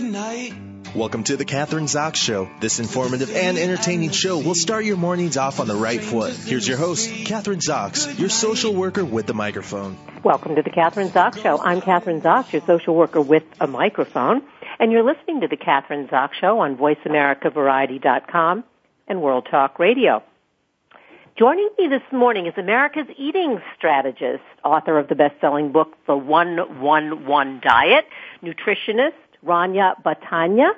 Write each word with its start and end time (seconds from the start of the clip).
midnight. 0.00 0.54
Welcome 0.94 1.24
to 1.24 1.36
the 1.36 1.44
Kathryn 1.44 1.84
Zox 1.84 2.16
Show. 2.16 2.48
This 2.60 2.80
informative 2.80 3.30
and 3.34 3.58
entertaining 3.58 4.10
show 4.10 4.38
will 4.38 4.54
start 4.56 4.84
your 4.84 4.96
mornings 4.96 5.36
off 5.36 5.60
on 5.60 5.68
the 5.68 5.76
right 5.76 6.00
foot. 6.00 6.32
Here's 6.32 6.66
your 6.66 6.78
host, 6.78 7.08
Kathryn 7.08 7.60
Zox, 7.60 8.18
your 8.18 8.28
social 8.28 8.74
worker 8.74 9.04
with 9.04 9.26
the 9.26 9.34
microphone. 9.34 9.96
Welcome 10.24 10.56
to 10.56 10.62
the 10.62 10.70
Kathryn 10.70 11.10
Zox 11.10 11.40
Show. 11.42 11.60
I'm 11.60 11.80
Kathryn 11.80 12.22
Zox, 12.22 12.52
your 12.52 12.62
social 12.66 12.96
worker 12.96 13.20
with 13.20 13.44
a 13.60 13.68
microphone, 13.68 14.42
and 14.80 14.90
you're 14.90 15.04
listening 15.04 15.42
to 15.42 15.48
the 15.48 15.56
Kathryn 15.56 16.08
Zox 16.08 16.32
Show 16.40 16.58
on 16.58 16.76
VoiceAmericaVariety.com 16.76 18.64
and 19.06 19.22
World 19.22 19.46
Talk 19.50 19.78
Radio. 19.78 20.24
Joining 21.38 21.70
me 21.78 21.88
this 21.88 22.02
morning 22.12 22.46
is 22.46 22.54
America's 22.58 23.06
eating 23.16 23.60
strategist, 23.76 24.42
author 24.64 24.98
of 24.98 25.08
the 25.08 25.14
best-selling 25.14 25.72
book, 25.72 25.94
The 26.06 26.16
111 26.16 27.60
Diet, 27.62 28.04
nutritionist, 28.42 29.12
Rania 29.44 30.00
Batayneh, 30.02 30.72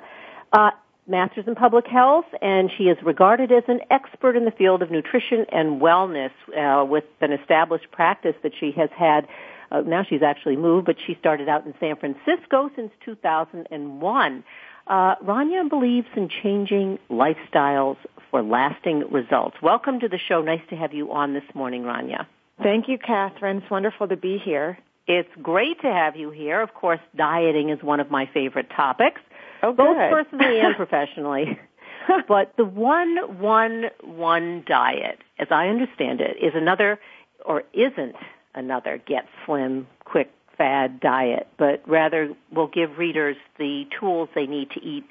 uh, 0.51 0.71
master's 1.07 1.47
in 1.47 1.55
public 1.55 1.87
health, 1.87 2.25
and 2.41 2.71
she 2.77 2.85
is 2.85 2.97
regarded 3.03 3.51
as 3.51 3.63
an 3.67 3.81
expert 3.91 4.35
in 4.35 4.45
the 4.45 4.51
field 4.51 4.81
of 4.81 4.91
nutrition 4.91 5.45
and 5.51 5.81
wellness 5.81 6.31
uh, 6.57 6.85
with 6.85 7.03
an 7.21 7.31
established 7.31 7.91
practice 7.91 8.35
that 8.43 8.53
she 8.59 8.71
has 8.71 8.89
had. 8.97 9.27
Uh, 9.71 9.81
now 9.81 10.03
she's 10.03 10.21
actually 10.21 10.55
moved, 10.55 10.85
but 10.85 10.95
she 11.05 11.15
started 11.19 11.49
out 11.49 11.65
in 11.65 11.73
San 11.79 11.95
Francisco 11.95 12.69
since 12.75 12.91
2001. 13.03 14.43
Uh, 14.85 15.15
Rania 15.15 15.69
believes 15.69 16.07
in 16.15 16.29
changing 16.29 16.99
lifestyles 17.09 17.97
for 18.29 18.43
lasting 18.43 19.11
results. 19.11 19.55
Welcome 19.61 19.99
to 20.01 20.09
the 20.09 20.19
show. 20.19 20.41
Nice 20.41 20.61
to 20.69 20.75
have 20.75 20.93
you 20.93 21.11
on 21.11 21.33
this 21.33 21.43
morning, 21.53 21.83
Rania. 21.83 22.25
Thank 22.61 22.87
you, 22.87 22.97
Kathryn. 22.97 23.61
It's 23.61 23.71
wonderful 23.71 24.07
to 24.07 24.17
be 24.17 24.37
here. 24.37 24.77
It's 25.07 25.29
great 25.41 25.81
to 25.81 25.87
have 25.87 26.15
you 26.15 26.31
here. 26.31 26.61
Of 26.61 26.73
course, 26.73 26.99
dieting 27.15 27.69
is 27.69 27.83
one 27.83 27.99
of 27.99 28.09
my 28.09 28.29
favorite 28.33 28.69
topics, 28.75 29.21
oh, 29.61 29.73
both 29.73 29.97
personally 29.97 30.59
and 30.59 30.75
professionally. 30.77 31.59
but 32.27 32.53
the 32.57 32.65
one 32.65 33.39
one 33.39 33.85
one 34.01 34.63
diet, 34.65 35.19
as 35.39 35.47
I 35.51 35.67
understand 35.67 36.21
it, 36.21 36.37
is 36.41 36.53
another 36.55 36.99
or 37.45 37.63
isn't 37.73 38.15
another 38.55 39.01
get 39.05 39.25
slim 39.45 39.87
quick 40.05 40.31
fad 40.57 40.99
diet, 40.99 41.47
but 41.57 41.81
rather 41.87 42.33
will 42.51 42.67
give 42.67 42.97
readers 42.97 43.35
the 43.57 43.85
tools 43.99 44.29
they 44.35 44.45
need 44.45 44.69
to 44.71 44.81
eat 44.81 45.03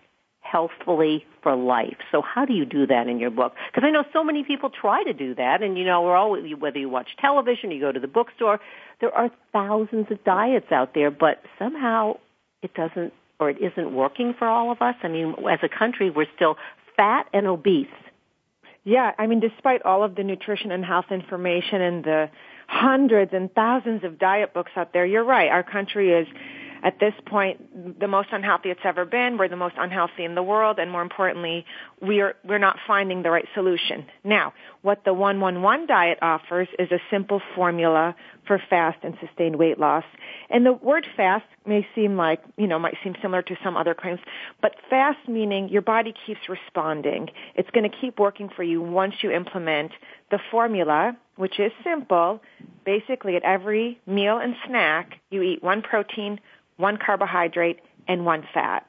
healthfully 0.43 1.25
for 1.43 1.57
life. 1.57 1.97
So 2.11 2.21
how 2.21 2.45
do 2.45 2.53
you 2.53 2.67
do 2.67 2.87
that 2.87 3.09
in 3.09 3.19
your 3.19 3.31
book? 3.31 3.55
Because 3.73 3.87
I 3.87 3.91
know 3.91 4.05
so 4.13 4.23
many 4.23 4.45
people 4.45 4.71
try 4.71 5.03
to 5.05 5.13
do 5.15 5.35
that, 5.37 5.63
and 5.63 5.79
you 5.79 5.85
know, 5.85 6.03
we're 6.03 6.17
all 6.17 6.37
whether 6.59 6.79
you 6.79 6.89
watch 6.89 7.09
television, 7.19 7.71
you 7.71 7.81
go 7.81 7.91
to 7.91 8.01
the 8.01 8.09
bookstore, 8.09 8.61
there 9.01 9.15
are 9.15 9.31
thousands 9.53 10.07
of 10.11 10.23
diets 10.25 10.71
out 10.71 10.95
there, 10.95 11.11
but 11.11 11.43
somehow 11.59 12.19
it 12.63 12.75
doesn't 12.75 13.13
or 13.41 13.51
it 13.51 13.59
isn't 13.61 13.93
working 13.93 14.35
for 14.39 14.47
all 14.47 14.71
of 14.71 14.81
us. 14.83 14.95
I 15.03 15.09
mean, 15.09 15.35
as 15.51 15.59
a 15.63 15.69
country, 15.69 16.11
we're 16.11 16.27
still 16.37 16.57
fat 16.97 17.27
and 17.33 17.47
obese. 17.47 17.89
Yeah, 18.85 19.13
I 19.19 19.27
mean, 19.27 19.41
despite 19.41 19.83
all 19.83 20.05
of 20.05 20.15
the 20.15 20.23
nutrition 20.23 20.71
and 20.71 20.85
health 20.85 21.07
information 21.11 21.81
and 21.81 22.05
the 22.05 22.31
hundreds 22.69 23.33
and 23.33 23.53
thousands 23.53 24.05
of 24.05 24.19
diet 24.19 24.55
books 24.55 24.73
out 24.77 24.93
there, 24.93 25.05
you're 25.05 25.25
right. 25.25 25.51
Our 25.51 25.63
country 25.63 26.13
is 26.13 26.29
at 26.83 26.99
this 26.99 27.15
point 27.27 28.01
the 28.01 28.09
most 28.09 28.29
unhealthy 28.33 28.71
it's 28.71 28.81
ever 28.85 29.05
been. 29.05 29.39
We're 29.39 29.49
the 29.49 29.57
most 29.57 29.77
unhealthy 29.79 30.25
in 30.25 30.35
the 30.35 30.43
world, 30.43 30.79
and 30.79 30.91
more 30.91 31.03
importantly, 31.03 31.65
we're 32.01 32.35
we're 32.45 32.59
not 32.59 32.77
finding 32.87 33.23
the 33.23 33.31
right 33.31 33.47
solution. 33.55 34.07
Now, 34.25 34.53
what 34.83 35.05
the 35.05 35.15
111 35.15 35.87
diet 35.87 36.19
offers 36.23 36.69
is 36.79 36.91
a 36.91 36.99
simple 37.11 37.41
formula 37.55 38.15
for 38.47 38.61
fast 38.69 38.99
and 39.03 39.17
sustained 39.25 39.57
weight 39.57 39.79
loss. 39.79 40.05
And 40.51 40.67
the 40.67 40.73
word 40.73 41.07
fast 41.17 41.45
may 41.65 41.87
seem 41.95 42.17
like, 42.17 42.43
you 42.57 42.67
know, 42.67 42.79
might 42.79 42.97
seem 43.05 43.15
similar 43.23 43.43
to 43.43 43.57
some 43.63 43.77
other 43.77 43.95
claims, 43.95 44.21
but 44.61 44.75
fast 44.91 45.29
meaning 45.29 45.69
your 45.69 45.83
body 45.83 46.13
keeps 46.27 46.41
responding. 46.49 47.29
It's 47.55 47.71
going 47.71 47.89
to 47.89 47.97
keep 47.97 48.19
working 48.19 48.49
for 48.55 48.65
you 48.65 48.83
once 48.83 49.15
you 49.23 49.31
implement 49.31 49.93
the 50.31 50.41
formula, 50.51 51.17
which 51.37 51.61
is 51.61 51.71
simple. 51.85 52.41
Basically, 52.85 53.37
at 53.37 53.45
every 53.45 54.01
meal 54.07 54.39
and 54.39 54.57
snack, 54.67 55.21
you 55.31 55.43
eat 55.43 55.63
one 55.63 55.83
protein, 55.83 56.41
one 56.83 56.99
carbohydrate, 56.99 57.81
and 58.09 58.27
one 58.27 58.45
fat. 58.53 58.87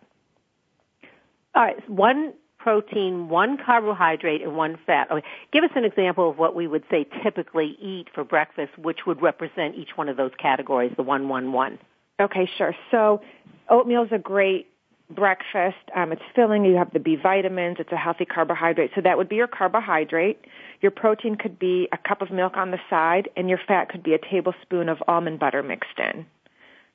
All 1.56 1.64
right, 1.64 1.90
one 1.90 2.34
protein, 2.58 3.30
one 3.30 3.58
carbohydrate, 3.64 4.42
and 4.42 4.56
one 4.56 4.78
fat. 4.86 5.12
Okay. 5.12 5.24
Give 5.52 5.64
us 5.64 5.70
an 5.76 5.86
example 5.86 6.30
of 6.30 6.38
what 6.38 6.56
we 6.56 6.66
would 6.66 6.84
say 6.90 7.06
typically 7.22 7.78
eat 7.80 8.08
for 8.14 8.24
breakfast, 8.24 8.78
which 8.78 9.00
would 9.06 9.22
represent 9.22 9.76
each 9.76 9.90
one 9.96 10.10
of 10.10 10.18
those 10.18 10.32
categories, 10.42 10.94
the 10.96 11.04
one, 11.04 11.30
one, 11.30 11.52
one. 11.52 11.78
Okay, 12.20 12.50
sure. 12.58 12.74
So 12.90 13.22
oatmeal 13.70 14.04
is 14.04 14.12
a 14.12 14.18
great 14.18 14.68
breakfast. 15.10 15.84
Um, 15.96 16.12
it's 16.12 16.22
filling. 16.36 16.64
You 16.64 16.78
have 16.78 16.92
the 16.94 17.00
B 17.00 17.18
vitamins. 17.22 17.78
It's 17.80 17.92
a 17.92 17.98
healthy 17.98 18.26
carbohydrate. 18.26 18.92
So 18.96 19.02
that 19.02 19.18
would 19.18 19.30
be 19.30 19.36
your 19.36 19.48
carbohydrate. 19.48 20.40
Your 20.82 20.92
protein 20.92 21.36
could 21.36 21.60
be 21.60 21.88
a 21.92 21.98
cup 21.98 22.22
of 22.22 22.32
milk 22.32 22.54
on 22.56 22.72
the 22.72 22.80
side, 22.90 23.30
and 23.36 23.50
your 23.50 23.60
fat 23.68 23.90
could 23.90 24.04
be 24.04 24.14
a 24.14 24.20
tablespoon 24.20 24.90
of 24.90 24.98
almond 25.08 25.40
butter 25.40 25.62
mixed 25.62 26.00
in. 26.00 26.26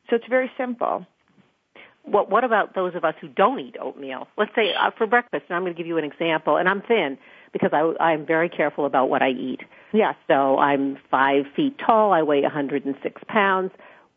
So 0.08 0.16
it's 0.16 0.26
very 0.28 0.50
simple. 0.56 1.06
What, 2.04 2.30
what 2.30 2.44
about 2.44 2.74
those 2.74 2.94
of 2.94 3.04
us 3.04 3.14
who 3.20 3.28
don't 3.28 3.60
eat 3.60 3.76
oatmeal? 3.80 4.28
Let's 4.38 4.52
say 4.54 4.72
uh, 4.74 4.91
for 4.96 5.06
breakfast, 5.06 5.44
and 5.48 5.56
I'm 5.56 5.62
going 5.62 5.74
to 5.74 5.76
give 5.76 5.86
you 5.86 5.98
an 5.98 6.04
example, 6.04 6.56
and 6.56 6.69
I'm 6.69 6.80
thin 6.82 7.19
because 7.52 7.70
I, 7.72 7.92
I'm 8.02 8.26
very 8.26 8.48
careful 8.48 8.86
about 8.86 9.10
what 9.10 9.22
I 9.22 9.30
eat. 9.30 9.60
Yeah. 9.92 10.12
So 10.26 10.58
I'm 10.58 10.98
five 11.10 11.44
feet 11.54 11.76
tall. 11.84 12.12
I 12.12 12.22
weigh 12.22 12.42
106 12.42 13.22
pounds. 13.28 13.72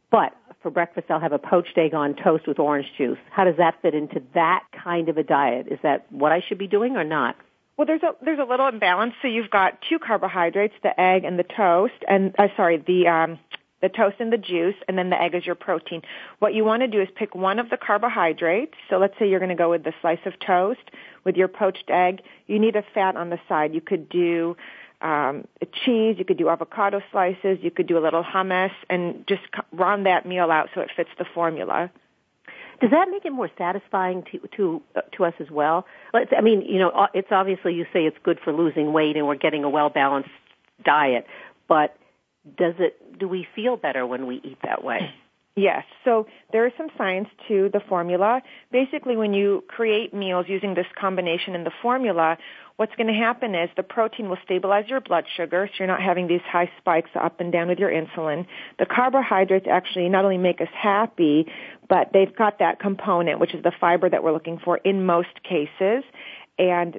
But 0.10 0.34
for 0.62 0.70
breakfast, 0.70 1.08
I'll 1.10 1.20
have 1.20 1.32
a 1.32 1.40
poached 1.40 1.78
egg 1.78 1.94
on 1.94 2.16
toast 2.16 2.48
with 2.48 2.60
orange 2.60 2.88
juice. 2.98 3.18
How 3.30 3.46
does 3.46 3.58
that 3.58 3.82
fit 3.82 3.96
into 3.96 4.22
that 4.34 4.64
kind 4.84 5.10
of 5.10 5.18
a 5.18 5.24
diet? 5.24 5.68
Is 5.72 5.80
that 5.84 6.12
what 6.12 6.32
I 6.32 6.42
should 6.48 6.58
be 6.58 6.68
doing 6.68 6.98
or 6.98 7.04
not? 7.04 7.36
Well, 7.78 7.88
there's 7.88 8.04
a 8.04 8.14
there's 8.24 8.40
a 8.40 8.44
little 8.44 8.68
imbalance. 8.68 9.14
So 9.22 9.28
you've 9.28 9.50
got 9.50 9.80
two 9.90 9.98
carbohydrates, 9.98 10.76
the 10.84 11.00
egg 11.00 11.24
and 11.24 11.40
the 11.40 11.44
toast, 11.44 11.94
and 12.08 12.36
uh, 12.38 12.48
sorry, 12.56 12.78
the 12.78 13.08
um, 13.08 13.40
the 13.82 13.90
toast 13.90 14.18
and 14.20 14.32
the 14.32 14.38
juice, 14.38 14.76
and 14.88 14.98
then 14.98 15.10
the 15.10 15.22
egg 15.22 15.36
is 15.36 15.46
your 15.46 15.56
protein. 15.56 16.02
What 16.40 16.54
you 16.54 16.64
want 16.64 16.82
to 16.82 16.88
do 16.88 17.02
is 17.02 17.08
pick 17.16 17.36
one 17.36 17.60
of 17.60 17.70
the 17.70 17.78
carbohydrates. 17.78 18.76
So 18.90 18.98
let's 18.98 19.18
say 19.18 19.30
you're 19.30 19.40
going 19.40 19.50
to 19.50 19.56
go 19.56 19.72
with 19.72 19.84
the 19.84 19.94
slice 20.02 20.20
of 20.26 20.34
toast 20.40 20.92
with 21.24 21.36
your 21.36 21.48
poached 21.48 21.90
egg. 21.90 22.22
You 22.48 22.60
need 22.60 22.76
a 22.76 22.84
fat 22.94 23.16
on 23.16 23.30
the 23.30 23.40
side. 23.48 23.74
You 23.74 23.82
could 23.82 24.10
do 24.10 24.56
um, 25.02 25.48
cheese, 25.84 26.16
you 26.20 26.26
could 26.26 26.38
do 26.38 26.50
avocado 26.50 27.02
slices, 27.12 27.58
you 27.62 27.72
could 27.72 27.88
do 27.88 27.98
a 27.98 28.04
little 28.04 28.24
hummus, 28.24 28.72
and 28.90 29.26
just 29.28 29.42
round 29.72 30.06
that 30.06 30.26
meal 30.26 30.52
out 30.52 30.70
so 30.76 30.82
it 30.82 30.92
fits 30.96 31.10
the 31.18 31.26
formula. 31.26 31.90
Does 32.80 32.92
that 32.92 33.10
make 33.10 33.26
it 33.26 33.32
more 33.32 33.50
satisfying 33.58 34.24
to 34.32 34.40
to 34.58 34.82
uh, 34.96 35.02
to 35.14 35.26
us 35.26 35.34
as 35.40 35.52
well? 35.52 35.86
I 36.14 36.42
mean, 36.42 36.62
you 36.62 36.80
know, 36.80 37.08
it's 37.14 37.32
obviously 37.32 37.76
you 37.76 37.86
say 37.94 38.06
it's 38.06 38.18
good 38.24 38.40
for 38.44 38.52
losing 38.52 38.92
weight 38.92 39.18
and 39.18 39.28
we're 39.28 39.36
getting 39.36 39.64
a 39.64 39.70
well 39.70 39.90
balanced 39.90 40.30
diet, 40.84 41.28
but 41.68 41.96
does 42.58 42.76
it 42.80 43.20
do 43.20 43.28
we 43.28 43.48
feel 43.56 43.78
better 43.78 44.06
when 44.06 44.28
we 44.28 44.42
eat 44.44 44.58
that 44.64 44.84
way? 44.84 45.14
Yes. 45.56 45.84
So 46.06 46.28
there 46.54 46.66
is 46.66 46.72
some 46.78 46.88
science 46.98 47.28
to 47.50 47.70
the 47.74 47.82
formula. 47.90 48.42
Basically, 48.72 49.18
when 49.18 49.34
you 49.34 49.64
create 49.68 50.14
meals 50.14 50.46
using 50.48 50.76
this 50.76 50.86
combination 50.98 51.56
in 51.56 51.66
the 51.66 51.72
formula, 51.82 52.38
what's 52.78 52.96
going 52.96 53.08
to 53.08 53.14
happen 53.14 53.54
is 53.54 53.70
the 53.76 53.84
protein 53.84 54.30
will 54.30 54.38
stabilize 54.46 54.86
your 54.88 55.02
blood 55.02 55.26
sugar, 55.36 55.68
so 55.68 55.74
you're 55.80 55.88
not 55.90 56.02
having 56.02 56.28
these 56.28 56.42
high 56.50 56.72
spikes 56.78 57.10
up 57.16 57.42
and 57.42 57.52
down 57.52 57.68
with 57.68 57.80
your 57.80 57.92
insulin. 57.92 58.46
The 58.80 58.86
carbohydrates 58.86 59.68
actually 59.70 60.08
not 60.08 60.24
only 60.24 60.38
make 60.38 60.62
us 60.62 60.70
happy, 60.74 61.48
but 61.90 62.12
they've 62.14 62.34
got 62.34 62.60
that 62.60 62.80
component, 62.80 63.42
which 63.42 63.54
is 63.54 63.62
the 63.62 63.74
fiber 63.78 64.10
that 64.10 64.24
we're 64.24 64.32
looking 64.32 64.58
for 64.58 64.78
in 64.78 65.06
most 65.06 65.44
cases. 65.44 66.06
And 66.58 66.98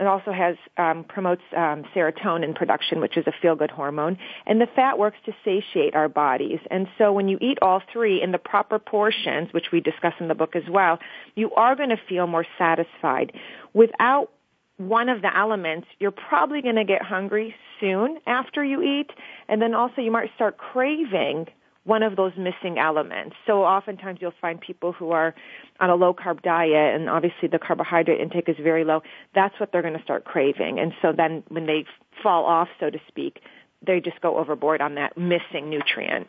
it 0.00 0.06
also 0.06 0.32
has 0.32 0.56
um, 0.76 1.04
promotes 1.04 1.42
um, 1.56 1.84
serotonin 1.94 2.54
production, 2.54 3.00
which 3.00 3.16
is 3.16 3.26
a 3.26 3.32
feel-good 3.42 3.70
hormone, 3.70 4.18
and 4.46 4.60
the 4.60 4.66
fat 4.74 4.98
works 4.98 5.18
to 5.26 5.32
satiate 5.44 5.94
our 5.94 6.08
bodies. 6.08 6.60
And 6.70 6.86
so, 6.98 7.12
when 7.12 7.28
you 7.28 7.38
eat 7.40 7.58
all 7.62 7.82
three 7.92 8.22
in 8.22 8.32
the 8.32 8.38
proper 8.38 8.78
portions, 8.78 9.52
which 9.52 9.66
we 9.72 9.80
discuss 9.80 10.14
in 10.20 10.28
the 10.28 10.34
book 10.34 10.56
as 10.56 10.64
well, 10.68 10.98
you 11.34 11.52
are 11.52 11.76
going 11.76 11.90
to 11.90 12.00
feel 12.08 12.26
more 12.26 12.46
satisfied. 12.58 13.32
Without 13.72 14.30
one 14.76 15.08
of 15.08 15.22
the 15.22 15.36
elements, 15.36 15.86
you're 16.00 16.10
probably 16.10 16.60
going 16.60 16.76
to 16.76 16.84
get 16.84 17.02
hungry 17.02 17.54
soon 17.80 18.18
after 18.26 18.64
you 18.64 18.82
eat, 18.82 19.10
and 19.48 19.62
then 19.62 19.74
also 19.74 20.00
you 20.00 20.10
might 20.10 20.30
start 20.34 20.56
craving 20.58 21.46
one 21.84 22.02
of 22.02 22.16
those 22.16 22.32
missing 22.36 22.78
elements. 22.78 23.36
So 23.46 23.62
oftentimes 23.62 24.18
you'll 24.20 24.32
find 24.40 24.60
people 24.60 24.92
who 24.92 25.10
are 25.10 25.34
on 25.80 25.90
a 25.90 25.94
low 25.94 26.14
carb 26.14 26.42
diet 26.42 26.94
and 26.94 27.08
obviously 27.08 27.48
the 27.48 27.58
carbohydrate 27.58 28.20
intake 28.20 28.48
is 28.48 28.56
very 28.62 28.84
low. 28.84 29.02
That's 29.34 29.58
what 29.60 29.70
they're 29.70 29.82
going 29.82 29.96
to 29.96 30.02
start 30.02 30.24
craving. 30.24 30.78
And 30.78 30.92
so 31.02 31.12
then 31.14 31.42
when 31.48 31.66
they 31.66 31.84
fall 32.22 32.46
off, 32.46 32.68
so 32.80 32.90
to 32.90 32.98
speak, 33.08 33.40
they 33.86 34.00
just 34.00 34.20
go 34.20 34.38
overboard 34.38 34.80
on 34.80 34.94
that 34.94 35.16
missing 35.18 35.68
nutrient. 35.68 36.28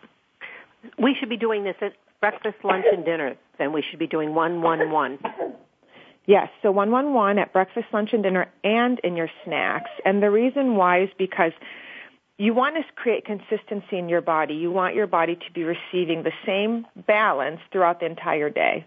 We 1.00 1.16
should 1.18 1.30
be 1.30 1.38
doing 1.38 1.64
this 1.64 1.76
at 1.82 1.94
breakfast, 2.20 2.58
lunch, 2.64 2.86
and 2.92 3.06
dinner. 3.06 3.36
Then 3.58 3.72
we 3.72 3.82
should 3.82 4.00
be 4.00 4.08
doing 4.08 4.36
one, 4.36 4.62
one, 4.62 4.92
one. 4.92 5.20
Yes, 6.28 6.50
so 6.64 6.72
111 6.72 7.38
at 7.38 7.54
breakfast, 7.54 7.88
lunch, 7.94 8.10
and 8.12 8.24
dinner 8.24 8.48
and 8.64 9.00
in 9.04 9.16
your 9.16 9.30
snacks. 9.44 9.92
And 10.04 10.24
the 10.24 10.32
reason 10.32 10.76
why 10.76 11.04
is 11.04 11.10
because 11.18 11.52
you 12.38 12.54
want 12.54 12.76
to 12.76 12.84
create 12.96 13.26
consistency 13.26 13.98
in 13.98 14.10
your 14.10 14.22
body. 14.22 14.56
You 14.56 14.72
want 14.72 14.96
your 14.96 15.08
body 15.08 15.36
to 15.36 15.52
be 15.54 15.64
receiving 15.64 16.24
the 16.24 16.34
same 16.46 16.86
balance 17.08 17.62
throughout 17.72 18.00
the 18.00 18.06
entire 18.06 18.50
day. 18.50 18.86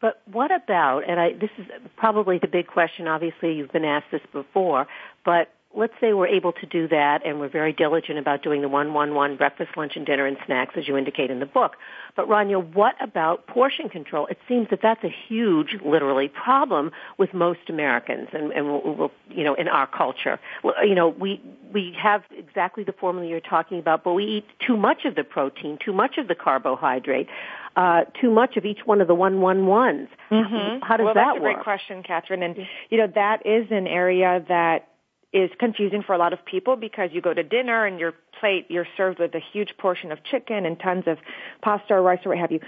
But 0.00 0.22
what 0.30 0.52
about, 0.52 1.08
and 1.08 1.18
I, 1.18 1.32
this 1.32 1.50
is 1.58 1.66
probably 1.96 2.38
the 2.38 2.46
big 2.46 2.68
question, 2.68 3.08
obviously 3.08 3.54
you've 3.54 3.72
been 3.72 3.84
asked 3.84 4.12
this 4.12 4.20
before, 4.32 4.86
but 5.24 5.52
let's 5.74 5.92
say 6.00 6.14
we're 6.14 6.26
able 6.26 6.52
to 6.52 6.66
do 6.66 6.88
that 6.88 7.24
and 7.26 7.38
we're 7.38 7.48
very 7.48 7.72
diligent 7.72 8.18
about 8.18 8.42
doing 8.42 8.62
the 8.62 8.68
111 8.68 9.36
breakfast, 9.36 9.70
lunch, 9.76 9.92
and 9.96 10.06
dinner 10.06 10.26
and 10.26 10.38
snacks 10.46 10.74
as 10.78 10.88
you 10.88 10.96
indicate 10.96 11.30
in 11.30 11.40
the 11.40 11.46
book. 11.46 11.76
But 12.16 12.26
Rania, 12.26 12.64
what 12.74 12.94
about 13.02 13.46
portion 13.46 13.88
control? 13.88 14.26
It 14.26 14.38
seems 14.48 14.68
that 14.70 14.80
that's 14.82 15.04
a 15.04 15.14
huge, 15.28 15.76
literally, 15.84 16.28
problem 16.28 16.90
with 17.18 17.34
most 17.34 17.68
Americans 17.68 18.28
and, 18.32 18.50
and 18.50 18.66
we'll, 18.66 18.94
we'll, 18.94 19.10
you 19.28 19.44
know, 19.44 19.54
in 19.54 19.68
our 19.68 19.86
culture. 19.86 20.40
You 20.82 20.94
know, 20.94 21.08
we, 21.08 21.40
we 21.72 21.94
have 22.02 22.22
exactly 22.36 22.82
the 22.82 22.92
formula 22.92 23.28
you're 23.28 23.40
talking 23.40 23.78
about, 23.78 24.04
but 24.04 24.14
we 24.14 24.24
eat 24.24 24.44
too 24.66 24.76
much 24.76 25.04
of 25.04 25.16
the 25.16 25.24
protein, 25.24 25.78
too 25.84 25.92
much 25.92 26.16
of 26.16 26.28
the 26.28 26.34
carbohydrate. 26.34 27.28
Uh, 27.76 28.02
too 28.20 28.30
much 28.32 28.56
of 28.56 28.64
each 28.64 28.80
one 28.86 29.00
of 29.00 29.06
the 29.06 29.14
one 29.14 29.40
one 29.40 29.66
ones. 29.66 30.08
Mm-hmm. 30.32 30.82
How 30.82 30.96
does 30.96 31.04
well, 31.04 31.14
that 31.14 31.26
that's 31.26 31.38
a 31.38 31.42
work? 31.42 31.54
great 31.54 31.62
question, 31.62 32.02
Kathryn. 32.02 32.42
And 32.42 32.56
you 32.90 32.98
know 32.98 33.06
that 33.14 33.46
is 33.46 33.70
an 33.70 33.86
area 33.86 34.44
that 34.48 34.88
is 35.32 35.50
confusing 35.58 36.02
for 36.02 36.14
a 36.14 36.18
lot 36.18 36.32
of 36.32 36.44
people 36.44 36.76
because 36.76 37.10
you 37.12 37.20
go 37.20 37.34
to 37.34 37.42
dinner 37.42 37.84
and 37.84 38.00
your 38.00 38.14
plate 38.40 38.66
you're 38.68 38.86
served 38.96 39.18
with 39.18 39.34
a 39.34 39.40
huge 39.52 39.70
portion 39.78 40.10
of 40.10 40.18
chicken 40.24 40.64
and 40.64 40.78
tons 40.80 41.04
of 41.06 41.18
pasta 41.62 41.94
or 41.94 42.02
rice 42.02 42.20
or 42.24 42.30
what 42.30 42.38
have 42.38 42.50
you. 42.52 42.60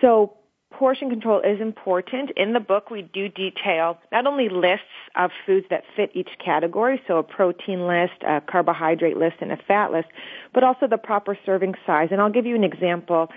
So 0.00 0.34
portion 0.72 1.10
control 1.10 1.40
is 1.40 1.60
important. 1.60 2.30
In 2.36 2.52
the 2.52 2.60
book 2.60 2.90
we 2.90 3.02
do 3.02 3.28
detail 3.28 3.98
not 4.12 4.26
only 4.26 4.48
lists 4.48 4.84
of 5.14 5.30
foods 5.44 5.66
that 5.70 5.84
fit 5.94 6.10
each 6.14 6.30
category, 6.42 7.02
so 7.06 7.18
a 7.18 7.22
protein 7.22 7.86
list, 7.86 8.22
a 8.26 8.40
carbohydrate 8.40 9.16
list, 9.16 9.36
and 9.40 9.52
a 9.52 9.58
fat 9.68 9.92
list, 9.92 10.08
but 10.54 10.64
also 10.64 10.86
the 10.86 10.98
proper 10.98 11.38
serving 11.44 11.74
size. 11.86 12.08
And 12.10 12.20
I'll 12.20 12.32
give 12.32 12.46
you 12.46 12.54
an 12.54 12.64
example. 12.64 13.28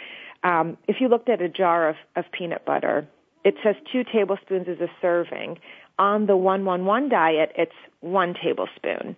Um, 0.44 0.78
if 0.88 1.02
you 1.02 1.10
looked 1.10 1.30
at 1.30 1.42
a 1.42 1.50
jar 1.50 1.90
of, 1.90 1.96
of 2.16 2.26
peanut 2.32 2.66
butter, 2.66 3.08
it 3.44 3.56
says 3.64 3.76
two 3.92 4.04
tablespoons 4.04 4.68
is 4.68 4.80
a 4.80 4.90
serving 5.02 5.60
on 6.00 6.26
the 6.26 6.36
111 6.36 7.10
diet, 7.10 7.52
it's 7.56 7.74
one 8.00 8.34
tablespoon. 8.42 9.16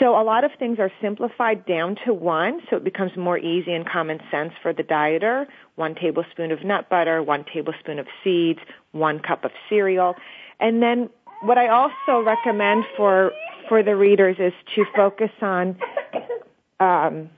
So 0.00 0.18
a 0.18 0.24
lot 0.24 0.42
of 0.42 0.50
things 0.58 0.78
are 0.78 0.90
simplified 1.02 1.66
down 1.66 1.96
to 2.06 2.14
one, 2.14 2.60
so 2.68 2.76
it 2.76 2.84
becomes 2.84 3.12
more 3.16 3.38
easy 3.38 3.72
and 3.72 3.86
common 3.86 4.20
sense 4.30 4.52
for 4.62 4.72
the 4.72 4.82
dieter. 4.82 5.46
One 5.76 5.94
tablespoon 5.94 6.50
of 6.50 6.64
nut 6.64 6.88
butter, 6.88 7.22
one 7.22 7.44
tablespoon 7.52 7.98
of 7.98 8.06
seeds, 8.24 8.60
one 8.92 9.20
cup 9.20 9.44
of 9.44 9.50
cereal. 9.68 10.16
And 10.58 10.82
then 10.82 11.10
what 11.42 11.58
I 11.58 11.68
also 11.68 12.24
recommend 12.24 12.84
for, 12.96 13.32
for 13.68 13.82
the 13.82 13.94
readers 13.94 14.36
is 14.38 14.54
to 14.74 14.84
focus 14.96 15.30
on, 15.42 15.76
um, 16.80 17.30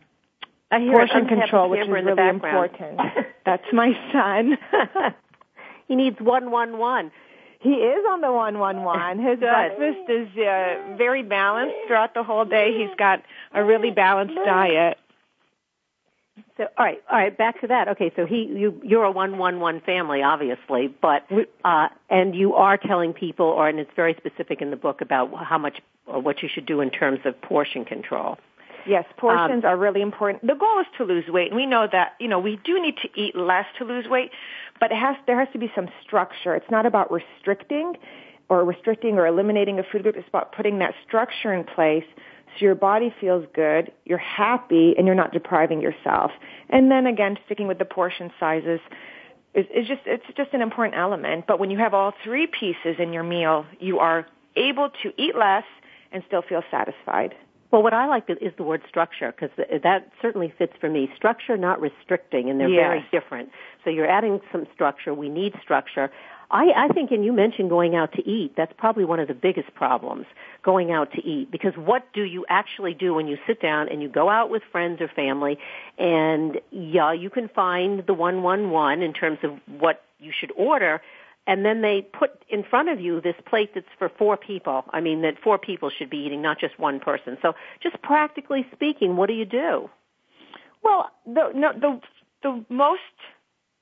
portion 0.71 1.27
control, 1.27 1.71
which 1.71 1.81
is 1.81 1.89
really 1.89 2.29
important. 2.29 3.01
That's 3.45 3.67
my 3.73 3.93
son. 4.13 4.57
he 5.89 5.97
needs 5.97 6.21
111. 6.21 7.11
He 7.65 7.71
is 7.71 8.05
on 8.11 8.21
the 8.21 8.31
111. 8.31 9.25
His 9.25 9.39
Good. 9.41 9.49
breakfast 9.49 10.11
is 10.11 10.29
uh, 10.37 10.97
very 10.99 11.23
balanced 11.23 11.75
throughout 11.87 12.13
the 12.13 12.23
whole 12.23 12.45
day. 12.45 12.77
He's 12.79 12.95
got 12.99 13.23
a 13.55 13.65
really 13.65 13.91
balanced 13.91 14.35
diet. 14.35 14.99
So, 16.59 16.65
all 16.77 16.85
right, 16.85 17.03
all 17.11 17.19
right, 17.19 17.37
back 17.37 17.61
to 17.63 17.69
that. 17.69 17.89
Okay, 17.89 18.13
so 18.15 18.27
he, 18.27 18.45
you, 18.55 18.81
you're 18.85 19.05
a 19.05 19.11
one-one-one 19.11 19.81
family, 19.81 20.23
obviously, 20.23 20.89
but 21.01 21.27
uh, 21.65 21.89
and 22.11 22.35
you 22.35 22.55
are 22.55 22.77
telling 22.77 23.13
people, 23.13 23.47
or 23.47 23.69
and 23.69 23.81
it's 23.81 23.91
very 23.97 24.15
specific 24.15 24.61
in 24.61 24.71
the 24.71 24.77
book 24.77 25.01
about 25.01 25.33
how 25.43 25.59
much 25.59 25.81
or 26.07 26.21
what 26.21 26.43
you 26.43 26.49
should 26.53 26.67
do 26.67 26.81
in 26.81 26.91
terms 26.91 27.21
of 27.25 27.41
portion 27.41 27.85
control. 27.85 28.39
Yes, 28.87 29.05
portions 29.17 29.65
um, 29.65 29.71
are 29.71 29.77
really 29.77 30.03
important. 30.03 30.47
The 30.47 30.55
goal 30.55 30.81
is 30.81 30.87
to 30.99 31.05
lose 31.05 31.25
weight, 31.29 31.49
and 31.49 31.57
we 31.57 31.67
know 31.67 31.87
that 31.91 32.15
you 32.21 32.29
know 32.29 32.39
we 32.39 32.59
do 32.65 32.81
need 32.81 32.97
to 33.03 33.09
eat 33.21 33.35
less 33.37 33.67
to 33.79 33.85
lose 33.85 34.07
weight, 34.09 34.31
but 34.81 34.93
it 34.93 34.97
has 34.97 35.17
there 35.27 35.39
has 35.39 35.49
to 35.53 35.59
be 35.59 35.71
some 35.75 35.89
structure. 36.03 36.55
It's 36.55 36.71
not 36.71 36.87
about 36.87 37.11
restricting 37.11 37.95
or 38.49 38.65
restricting 38.65 39.15
or 39.15 39.27
eliminating 39.27 39.79
a 39.79 39.83
food 39.83 40.03
group. 40.03 40.17
It's 40.17 40.29
about 40.29 40.53
putting 40.53 40.79
that 40.81 40.95
structure 41.07 41.55
in 41.55 41.65
place 41.65 42.05
so 42.59 42.65
your 42.65 42.75
body 42.75 43.13
feels 43.21 43.47
good, 43.55 43.91
you're 44.05 44.19
happy, 44.19 44.95
and 44.97 45.07
you're 45.07 45.17
not 45.17 45.33
depriving 45.33 45.81
yourself. 45.81 46.31
And 46.69 46.91
then 46.91 47.07
again, 47.07 47.37
sticking 47.47 47.67
with 47.67 47.79
the 47.79 47.85
portion 47.85 48.31
sizes 48.39 48.81
is, 49.55 49.67
is 49.75 49.89
just 49.89 50.03
it's 50.07 50.25
just 50.37 50.53
an 50.53 50.63
important 50.63 50.97
element. 50.97 51.47
But 51.47 51.59
when 51.59 51.71
you 51.71 51.79
have 51.79 51.95
all 51.95 52.13
three 52.23 52.47
pieces 52.47 52.97
in 52.99 53.13
your 53.13 53.25
meal, 53.25 53.67
you 53.81 53.99
are 53.99 54.27
able 54.57 54.91
to 55.03 55.13
eat 55.21 55.35
less 55.37 55.65
and 56.13 56.23
still 56.27 56.43
feel 56.43 56.63
satisfied. 56.71 57.35
Well, 57.75 57.83
what 57.83 57.93
I 57.93 58.07
like 58.07 58.27
is 58.29 58.53
the 58.57 58.63
word 58.63 58.83
structure 58.89 59.33
because 59.33 59.51
that 59.83 60.13
certainly 60.23 60.55
fits 60.57 60.75
for 60.81 60.89
me. 60.89 61.11
Structure, 61.17 61.57
not 61.57 61.81
restricting, 61.81 62.49
and 62.49 62.61
they're 62.61 62.69
yes. 62.69 62.87
very 62.87 63.05
different. 63.11 63.51
So 63.83 63.91
you're 63.91 64.09
adding 64.09 64.41
some 64.53 64.69
structure. 64.73 65.13
We 65.13 65.29
need 65.29 65.55
structure. 65.61 66.09
I, 66.53 66.67
I 66.77 66.89
think, 66.95 67.11
and 67.11 67.25
you 67.25 67.33
mentioned 67.33 67.71
going 67.71 67.97
out 67.97 68.13
to 68.13 68.25
eat. 68.31 68.53
That's 68.57 68.73
probably 68.79 69.05
one 69.05 69.19
of 69.19 69.27
the 69.27 69.35
biggest 69.35 69.75
problems, 69.75 70.27
going 70.63 70.93
out 70.93 71.11
to 71.15 71.27
eat. 71.27 71.51
Because 71.51 71.73
what 71.77 72.07
do 72.13 72.23
you 72.23 72.47
actually 72.49 72.95
do 72.95 73.13
when 73.13 73.27
you 73.27 73.39
sit 73.45 73.61
down 73.61 73.89
and 73.89 74.01
you 74.01 74.09
go 74.09 74.31
out 74.31 74.51
with 74.51 74.63
friends 74.71 75.01
or 75.01 75.09
family, 75.09 75.59
and 75.99 76.61
yeah, 76.71 77.13
you 77.13 77.29
can 77.29 77.49
find 77.49 78.07
the 78.07 78.15
one 78.15 78.45
one 78.45 78.71
one 78.71 79.03
in 79.03 79.13
terms 79.13 79.39
of 79.43 79.51
what 79.81 80.05
you 80.21 80.31
should 80.33 80.53
order, 80.57 81.03
and 81.47 81.65
then 81.65 81.83
they 81.83 82.03
put 82.19 82.31
in 82.49 82.65
front 82.65 82.89
of 82.89 83.01
you 83.01 83.21
this 83.21 83.35
plate 83.47 83.71
that's 83.75 83.87
for 83.99 84.09
four 84.09 84.37
people. 84.37 84.85
I 84.91 85.01
mean, 85.01 85.23
that 85.23 85.35
four 85.43 85.59
people 85.59 85.91
should 85.91 86.11
be 86.11 86.19
eating, 86.19 86.41
not 86.41 86.59
just 86.59 86.79
one 86.79 87.01
person. 87.01 87.37
So, 87.43 87.55
just 87.83 88.01
practically 88.03 88.67
speaking, 88.73 89.17
what 89.17 89.29
do 89.29 89.35
you 89.35 89.45
do? 89.45 89.91
Well, 90.83 91.11
the 91.27 91.51
no, 91.55 91.73
the 91.73 92.01
the 92.43 92.65
most 92.69 93.01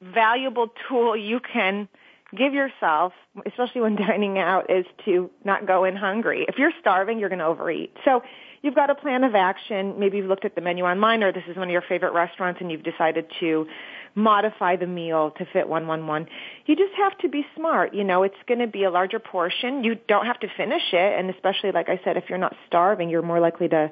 valuable 0.01 0.69
tool 0.89 1.17
you 1.17 1.41
can 1.41 1.89
give 2.37 2.55
yourself, 2.55 3.13
especially 3.47 3.83
when 3.83 3.97
dining 4.09 4.39
out, 4.39 4.71
is 4.71 4.87
to 5.05 5.31
not 5.45 5.67
go 5.67 5.85
in 5.85 5.97
hungry. 5.97 6.47
If 6.49 6.59
you're 6.59 6.73
starving, 6.81 7.19
you're 7.19 7.29
going 7.29 7.41
to 7.41 7.47
overeat. 7.47 7.95
So 8.05 8.23
you've 8.63 8.75
got 8.75 8.91
a 8.91 8.95
plan 8.95 9.25
of 9.25 9.35
action. 9.35 9.99
Maybe 9.99 10.19
you've 10.19 10.27
looked 10.27 10.45
at 10.45 10.55
the 10.55 10.61
menu 10.61 10.85
online, 10.85 11.23
or 11.23 11.33
this 11.33 11.45
is 11.49 11.57
one 11.57 11.69
of 11.69 11.73
your 11.73 11.83
favorite 11.83 12.13
restaurants, 12.13 12.61
and 12.61 12.71
you've 12.71 12.85
decided 12.85 13.27
to 13.41 13.67
modify 14.15 14.77
the 14.77 14.87
meal 14.87 15.33
to 15.39 15.47
fit 15.53 15.69
111. 15.69 16.29
You 16.67 16.77
just 16.77 16.95
have 16.97 17.17
to 17.19 17.29
be 17.29 17.45
smart. 17.57 17.95
You 17.95 18.05
know, 18.05 18.23
it's 18.23 18.35
going 18.47 18.61
to 18.61 18.67
be 18.67 18.85
a 18.85 18.91
larger 18.91 19.19
portion. 19.19 19.85
You 19.85 19.97
don't 20.09 20.27
have 20.27 20.41
to 20.41 20.49
finish 20.57 20.93
it, 20.93 21.19
and 21.19 21.31
especially, 21.31 21.73
like 21.73 21.89
I 21.89 22.01
said, 22.05 22.17
if 22.17 22.25
you're 22.29 22.39
not 22.39 22.55
starving, 22.67 23.09
you're 23.09 23.23
more 23.23 23.41
likely 23.41 23.69
to 23.69 23.91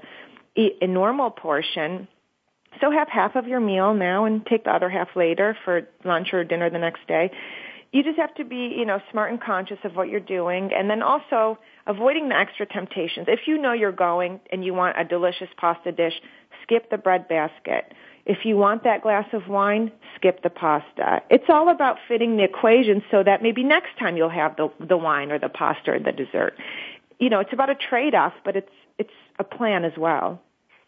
eat 0.56 0.76
a 0.80 0.86
normal 0.86 1.30
portion. 1.30 2.08
So 2.80 2.90
have 2.90 3.08
half 3.08 3.34
of 3.34 3.48
your 3.48 3.60
meal 3.60 3.94
now 3.94 4.24
and 4.26 4.44
take 4.46 4.64
the 4.64 4.70
other 4.70 4.88
half 4.88 5.08
later 5.16 5.56
for 5.64 5.88
lunch 6.04 6.28
or 6.32 6.44
dinner 6.44 6.70
the 6.70 6.78
next 6.78 7.06
day. 7.08 7.30
You 7.92 8.04
just 8.04 8.18
have 8.18 8.32
to 8.36 8.44
be, 8.44 8.72
you 8.76 8.84
know, 8.84 9.00
smart 9.10 9.32
and 9.32 9.40
conscious 9.40 9.78
of 9.82 9.96
what 9.96 10.08
you're 10.08 10.20
doing 10.20 10.70
and 10.72 10.88
then 10.88 11.02
also 11.02 11.58
avoiding 11.88 12.28
the 12.28 12.36
extra 12.36 12.64
temptations. 12.64 13.26
If 13.28 13.40
you 13.46 13.58
know 13.58 13.72
you're 13.72 13.90
going 13.90 14.38
and 14.52 14.64
you 14.64 14.74
want 14.74 14.96
a 15.00 15.04
delicious 15.04 15.48
pasta 15.56 15.90
dish, 15.90 16.14
skip 16.62 16.88
the 16.90 16.98
bread 16.98 17.26
basket. 17.26 17.92
If 18.26 18.44
you 18.44 18.56
want 18.56 18.84
that 18.84 19.02
glass 19.02 19.26
of 19.32 19.48
wine, 19.48 19.90
skip 20.16 20.42
the 20.42 20.50
pasta. 20.50 21.22
It's 21.30 21.48
all 21.48 21.68
about 21.68 21.96
fitting 22.06 22.36
the 22.36 22.44
equation 22.44 23.02
so 23.10 23.22
that 23.22 23.42
maybe 23.42 23.64
next 23.64 23.98
time 23.98 24.16
you'll 24.16 24.28
have 24.28 24.56
the 24.56 24.68
the 24.78 24.96
wine 24.96 25.32
or 25.32 25.38
the 25.38 25.48
pasta 25.48 25.92
or 25.92 25.98
the 25.98 26.12
dessert. 26.12 26.54
You 27.18 27.30
know, 27.30 27.40
it's 27.40 27.52
about 27.52 27.70
a 27.70 27.74
trade-off, 27.74 28.34
but 28.44 28.56
it's 28.56 28.72
it's 28.98 29.12
a 29.38 29.44
plan 29.44 29.84
as 29.84 29.92
well. 29.96 30.40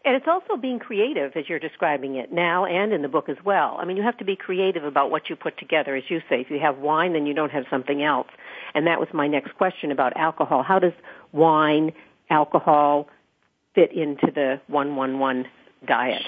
And 0.05 0.15
it's 0.15 0.27
also 0.27 0.57
being 0.57 0.79
creative 0.79 1.31
as 1.35 1.47
you're 1.47 1.59
describing 1.59 2.15
it 2.15 2.31
now 2.31 2.65
and 2.65 2.91
in 2.91 3.01
the 3.01 3.07
book 3.07 3.29
as 3.29 3.37
well. 3.45 3.77
I 3.79 3.85
mean, 3.85 3.95
you 3.95 4.03
have 4.03 4.17
to 4.17 4.25
be 4.25 4.35
creative 4.35 4.83
about 4.83 5.09
what 5.11 5.29
you 5.29 5.35
put 5.37 5.57
together. 5.57 5.95
As 5.95 6.03
you 6.09 6.19
say, 6.29 6.41
if 6.41 6.49
you 6.51 6.59
have 6.59 6.77
wine, 6.77 7.13
then 7.13 7.25
you 7.25 7.33
don't 7.33 7.51
have 7.51 7.63
something 7.69 8.03
else. 8.03 8.27
And 8.75 8.85
that 8.87 8.99
was 8.99 9.07
my 9.13 9.27
next 9.27 9.55
question 9.55 9.91
about 9.91 10.17
alcohol. 10.17 10.61
How 10.61 10.79
does 10.79 10.91
wine, 11.31 11.93
alcohol 12.29 13.07
fit 13.75 13.93
into 13.93 14.29
the 14.29 14.59
111 14.67 15.47
diet? 15.87 16.23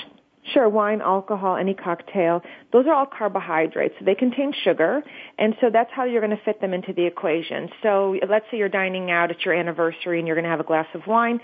Sure, 0.54 0.70
wine, 0.70 1.02
alcohol, 1.02 1.56
any 1.56 1.74
cocktail, 1.74 2.42
those 2.72 2.86
are 2.86 2.94
all 2.94 3.08
carbohydrates. 3.08 3.96
So 3.98 4.06
they 4.06 4.14
contain 4.14 4.54
sugar, 4.64 5.02
and 5.40 5.56
so 5.60 5.70
that's 5.72 5.90
how 5.92 6.04
you're 6.06 6.22
going 6.22 6.38
to 6.38 6.44
fit 6.44 6.62
them 6.62 6.74
into 6.74 6.94
the 6.94 7.06
equation. 7.06 7.70
So 7.82 8.16
let's 8.30 8.46
say 8.52 8.58
you're 8.58 8.70
dining 8.70 9.10
out 9.10 9.32
at 9.32 9.44
your 9.44 9.56
anniversary 9.56 10.20
and 10.20 10.28
you're 10.28 10.36
going 10.36 10.44
to 10.44 10.52
have 10.52 10.60
a 10.60 10.66
glass 10.66 10.88
of 10.94 11.08
wine. 11.08 11.40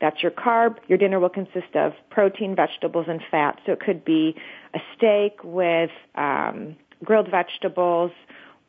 That's 0.00 0.22
your 0.22 0.30
carb. 0.30 0.76
Your 0.88 0.98
dinner 0.98 1.20
will 1.20 1.28
consist 1.28 1.74
of 1.74 1.92
protein, 2.10 2.54
vegetables, 2.54 3.06
and 3.08 3.20
fat. 3.30 3.60
So 3.66 3.72
it 3.72 3.80
could 3.80 4.04
be 4.04 4.34
a 4.74 4.78
steak 4.96 5.42
with 5.42 5.90
um, 6.14 6.76
grilled 7.04 7.30
vegetables 7.30 8.12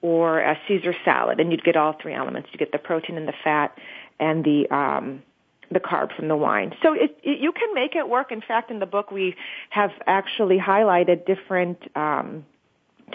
or 0.01 0.39
a 0.39 0.57
Caesar 0.67 0.93
salad, 1.03 1.39
and 1.39 1.51
you'd 1.51 1.63
get 1.63 1.75
all 1.75 1.95
three 2.01 2.13
elements. 2.13 2.49
You 2.51 2.59
get 2.59 2.71
the 2.71 2.77
protein 2.77 3.17
and 3.17 3.27
the 3.27 3.33
fat 3.43 3.77
and 4.19 4.43
the 4.43 4.67
um, 4.73 5.23
the 5.71 5.79
carb 5.79 6.15
from 6.15 6.27
the 6.27 6.35
wine. 6.35 6.73
So 6.81 6.93
it, 6.93 7.17
it, 7.23 7.39
you 7.39 7.51
can 7.51 7.73
make 7.73 7.95
it 7.95 8.07
work. 8.07 8.31
In 8.31 8.41
fact, 8.41 8.71
in 8.71 8.79
the 8.79 8.85
book, 8.85 9.11
we 9.11 9.35
have 9.69 9.91
actually 10.05 10.57
highlighted 10.57 11.25
different 11.25 11.77
um, 11.95 12.45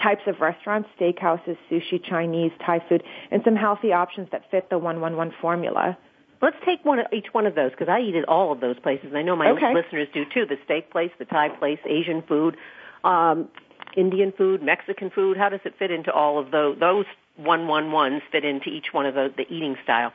types 0.01 0.21
of 0.27 0.39
restaurants, 0.39 0.89
steakhouses, 0.99 1.57
sushi, 1.69 2.03
Chinese, 2.03 2.51
Thai 2.65 2.83
food, 2.87 3.03
and 3.31 3.41
some 3.43 3.55
healthy 3.55 3.93
options 3.93 4.29
that 4.31 4.49
fit 4.51 4.69
the 4.69 4.77
111 4.77 5.33
formula. 5.41 5.97
Let's 6.41 6.57
take 6.65 6.83
one 6.83 6.99
each 7.13 7.27
one 7.31 7.45
of 7.45 7.55
those 7.55 7.71
because 7.71 7.87
I 7.87 8.01
eat 8.01 8.15
at 8.15 8.27
all 8.27 8.51
of 8.51 8.59
those 8.59 8.77
places. 8.79 9.07
And 9.07 9.17
I 9.17 9.21
know 9.21 9.35
my 9.35 9.51
okay. 9.51 9.73
listeners 9.73 10.09
do 10.13 10.25
too. 10.25 10.45
The 10.45 10.57
steak 10.65 10.91
place, 10.91 11.11
the 11.17 11.25
Thai 11.25 11.49
place, 11.49 11.79
Asian 11.85 12.21
food, 12.21 12.57
um, 13.05 13.47
Indian 13.95 14.33
food, 14.33 14.61
Mexican 14.61 15.09
food. 15.09 15.37
How 15.37 15.49
does 15.49 15.61
it 15.63 15.73
fit 15.79 15.89
into 15.89 16.11
all 16.11 16.39
of 16.39 16.51
those 16.51 16.77
those 16.79 17.05
one 17.37 17.67
one 17.67 17.91
ones 17.91 18.21
fit 18.31 18.43
into 18.43 18.69
each 18.69 18.87
one 18.91 19.05
of 19.05 19.15
the, 19.15 19.33
the 19.35 19.43
eating 19.43 19.77
style? 19.83 20.11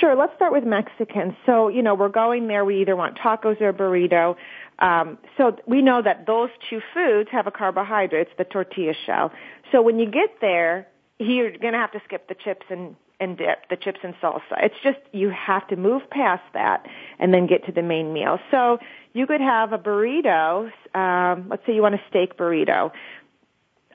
Sure. 0.00 0.16
Let's 0.16 0.34
start 0.36 0.52
with 0.52 0.64
Mexican. 0.64 1.36
So, 1.46 1.68
you 1.68 1.82
know, 1.82 1.94
we're 1.94 2.08
going 2.08 2.48
there. 2.48 2.64
We 2.64 2.80
either 2.82 2.96
want 2.96 3.18
tacos 3.18 3.60
or 3.60 3.72
burrito. 3.72 4.36
Um, 4.78 5.18
so 5.36 5.56
we 5.66 5.80
know 5.80 6.02
that 6.02 6.26
those 6.26 6.50
two 6.68 6.80
foods 6.92 7.30
have 7.32 7.46
a 7.46 7.50
carbohydrate, 7.50 8.28
it's 8.28 8.36
the 8.36 8.44
tortilla 8.44 8.92
shell. 9.06 9.32
So 9.72 9.80
when 9.80 9.98
you 9.98 10.06
get 10.06 10.36
there, 10.40 10.86
you're 11.18 11.50
going 11.50 11.72
to 11.72 11.78
have 11.78 11.92
to 11.92 12.00
skip 12.04 12.28
the 12.28 12.34
chips 12.34 12.66
and, 12.68 12.94
and 13.18 13.38
dip, 13.38 13.68
the 13.70 13.76
chips 13.76 14.00
and 14.02 14.14
salsa. 14.22 14.62
It's 14.62 14.74
just 14.82 14.98
you 15.12 15.30
have 15.30 15.66
to 15.68 15.76
move 15.76 16.02
past 16.10 16.42
that 16.52 16.86
and 17.18 17.32
then 17.32 17.46
get 17.46 17.64
to 17.66 17.72
the 17.72 17.82
main 17.82 18.12
meal. 18.12 18.38
So 18.50 18.78
you 19.14 19.26
could 19.26 19.40
have 19.40 19.72
a 19.72 19.78
burrito. 19.78 20.70
Um, 20.94 21.48
let's 21.48 21.64
say 21.64 21.74
you 21.74 21.80
want 21.80 21.94
a 21.94 22.02
steak 22.10 22.36
burrito. 22.36 22.90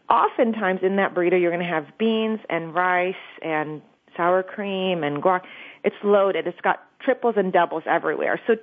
Oftentimes 0.09 0.79
in 0.81 0.95
that 0.95 1.13
burrito, 1.13 1.39
you're 1.39 1.51
going 1.51 1.65
to 1.65 1.71
have 1.71 1.97
beans 1.99 2.39
and 2.49 2.73
rice 2.73 3.13
and 3.43 3.83
sour 4.17 4.43
cream 4.43 5.03
and 5.03 5.21
guac. 5.21 5.41
It's 5.83 5.95
loaded. 6.03 6.47
It's 6.47 6.61
got 6.61 6.83
triples 7.01 7.35
and 7.37 7.51
doubles 7.51 7.83
everywhere. 7.85 8.39
So 8.47 8.55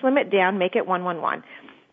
slim 0.00 0.18
it 0.18 0.30
down, 0.30 0.58
make 0.58 0.76
it 0.76 0.86
one 0.86 1.04
one 1.04 1.20
one. 1.20 1.42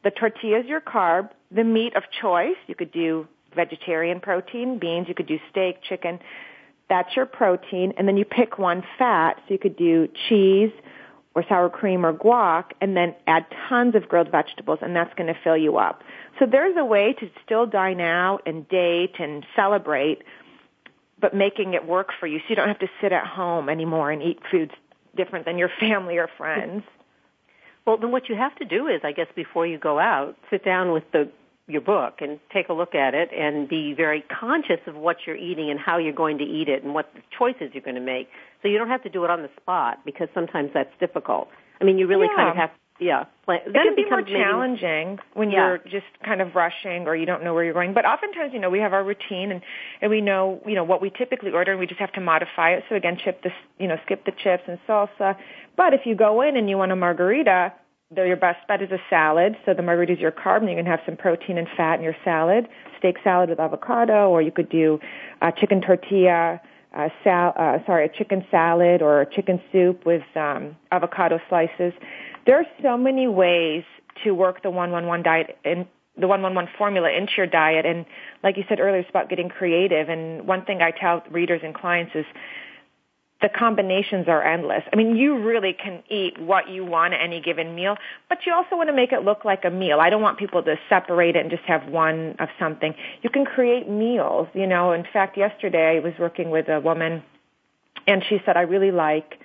The 0.04 0.12
tortilla 0.12 0.60
is 0.60 0.66
your 0.68 0.82
carb. 0.82 1.32
The 1.52 1.64
meat 1.64 1.96
of 1.96 2.04
choice, 2.22 2.58
you 2.68 2.76
could 2.76 2.92
do 2.92 3.28
vegetarian 3.56 4.20
protein, 4.20 4.78
beans, 4.78 5.08
you 5.08 5.16
could 5.16 5.28
do 5.28 5.40
steak, 5.50 5.82
chicken. 5.82 6.20
That's 6.90 7.16
your 7.16 7.26
protein. 7.26 7.94
And 7.98 8.08
then 8.08 8.18
you 8.18 8.26
pick 8.26 8.58
one 8.58 8.84
fat, 8.98 9.38
so 9.48 9.54
you 9.54 9.60
could 9.60 9.76
do 9.76 10.08
cheese 10.30 10.72
or 11.34 11.44
sour 11.50 11.70
cream 11.70 12.06
or 12.06 12.14
guac, 12.14 12.66
and 12.82 12.96
then 12.96 13.16
add 13.28 13.46
tons 13.68 13.96
of 13.96 14.08
grilled 14.08 14.32
vegetables, 14.32 14.80
and 14.82 14.96
that's 14.96 15.14
going 15.16 15.28
to 15.28 15.40
fill 15.44 15.58
you 15.58 15.78
up. 15.78 16.02
So 16.40 16.46
there's 16.46 16.76
a 16.78 16.86
way 16.86 17.14
to 17.20 17.30
still 17.46 17.66
dine 17.66 18.02
out 18.02 18.42
and 18.46 18.68
date 18.70 19.16
and 19.20 19.46
celebrate 19.56 20.24
but 21.20 21.34
making 21.34 21.74
it 21.74 21.86
work 21.86 22.10
for 22.20 22.28
you 22.28 22.40
so 22.40 22.46
you 22.50 22.56
don't 22.56 22.68
have 22.68 22.80
to 22.80 22.90
sit 23.02 23.12
at 23.12 23.26
home 23.26 23.70
anymore 23.70 24.12
and 24.12 24.22
eat 24.22 24.40
foods 24.52 24.72
different 25.16 25.46
than 25.46 25.58
your 25.58 25.70
family 25.80 26.18
or 26.18 26.30
friends. 26.38 26.84
Well, 27.86 27.98
then 27.98 28.12
what 28.12 28.28
you 28.28 28.36
have 28.36 28.56
to 28.58 28.66
do 28.66 28.88
is, 28.88 29.02
I 29.04 29.14
guess, 29.14 29.28
before 29.36 29.66
you 29.66 29.78
go 29.78 29.98
out, 29.98 30.36
sit 30.50 30.64
down 30.64 30.92
with 30.92 31.10
the 31.12 31.30
your 31.70 31.82
book 31.82 32.20
and 32.22 32.40
take 32.54 32.70
a 32.70 32.74
look 32.74 32.96
at 32.96 33.14
it 33.14 33.30
and 33.34 33.68
be 33.68 33.94
very 33.94 34.22
conscious 34.22 34.80
of 34.88 34.96
what 34.96 35.18
you're 35.26 35.36
eating 35.36 35.70
and 35.70 35.78
how 35.78 35.98
you're 35.98 36.14
going 36.14 36.38
to 36.38 36.46
eat 36.46 36.70
it 36.70 36.82
and 36.82 36.94
what 36.94 37.12
choices 37.38 37.72
you're 37.74 37.84
going 37.84 37.96
to 37.96 38.02
make. 38.02 38.30
So 38.62 38.70
you 38.70 38.78
don't 38.78 38.88
have 38.88 39.04
to 39.04 39.10
do 39.10 39.26
it 39.26 39.30
on 39.30 39.42
the 39.42 39.50
spot 39.62 40.00
because 40.06 40.30
sometimes 40.34 40.72
that's 40.74 40.94
difficult. 41.00 41.50
I 41.82 41.84
mean, 41.84 41.98
you 41.98 42.08
really 42.08 42.28
yeah. 42.32 42.38
kind 42.38 42.50
of 42.50 42.56
have 42.56 42.70
yeah. 43.00 43.26
Plan. 43.46 43.60
It 43.66 43.74
can 43.74 43.96
be 43.96 44.06
more 44.10 44.22
challenging 44.22 45.10
maybe, 45.10 45.22
when 45.34 45.52
yeah. 45.52 45.68
you're 45.68 45.78
just 45.78 46.08
kind 46.26 46.42
of 46.42 46.56
rushing 46.56 47.08
or 47.08 47.16
you 47.16 47.26
don't 47.26 47.44
know 47.44 47.54
where 47.54 47.64
you're 47.64 47.74
going. 47.74 47.94
But 47.94 48.06
oftentimes, 48.06 48.52
you 48.54 48.60
know, 48.60 48.70
we 48.70 48.80
have 48.80 48.94
our 48.94 49.04
routine 49.04 49.52
and, 49.52 49.62
and 50.02 50.10
we 50.12 50.22
know, 50.22 50.62
you 50.66 50.76
know, 50.76 50.84
what 50.84 51.02
we 51.02 51.10
typically 51.10 51.52
order 51.52 51.72
and 51.72 51.80
we 51.80 51.88
just 51.88 52.00
have 52.00 52.12
to 52.14 52.22
modify 52.22 52.72
it. 52.72 52.84
So 52.90 52.96
again, 52.96 53.18
chip 53.24 53.44
the, 53.44 53.52
you 53.80 53.88
know, 53.88 53.98
skip 54.06 54.26
the 54.26 54.32
chips 54.32 54.64
and 54.68 54.80
salsa. 54.88 55.38
But 55.76 55.94
if 55.94 56.02
you 56.06 56.16
go 56.16 56.42
in 56.42 56.58
and 56.58 56.70
you 56.70 56.78
want 56.78 56.92
a 56.92 56.96
margarita, 56.96 57.74
though 58.10 58.24
your 58.24 58.38
best 58.38 58.66
bet 58.68 58.82
is 58.82 58.92
a 58.92 59.00
salad. 59.10 59.56
So 59.66 59.74
the 59.74 59.84
margarita 59.84 60.14
is 60.14 60.20
your 60.20 60.32
carb 60.32 60.62
and 60.62 60.70
you 60.70 60.76
can 60.76 60.86
have 60.86 61.02
some 61.06 61.18
protein 61.18 61.58
and 61.58 61.68
fat 61.76 61.96
in 61.96 62.04
your 62.04 62.16
salad. 62.26 62.68
Steak 63.00 63.18
salad 63.24 63.50
with 63.50 63.60
avocado 63.60 64.30
or 64.30 64.42
you 64.42 64.52
could 64.52 64.70
do 64.70 65.00
a 65.42 65.52
chicken 65.52 65.82
tortilla, 65.82 66.60
uh, 66.96 67.10
sal- 67.24 67.54
uh, 67.56 67.78
sorry, 67.86 68.06
a 68.06 68.10
chicken 68.10 68.46
salad 68.50 69.02
or 69.02 69.22
a 69.22 69.26
chicken 69.26 69.62
soup 69.72 70.06
with 70.06 70.24
um, 70.36 70.76
avocado 70.92 71.40
slices 71.48 71.94
there 72.48 72.58
are 72.58 72.66
so 72.82 72.98
many 72.98 73.28
ways 73.28 73.84
to 74.24 74.32
work 74.32 74.64
the 74.64 74.72
111 74.72 75.24
diet 75.24 75.58
and 75.64 75.86
the 76.20 76.28
111 76.28 76.72
formula 76.78 77.12
into 77.12 77.34
your 77.38 77.46
diet. 77.46 77.86
And 77.86 78.06
like 78.44 78.58
you 78.58 78.64
said 78.68 78.80
earlier, 78.80 79.02
it's 79.02 79.10
about 79.10 79.30
getting 79.30 79.50
creative. 79.50 80.10
And 80.10 80.48
one 80.48 80.66
thing 80.66 80.82
I 80.82 80.90
tell 80.90 81.22
readers 81.30 81.62
and 81.64 81.76
clients 81.76 82.14
is 82.16 82.26
the 83.40 83.50
combinations 83.50 84.28
are 84.28 84.44
endless. 84.44 84.82
I 84.92 84.96
mean, 84.96 85.16
you 85.16 85.44
really 85.44 85.74
can 85.74 86.02
eat 86.10 86.40
what 86.40 86.70
you 86.70 86.84
want 86.84 87.14
at 87.14 87.22
any 87.22 87.40
given 87.40 87.76
meal, 87.76 87.96
but 88.30 88.40
you 88.48 88.54
also 88.54 88.76
want 88.76 88.90
to 88.90 88.96
make 88.96 89.12
it 89.12 89.24
look 89.24 89.46
like 89.46 89.64
a 89.64 89.70
meal. 89.70 90.00
I 90.00 90.10
don't 90.10 90.24
want 90.24 90.40
people 90.40 90.64
to 90.64 90.76
separate 90.90 91.36
it 91.36 91.42
and 91.42 91.52
just 91.52 91.64
have 91.64 91.88
one 91.88 92.36
of 92.40 92.50
something. 92.58 92.96
You 93.22 93.30
can 93.30 93.46
create 93.46 93.88
meals, 93.88 94.48
you 94.56 94.66
know. 94.66 94.94
In 94.94 95.04
fact, 95.14 95.38
yesterday 95.38 95.98
I 95.98 96.00
was 96.00 96.14
working 96.18 96.50
with 96.50 96.68
a 96.68 96.80
woman 96.80 97.22
and 98.08 98.24
she 98.28 98.40
said, 98.44 98.58
I 98.58 98.62
really 98.62 98.92
like 98.92 99.40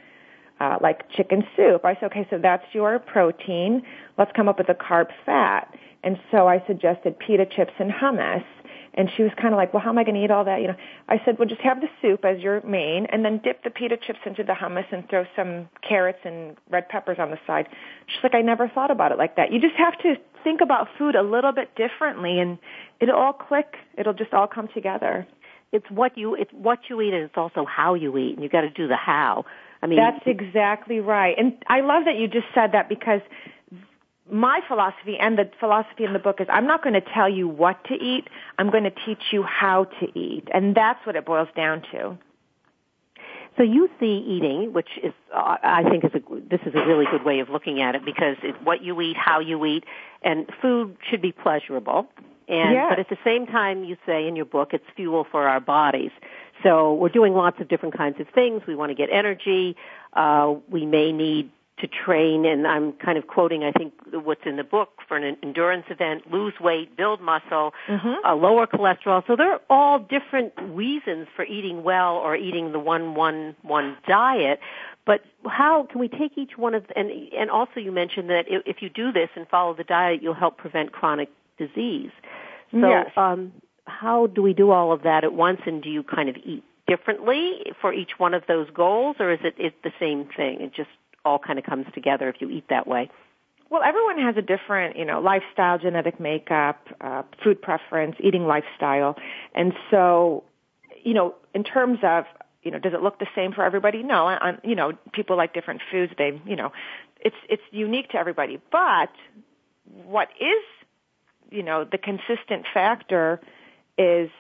uh, 0.62 0.78
like 0.80 1.10
chicken 1.10 1.42
soup. 1.56 1.84
I 1.84 1.94
said, 1.94 2.04
okay, 2.12 2.26
so 2.30 2.38
that's 2.38 2.64
your 2.72 3.00
protein. 3.00 3.82
Let's 4.16 4.30
come 4.36 4.48
up 4.48 4.58
with 4.58 4.68
a 4.68 4.74
carb 4.74 5.08
fat. 5.26 5.74
And 6.04 6.18
so 6.30 6.46
I 6.46 6.62
suggested 6.66 7.18
pita 7.18 7.46
chips 7.46 7.72
and 7.80 7.90
hummus. 7.90 8.44
And 8.94 9.08
she 9.16 9.22
was 9.22 9.32
kind 9.40 9.54
of 9.54 9.58
like, 9.58 9.72
well, 9.72 9.82
how 9.82 9.88
am 9.88 9.98
I 9.98 10.04
going 10.04 10.16
to 10.16 10.22
eat 10.22 10.30
all 10.30 10.44
that? 10.44 10.60
You 10.60 10.68
know, 10.68 10.76
I 11.08 11.20
said, 11.24 11.38
well, 11.38 11.48
just 11.48 11.62
have 11.62 11.80
the 11.80 11.88
soup 12.02 12.24
as 12.26 12.40
your 12.40 12.60
main 12.60 13.06
and 13.06 13.24
then 13.24 13.40
dip 13.42 13.64
the 13.64 13.70
pita 13.70 13.96
chips 13.96 14.18
into 14.26 14.44
the 14.44 14.52
hummus 14.52 14.84
and 14.92 15.08
throw 15.08 15.24
some 15.34 15.68
carrots 15.88 16.18
and 16.24 16.56
red 16.70 16.88
peppers 16.90 17.16
on 17.18 17.30
the 17.30 17.38
side. 17.46 17.68
She's 18.06 18.22
like, 18.22 18.34
I 18.34 18.42
never 18.42 18.68
thought 18.68 18.90
about 18.90 19.10
it 19.10 19.18
like 19.18 19.36
that. 19.36 19.50
You 19.50 19.60
just 19.60 19.76
have 19.76 19.98
to 20.00 20.16
think 20.44 20.60
about 20.60 20.88
food 20.98 21.14
a 21.14 21.22
little 21.22 21.52
bit 21.52 21.74
differently 21.74 22.38
and 22.38 22.58
it'll 23.00 23.16
all 23.16 23.32
click. 23.32 23.76
It'll 23.96 24.12
just 24.12 24.34
all 24.34 24.46
come 24.46 24.68
together. 24.74 25.26
It's 25.72 25.90
what 25.90 26.18
you, 26.18 26.34
it's 26.34 26.52
what 26.52 26.80
you 26.90 27.00
eat 27.00 27.14
and 27.14 27.24
it's 27.24 27.38
also 27.38 27.64
how 27.64 27.94
you 27.94 28.16
eat 28.18 28.34
and 28.34 28.42
you 28.42 28.50
got 28.50 28.60
to 28.60 28.70
do 28.70 28.88
the 28.88 28.96
how. 28.96 29.46
I 29.82 29.86
mean, 29.88 29.98
that's 29.98 30.22
exactly 30.26 31.00
right. 31.00 31.34
And 31.36 31.54
I 31.66 31.80
love 31.80 32.04
that 32.04 32.16
you 32.16 32.28
just 32.28 32.46
said 32.54 32.72
that 32.72 32.88
because 32.88 33.20
my 34.30 34.60
philosophy 34.68 35.18
and 35.18 35.36
the 35.36 35.50
philosophy 35.58 36.04
in 36.04 36.12
the 36.12 36.18
book 36.18 36.40
is 36.40 36.46
I'm 36.50 36.66
not 36.66 36.82
going 36.82 36.94
to 36.94 37.00
tell 37.00 37.28
you 37.28 37.48
what 37.48 37.84
to 37.84 37.94
eat. 37.94 38.28
I'm 38.58 38.70
going 38.70 38.84
to 38.84 38.92
teach 39.04 39.22
you 39.32 39.42
how 39.42 39.84
to 40.00 40.18
eat. 40.18 40.48
And 40.54 40.74
that's 40.74 41.04
what 41.04 41.16
it 41.16 41.26
boils 41.26 41.48
down 41.56 41.82
to. 41.92 42.16
So 43.56 43.62
you 43.62 43.90
see 44.00 44.24
eating, 44.26 44.72
which 44.72 44.88
is, 45.02 45.12
uh, 45.34 45.56
I 45.62 45.82
think 45.82 46.04
is 46.04 46.12
a, 46.14 46.20
this 46.48 46.60
is 46.64 46.74
a 46.74 46.86
really 46.86 47.04
good 47.10 47.22
way 47.22 47.40
of 47.40 47.50
looking 47.50 47.82
at 47.82 47.94
it 47.94 48.04
because 48.04 48.36
it's 48.42 48.56
what 48.64 48.82
you 48.82 48.98
eat, 49.02 49.16
how 49.16 49.40
you 49.40 49.62
eat, 49.66 49.84
and 50.22 50.48
food 50.62 50.96
should 51.10 51.20
be 51.20 51.32
pleasurable. 51.32 52.06
And, 52.48 52.72
yes. 52.72 52.86
but 52.88 52.98
at 52.98 53.08
the 53.10 53.18
same 53.24 53.46
time, 53.46 53.84
you 53.84 53.96
say 54.06 54.26
in 54.26 54.36
your 54.36 54.46
book, 54.46 54.70
it's 54.72 54.84
fuel 54.96 55.26
for 55.30 55.48
our 55.48 55.60
bodies. 55.60 56.10
So 56.62 56.94
we're 56.94 57.08
doing 57.08 57.34
lots 57.34 57.60
of 57.60 57.68
different 57.68 57.96
kinds 57.96 58.20
of 58.20 58.28
things. 58.28 58.62
We 58.66 58.74
want 58.74 58.90
to 58.90 58.94
get 58.94 59.08
energy. 59.10 59.76
Uh, 60.12 60.54
we 60.68 60.86
may 60.86 61.12
need 61.12 61.50
to 61.78 61.88
train, 61.88 62.44
and 62.46 62.66
I'm 62.66 62.92
kind 62.92 63.18
of 63.18 63.26
quoting, 63.26 63.64
I 63.64 63.72
think, 63.72 63.92
what's 64.12 64.42
in 64.46 64.56
the 64.56 64.64
book 64.64 65.00
for 65.08 65.16
an 65.16 65.36
endurance 65.42 65.86
event, 65.90 66.30
lose 66.30 66.54
weight, 66.60 66.96
build 66.96 67.20
muscle, 67.20 67.74
mm-hmm. 67.88 68.24
uh, 68.24 68.34
lower 68.36 68.66
cholesterol. 68.66 69.26
So 69.26 69.34
there 69.34 69.52
are 69.52 69.60
all 69.68 69.98
different 69.98 70.52
reasons 70.58 71.26
for 71.34 71.44
eating 71.44 71.82
well 71.82 72.16
or 72.16 72.36
eating 72.36 72.70
the 72.70 72.78
one 72.78 73.14
one 73.14 73.56
one 73.62 73.96
diet. 74.06 74.60
But 75.04 75.24
how 75.44 75.84
can 75.90 75.98
we 75.98 76.08
take 76.08 76.38
each 76.38 76.56
one 76.56 76.74
of 76.74 76.84
and 76.94 77.10
and 77.36 77.50
also 77.50 77.80
you 77.80 77.90
mentioned 77.90 78.30
that 78.30 78.44
if, 78.48 78.62
if 78.64 78.82
you 78.82 78.88
do 78.88 79.10
this 79.10 79.30
and 79.34 79.48
follow 79.48 79.74
the 79.74 79.84
diet, 79.84 80.22
you'll 80.22 80.34
help 80.34 80.58
prevent 80.58 80.92
chronic 80.92 81.30
disease. 81.58 82.12
So 82.70 82.88
yes. 82.88 83.10
um, 83.16 83.52
how 83.86 84.26
do 84.26 84.42
we 84.42 84.52
do 84.52 84.70
all 84.70 84.92
of 84.92 85.02
that 85.02 85.24
at 85.24 85.32
once 85.32 85.60
and 85.66 85.82
do 85.82 85.90
you 85.90 86.02
kind 86.02 86.28
of 86.28 86.36
eat 86.44 86.64
differently 86.86 87.72
for 87.80 87.92
each 87.92 88.12
one 88.18 88.34
of 88.34 88.42
those 88.46 88.68
goals 88.70 89.16
or 89.18 89.32
is 89.32 89.40
it 89.42 89.54
it 89.58 89.74
the 89.82 89.92
same 89.98 90.28
thing? 90.36 90.60
It 90.60 90.74
just 90.74 90.90
all 91.24 91.38
kind 91.38 91.58
of 91.58 91.64
comes 91.64 91.86
together 91.94 92.28
if 92.28 92.36
you 92.40 92.50
eat 92.50 92.64
that 92.68 92.86
way. 92.86 93.10
Well 93.70 93.82
everyone 93.82 94.18
has 94.18 94.36
a 94.36 94.42
different 94.42 94.96
you 94.96 95.04
know 95.04 95.20
lifestyle 95.20 95.78
genetic 95.78 96.20
makeup 96.20 96.86
uh, 97.00 97.22
food 97.42 97.60
preference 97.60 98.16
eating 98.20 98.46
lifestyle. 98.46 99.16
And 99.54 99.72
so 99.90 100.44
you 101.02 101.14
know 101.14 101.34
in 101.54 101.64
terms 101.64 101.98
of 102.02 102.24
you 102.62 102.70
know 102.70 102.78
does 102.78 102.92
it 102.92 103.02
look 103.02 103.18
the 103.18 103.28
same 103.34 103.52
for 103.52 103.64
everybody? 103.64 104.02
No 104.02 104.26
I, 104.26 104.58
you 104.62 104.74
know 104.74 104.92
people 105.12 105.36
like 105.36 105.54
different 105.54 105.80
foods. 105.90 106.12
They 106.18 106.40
you 106.46 106.56
know 106.56 106.72
it's 107.20 107.36
it's 107.48 107.62
unique 107.70 108.10
to 108.10 108.18
everybody. 108.18 108.60
But 108.70 109.10
what 110.04 110.28
is 110.40 110.62
you 111.50 111.62
know 111.62 111.84
the 111.84 111.98
consistent 111.98 112.66
factor 112.72 113.40
is 113.98 114.30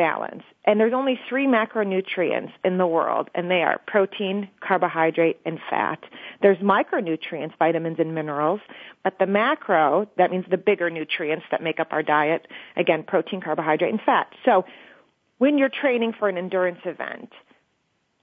balance. 0.00 0.42
And 0.64 0.80
there's 0.80 0.94
only 0.94 1.20
three 1.28 1.46
macronutrients 1.46 2.52
in 2.64 2.78
the 2.78 2.86
world, 2.86 3.28
and 3.34 3.50
they 3.50 3.62
are 3.62 3.78
protein, 3.86 4.48
carbohydrate, 4.66 5.38
and 5.44 5.58
fat. 5.68 5.98
There's 6.40 6.56
micronutrients, 6.58 7.52
vitamins 7.58 7.98
and 7.98 8.14
minerals, 8.14 8.60
but 9.04 9.18
the 9.18 9.26
macro, 9.26 10.08
that 10.16 10.30
means 10.30 10.46
the 10.50 10.56
bigger 10.56 10.88
nutrients 10.88 11.44
that 11.50 11.62
make 11.62 11.80
up 11.80 11.88
our 11.90 12.02
diet, 12.02 12.48
again, 12.76 13.02
protein, 13.06 13.42
carbohydrate, 13.42 13.90
and 13.90 14.00
fat. 14.00 14.28
So 14.46 14.64
when 15.36 15.58
you're 15.58 15.68
training 15.68 16.14
for 16.18 16.30
an 16.30 16.38
endurance 16.38 16.80
event, 16.86 17.30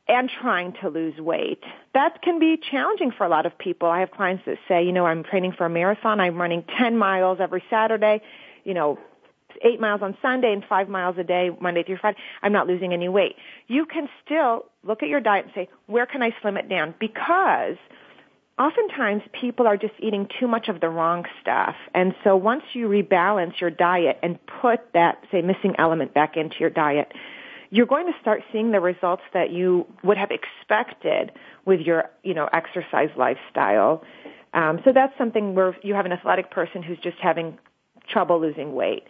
and 0.09 0.29
trying 0.41 0.73
to 0.81 0.87
lose 0.87 1.19
weight. 1.19 1.61
That 1.93 2.21
can 2.21 2.39
be 2.39 2.57
challenging 2.71 3.11
for 3.11 3.25
a 3.25 3.29
lot 3.29 3.45
of 3.45 3.57
people. 3.57 3.89
I 3.89 3.99
have 3.99 4.11
clients 4.11 4.43
that 4.45 4.57
say, 4.67 4.85
you 4.85 4.93
know, 4.93 5.05
I'm 5.05 5.23
training 5.23 5.51
for 5.57 5.65
a 5.65 5.69
marathon. 5.69 6.21
I'm 6.21 6.37
running 6.37 6.63
10 6.79 6.97
miles 6.97 7.39
every 7.41 7.61
Saturday. 7.69 8.21
You 8.63 8.73
know, 8.73 8.99
eight 9.63 9.79
miles 9.79 10.01
on 10.01 10.17
Sunday 10.21 10.53
and 10.53 10.63
five 10.67 10.89
miles 10.89 11.15
a 11.17 11.23
day, 11.23 11.49
Monday 11.59 11.83
through 11.83 11.97
Friday, 11.97 12.17
I'm 12.41 12.53
not 12.53 12.67
losing 12.67 12.93
any 12.93 13.09
weight. 13.09 13.35
You 13.67 13.85
can 13.85 14.09
still 14.23 14.65
look 14.83 15.03
at 15.03 15.09
your 15.09 15.21
diet 15.21 15.45
and 15.45 15.53
say, 15.53 15.69
where 15.85 16.05
can 16.05 16.21
I 16.21 16.31
slim 16.41 16.57
it 16.57 16.69
down? 16.69 16.95
Because 16.99 17.77
oftentimes 18.59 19.21
people 19.39 19.67
are 19.67 19.77
just 19.77 19.93
eating 19.99 20.27
too 20.39 20.47
much 20.47 20.67
of 20.67 20.81
the 20.81 20.89
wrong 20.89 21.25
stuff. 21.41 21.75
And 21.93 22.15
so 22.23 22.35
once 22.35 22.63
you 22.73 22.87
rebalance 22.87 23.59
your 23.61 23.69
diet 23.69 24.17
and 24.23 24.39
put 24.61 24.79
that, 24.93 25.23
say, 25.31 25.41
missing 25.41 25.75
element 25.77 26.13
back 26.13 26.37
into 26.37 26.55
your 26.59 26.69
diet, 26.69 27.11
you're 27.69 27.85
going 27.85 28.07
to 28.07 28.13
start 28.21 28.43
seeing 28.51 28.71
the 28.71 28.79
results 28.79 29.23
that 29.33 29.51
you 29.51 29.85
would 30.03 30.17
have 30.17 30.31
expected 30.31 31.31
with 31.65 31.81
your, 31.81 32.09
you 32.23 32.33
know, 32.33 32.49
exercise 32.53 33.09
lifestyle. 33.17 34.03
Um, 34.53 34.79
so 34.85 34.91
that's 34.93 35.13
something 35.17 35.53
where 35.53 35.75
you 35.83 35.93
have 35.93 36.05
an 36.05 36.13
athletic 36.13 36.49
person 36.49 36.81
who's 36.81 36.97
just 36.99 37.17
having 37.21 37.59
trouble 38.09 38.39
losing 38.39 38.73
weight. 38.73 39.03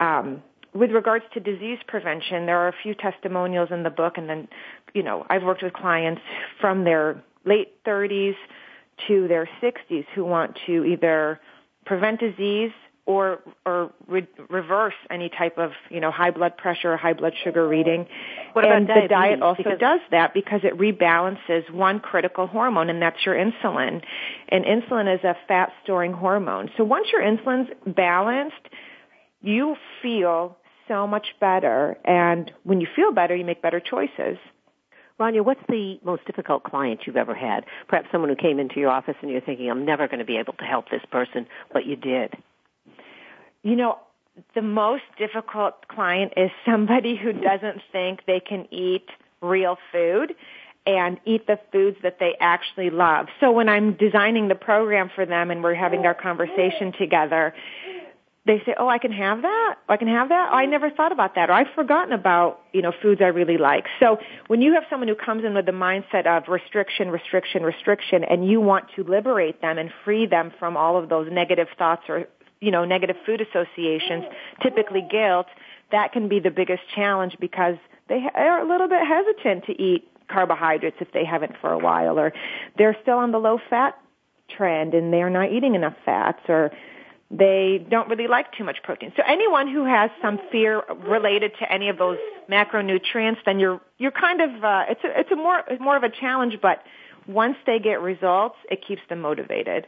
Um, 0.00 0.42
with 0.74 0.90
regards 0.90 1.24
to 1.34 1.40
disease 1.40 1.78
prevention, 1.86 2.46
there 2.46 2.58
are 2.58 2.68
a 2.68 2.74
few 2.82 2.94
testimonials 2.94 3.68
in 3.70 3.84
the 3.84 3.90
book, 3.90 4.14
and 4.16 4.28
then, 4.28 4.48
you 4.92 5.04
know, 5.04 5.24
I've 5.30 5.44
worked 5.44 5.62
with 5.62 5.72
clients 5.72 6.20
from 6.60 6.84
their 6.84 7.22
late 7.44 7.82
30s 7.84 8.34
to 9.06 9.28
their 9.28 9.48
60s 9.62 10.04
who 10.14 10.24
want 10.24 10.58
to 10.66 10.84
either 10.84 11.40
prevent 11.84 12.20
disease 12.20 12.72
or 13.06 13.40
or 13.66 13.92
re- 14.06 14.26
reverse 14.48 14.94
any 15.10 15.28
type 15.28 15.58
of 15.58 15.72
you 15.90 16.00
know 16.00 16.10
high 16.10 16.30
blood 16.30 16.56
pressure 16.56 16.94
or 16.94 16.96
high 16.96 17.12
blood 17.12 17.34
sugar 17.42 17.68
reading. 17.68 18.06
What 18.54 18.64
and 18.64 18.84
about 18.84 19.02
the 19.02 19.08
diet 19.08 19.42
also 19.42 19.62
because 19.62 19.78
does 19.78 20.00
that 20.10 20.32
because 20.32 20.60
it 20.64 20.78
rebalances 20.78 21.70
one 21.70 22.00
critical 22.00 22.46
hormone, 22.46 22.88
and 22.88 23.02
that's 23.02 23.24
your 23.26 23.34
insulin. 23.34 24.02
And 24.48 24.64
insulin 24.64 25.14
is 25.14 25.22
a 25.22 25.36
fat 25.46 25.72
storing 25.82 26.12
hormone. 26.12 26.70
So 26.76 26.84
once 26.84 27.08
your 27.12 27.22
insulin's 27.22 27.68
balanced, 27.86 28.54
you 29.44 29.76
feel 30.02 30.56
so 30.88 31.06
much 31.06 31.28
better, 31.40 31.96
and 32.04 32.50
when 32.64 32.80
you 32.80 32.86
feel 32.94 33.12
better, 33.12 33.34
you 33.34 33.44
make 33.44 33.62
better 33.62 33.80
choices. 33.80 34.38
Rania, 35.18 35.44
what's 35.44 35.60
the 35.68 36.00
most 36.04 36.24
difficult 36.26 36.64
client 36.64 37.00
you've 37.06 37.16
ever 37.16 37.34
had? 37.34 37.64
Perhaps 37.88 38.08
someone 38.10 38.30
who 38.30 38.36
came 38.36 38.58
into 38.58 38.80
your 38.80 38.90
office 38.90 39.14
and 39.22 39.30
you're 39.30 39.40
thinking, 39.40 39.70
I'm 39.70 39.84
never 39.84 40.08
going 40.08 40.18
to 40.18 40.24
be 40.24 40.38
able 40.38 40.54
to 40.54 40.64
help 40.64 40.90
this 40.90 41.02
person, 41.10 41.46
but 41.72 41.86
you 41.86 41.94
did. 41.94 42.34
You 43.62 43.76
know, 43.76 43.98
the 44.54 44.62
most 44.62 45.04
difficult 45.16 45.86
client 45.88 46.32
is 46.36 46.50
somebody 46.66 47.16
who 47.16 47.32
doesn't 47.32 47.80
think 47.92 48.20
they 48.26 48.40
can 48.40 48.66
eat 48.72 49.08
real 49.40 49.78
food 49.92 50.34
and 50.86 51.18
eat 51.24 51.46
the 51.46 51.58
foods 51.72 51.96
that 52.02 52.18
they 52.18 52.34
actually 52.40 52.90
love. 52.90 53.26
So 53.40 53.52
when 53.52 53.68
I'm 53.68 53.94
designing 53.94 54.48
the 54.48 54.54
program 54.54 55.10
for 55.14 55.24
them 55.24 55.50
and 55.50 55.62
we're 55.62 55.74
having 55.74 56.04
our 56.04 56.14
conversation 56.14 56.92
together, 56.98 57.54
they 58.46 58.62
say, 58.66 58.74
"Oh, 58.78 58.88
I 58.88 58.98
can 58.98 59.12
have 59.12 59.42
that. 59.42 59.76
I 59.88 59.96
can 59.96 60.08
have 60.08 60.28
that. 60.28 60.50
Oh, 60.52 60.56
I 60.56 60.66
never 60.66 60.90
thought 60.90 61.12
about 61.12 61.34
that. 61.36 61.48
Or 61.48 61.54
I've 61.54 61.72
forgotten 61.74 62.12
about 62.12 62.60
you 62.72 62.82
know 62.82 62.92
foods 63.02 63.20
I 63.22 63.28
really 63.28 63.56
like." 63.56 63.86
So 64.00 64.18
when 64.48 64.60
you 64.60 64.74
have 64.74 64.84
someone 64.90 65.08
who 65.08 65.14
comes 65.14 65.44
in 65.44 65.54
with 65.54 65.66
the 65.66 65.72
mindset 65.72 66.26
of 66.26 66.48
restriction, 66.48 67.10
restriction, 67.10 67.62
restriction, 67.62 68.24
and 68.24 68.46
you 68.48 68.60
want 68.60 68.86
to 68.96 69.04
liberate 69.04 69.62
them 69.62 69.78
and 69.78 69.90
free 70.04 70.26
them 70.26 70.52
from 70.58 70.76
all 70.76 70.96
of 70.96 71.08
those 71.08 71.28
negative 71.30 71.68
thoughts 71.78 72.02
or 72.08 72.26
you 72.60 72.70
know 72.70 72.84
negative 72.84 73.16
food 73.24 73.40
associations, 73.40 74.24
typically 74.62 75.06
guilt, 75.10 75.46
that 75.90 76.12
can 76.12 76.28
be 76.28 76.40
the 76.40 76.50
biggest 76.50 76.82
challenge 76.94 77.36
because 77.40 77.76
they 78.08 78.26
are 78.34 78.60
a 78.60 78.68
little 78.68 78.88
bit 78.88 79.00
hesitant 79.06 79.64
to 79.64 79.82
eat 79.82 80.08
carbohydrates 80.28 80.96
if 81.00 81.12
they 81.12 81.24
haven't 81.24 81.52
for 81.60 81.72
a 81.72 81.78
while, 81.78 82.18
or 82.18 82.32
they're 82.76 82.96
still 83.02 83.18
on 83.18 83.32
the 83.32 83.38
low 83.38 83.58
fat 83.70 83.98
trend 84.54 84.94
and 84.94 85.12
they're 85.12 85.30
not 85.30 85.50
eating 85.50 85.74
enough 85.74 85.94
fats, 86.04 86.40
or 86.48 86.70
they 87.30 87.84
don't 87.90 88.08
really 88.08 88.28
like 88.28 88.52
too 88.52 88.64
much 88.64 88.78
protein. 88.82 89.12
So 89.16 89.22
anyone 89.26 89.68
who 89.68 89.84
has 89.84 90.10
some 90.22 90.38
fear 90.52 90.82
related 91.06 91.52
to 91.60 91.72
any 91.72 91.88
of 91.88 91.98
those 91.98 92.18
macronutrients, 92.50 93.38
then 93.44 93.58
you're 93.58 93.80
you're 93.98 94.12
kind 94.12 94.40
of 94.40 94.64
uh, 94.64 94.84
it's 94.88 95.04
a, 95.04 95.20
it's 95.20 95.30
a 95.32 95.36
more 95.36 95.62
more 95.80 95.96
of 95.96 96.02
a 96.02 96.10
challenge. 96.10 96.58
But 96.60 96.82
once 97.26 97.56
they 97.66 97.78
get 97.78 98.00
results, 98.00 98.56
it 98.70 98.84
keeps 98.86 99.02
them 99.08 99.20
motivated. 99.20 99.86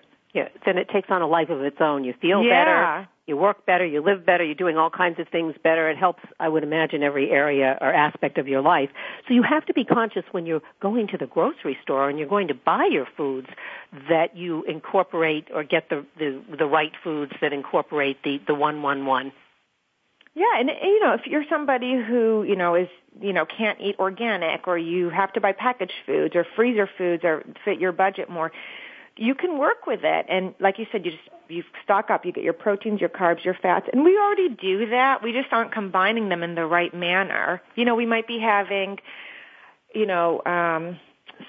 Then 0.65 0.79
it 0.79 0.89
takes 0.89 1.11
on 1.11 1.23
a 1.23 1.27
life 1.27 1.51
of 1.51 1.63
its 1.63 1.81
own. 1.81 2.05
You 2.05 2.13
feel 2.21 2.43
Yeah. 2.43 2.51
better, 2.51 3.09
you 3.27 3.37
work 3.37 3.67
better, 3.67 3.85
you 3.85 4.01
live 4.01 4.25
better, 4.25 4.45
you're 4.45 4.55
doing 4.55 4.77
all 4.77 4.91
kinds 4.91 5.19
of 5.19 5.29
things 5.29 5.55
better. 5.63 5.89
It 5.89 5.97
helps, 5.97 6.23
I 6.39 6.49
would 6.49 6.63
imagine, 6.63 7.03
every 7.03 7.31
area 7.31 7.77
or 7.81 7.93
aspect 7.93 8.39
of 8.39 8.47
your 8.47 8.61
life. 8.61 8.91
So 9.27 9.35
you 9.35 9.43
have 9.43 9.65
to 9.67 9.75
be 9.75 9.85
conscious 9.85 10.25
when 10.31 10.47
you're 10.47 10.63
going 10.81 11.09
to 11.09 11.19
the 11.19 11.27
grocery 11.27 11.77
store 11.83 12.09
and 12.09 12.19
you're 12.19 12.29
going 12.29 12.49
to 12.49 12.55
buy 12.55 12.87
your 12.91 13.07
foods 13.17 13.49
that 14.09 14.37
you 14.37 14.63
incorporate 14.65 15.49
or 15.53 15.65
get 15.65 15.89
the 15.89 16.07
the, 16.19 16.41
the 16.57 16.67
right 16.67 16.93
foods 17.03 17.33
that 17.41 17.53
incorporate 17.53 18.23
the 18.23 18.41
the 18.47 18.55
one 18.55 18.83
one 18.83 19.07
one. 19.07 19.33
Yeah, 20.35 20.61
and 20.61 20.69
you 20.69 21.01
know, 21.01 21.15
if 21.15 21.27
you're 21.27 21.47
somebody 21.49 21.97
who 21.97 22.45
you 22.45 22.57
know 22.57 22.75
is 22.75 22.89
you 23.21 23.33
know 23.33 23.47
can't 23.47 23.81
eat 23.81 23.97
organic, 23.99 24.69
or 24.69 24.77
you 24.77 25.09
have 25.09 25.33
to 25.33 25.41
buy 25.41 25.53
packaged 25.53 25.95
foods 26.05 26.37
or 26.37 26.47
freezer 26.55 26.89
foods, 26.99 27.25
or 27.25 27.43
fit 27.65 27.81
your 27.81 27.93
budget 27.93 28.29
more, 28.29 28.53
you 29.17 29.35
can 29.35 29.59
work 29.59 29.87
with 29.87 30.01
it. 30.05 30.27
And 30.29 30.55
like 30.61 30.79
you 30.79 30.87
said, 30.93 31.05
you 31.05 31.13
just 31.13 31.25
you 31.49 31.63
stock 31.85 32.11
up. 32.11 32.25
You 32.27 32.33
get 32.33 32.45
your 32.45 32.53
proteins, 32.53 33.01
your 33.01 33.09
carbs, 33.11 33.45
your 33.45 33.55
fats, 33.55 33.87
and 33.93 34.05
we 34.05 34.19
already 34.19 34.49
do 34.51 34.91
that. 34.91 35.23
We 35.23 35.33
just 35.33 35.53
aren't 35.53 35.73
combining 35.73 36.29
them 36.29 36.43
in 36.43 36.55
the 36.55 36.67
right 36.67 36.93
manner. 36.95 37.63
You 37.77 37.85
know, 37.85 37.95
we 37.95 38.07
might 38.07 38.27
be 38.27 38.39
having, 38.39 38.99
you 39.95 40.07
know. 40.07 40.43
um 40.47 40.99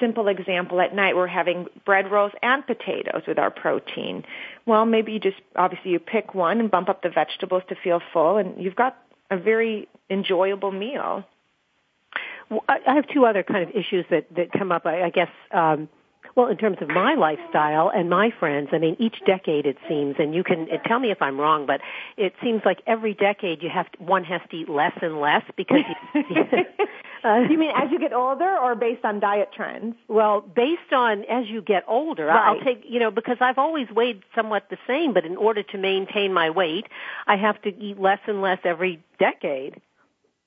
simple 0.01 0.27
example 0.27 0.81
at 0.81 0.93
night 0.93 1.15
we're 1.15 1.27
having 1.27 1.65
bread 1.85 2.11
rolls 2.11 2.33
and 2.43 2.67
potatoes 2.67 3.21
with 3.25 3.39
our 3.39 3.49
protein 3.49 4.25
well 4.65 4.85
maybe 4.85 5.13
you 5.13 5.19
just 5.19 5.37
obviously 5.55 5.91
you 5.91 5.99
pick 5.99 6.35
one 6.35 6.59
and 6.59 6.69
bump 6.69 6.89
up 6.89 7.01
the 7.03 7.09
vegetables 7.09 7.63
to 7.69 7.75
feel 7.81 8.01
full 8.11 8.35
and 8.35 8.61
you've 8.61 8.75
got 8.75 8.97
a 9.31 9.37
very 9.37 9.87
enjoyable 10.09 10.71
meal 10.73 11.23
Well, 12.49 12.63
I 12.67 12.95
have 12.95 13.07
two 13.07 13.25
other 13.25 13.43
kind 13.43 13.63
of 13.69 13.75
issues 13.75 14.05
that 14.09 14.25
that 14.35 14.51
come 14.51 14.71
up. 14.71 14.85
I, 14.85 15.03
I 15.03 15.09
guess. 15.09 15.29
Um, 15.51 15.89
well, 16.37 16.47
in 16.49 16.57
terms 16.57 16.77
of 16.81 16.87
my 16.87 17.15
lifestyle 17.15 17.89
and 17.89 18.11
my 18.11 18.29
friends, 18.39 18.69
I 18.71 18.77
mean, 18.77 18.95
each 18.99 19.15
decade 19.25 19.65
it 19.65 19.77
seems, 19.89 20.17
and 20.19 20.35
you 20.35 20.43
can 20.43 20.67
tell 20.85 20.99
me 20.99 21.09
if 21.09 21.19
I'm 21.19 21.39
wrong, 21.39 21.65
but 21.65 21.81
it 22.15 22.33
seems 22.43 22.61
like 22.63 22.79
every 22.85 23.15
decade 23.15 23.63
you 23.63 23.69
have 23.73 23.91
to, 23.93 24.03
one 24.03 24.23
has 24.23 24.41
to 24.51 24.55
eat 24.57 24.69
less 24.69 24.93
and 25.01 25.19
less 25.19 25.41
because 25.57 25.81
you, 26.13 26.21
uh, 27.25 27.39
you 27.49 27.57
mean 27.57 27.71
as 27.75 27.91
you 27.91 27.97
get 27.97 28.13
older 28.13 28.55
or 28.55 28.75
based 28.75 29.03
on 29.03 29.19
diet 29.19 29.49
trends 29.51 29.95
well, 30.07 30.41
based 30.41 30.93
on 30.93 31.23
as 31.23 31.47
you 31.47 31.63
get 31.63 31.83
older, 31.87 32.29
I'll 32.29 32.59
take, 32.61 32.83
you 32.87 32.99
know, 32.99 33.09
because 33.09 33.37
I've 33.41 33.57
always 33.57 33.87
weighed 33.89 34.21
somewhat 34.35 34.67
the 34.69 34.77
same, 34.85 35.15
but 35.15 35.25
in 35.25 35.37
order 35.37 35.63
to 35.63 35.77
maintain 35.79 36.33
my 36.33 36.51
weight, 36.51 36.85
I 37.25 37.35
have 37.37 37.59
to 37.63 37.69
eat 37.69 37.99
less 37.99 38.19
and 38.27 38.43
less 38.43 38.59
every 38.63 39.03
decade. 39.17 39.81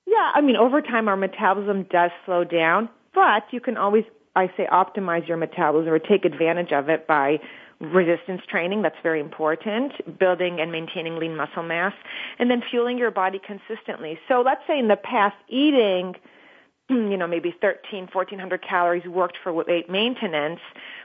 yeah 0.07 0.31
i 0.37 0.40
mean 0.40 0.55
over 0.55 0.81
time 0.81 1.09
our 1.09 1.16
metabolism 1.16 1.83
does 1.90 2.12
slow 2.24 2.44
down 2.44 2.88
but 3.12 3.42
you 3.50 3.61
can 3.61 3.76
always 3.76 4.05
i 4.37 4.47
say 4.57 4.66
optimize 4.71 5.27
your 5.27 5.37
metabolism 5.37 5.93
or 5.93 5.99
take 5.99 6.25
advantage 6.25 6.73
of 6.73 6.88
it 6.88 7.07
by 7.07 7.40
resistance 7.81 8.43
training. 8.49 8.83
That's 8.83 8.97
very 9.03 9.21
important. 9.21 9.93
Building 10.19 10.61
and 10.61 10.71
maintaining 10.71 11.16
lean 11.16 11.37
muscle 11.37 11.62
mass 11.62 11.95
and 12.38 12.51
then 12.51 12.62
fueling 12.71 12.99
your 12.99 13.11
body 13.11 13.40
consistently. 13.45 14.19
So 14.29 14.43
let's 14.43 14.61
say 14.66 14.79
in 14.79 14.88
the 14.88 14.97
past 14.97 15.37
eating 15.49 16.14
you 16.88 17.16
know 17.16 17.29
maybe 17.29 17.55
13 17.61 18.09
1400 18.12 18.62
calories 18.62 19.07
worked 19.07 19.38
for 19.43 19.53
weight 19.53 19.88
maintenance. 19.88 20.61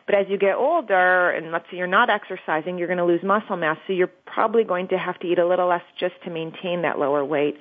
But 0.05 0.15
as 0.15 0.25
you 0.27 0.37
get 0.37 0.55
older 0.55 1.29
and 1.29 1.51
let's 1.51 1.65
say 1.71 1.77
you're 1.77 1.87
not 1.87 2.09
exercising 2.09 2.77
you're 2.77 2.87
going 2.87 2.97
to 2.97 3.05
lose 3.05 3.23
muscle 3.23 3.55
mass. 3.55 3.77
So 3.87 3.93
you're 3.93 4.11
probably 4.25 4.63
going 4.63 4.89
to 4.89 4.97
have 4.97 5.19
to 5.19 5.27
eat 5.27 5.39
a 5.39 5.47
little 5.47 5.67
less 5.67 5.83
just 5.97 6.15
to 6.25 6.29
maintain 6.29 6.81
that 6.81 6.99
lower 6.99 7.23
weight. 7.23 7.57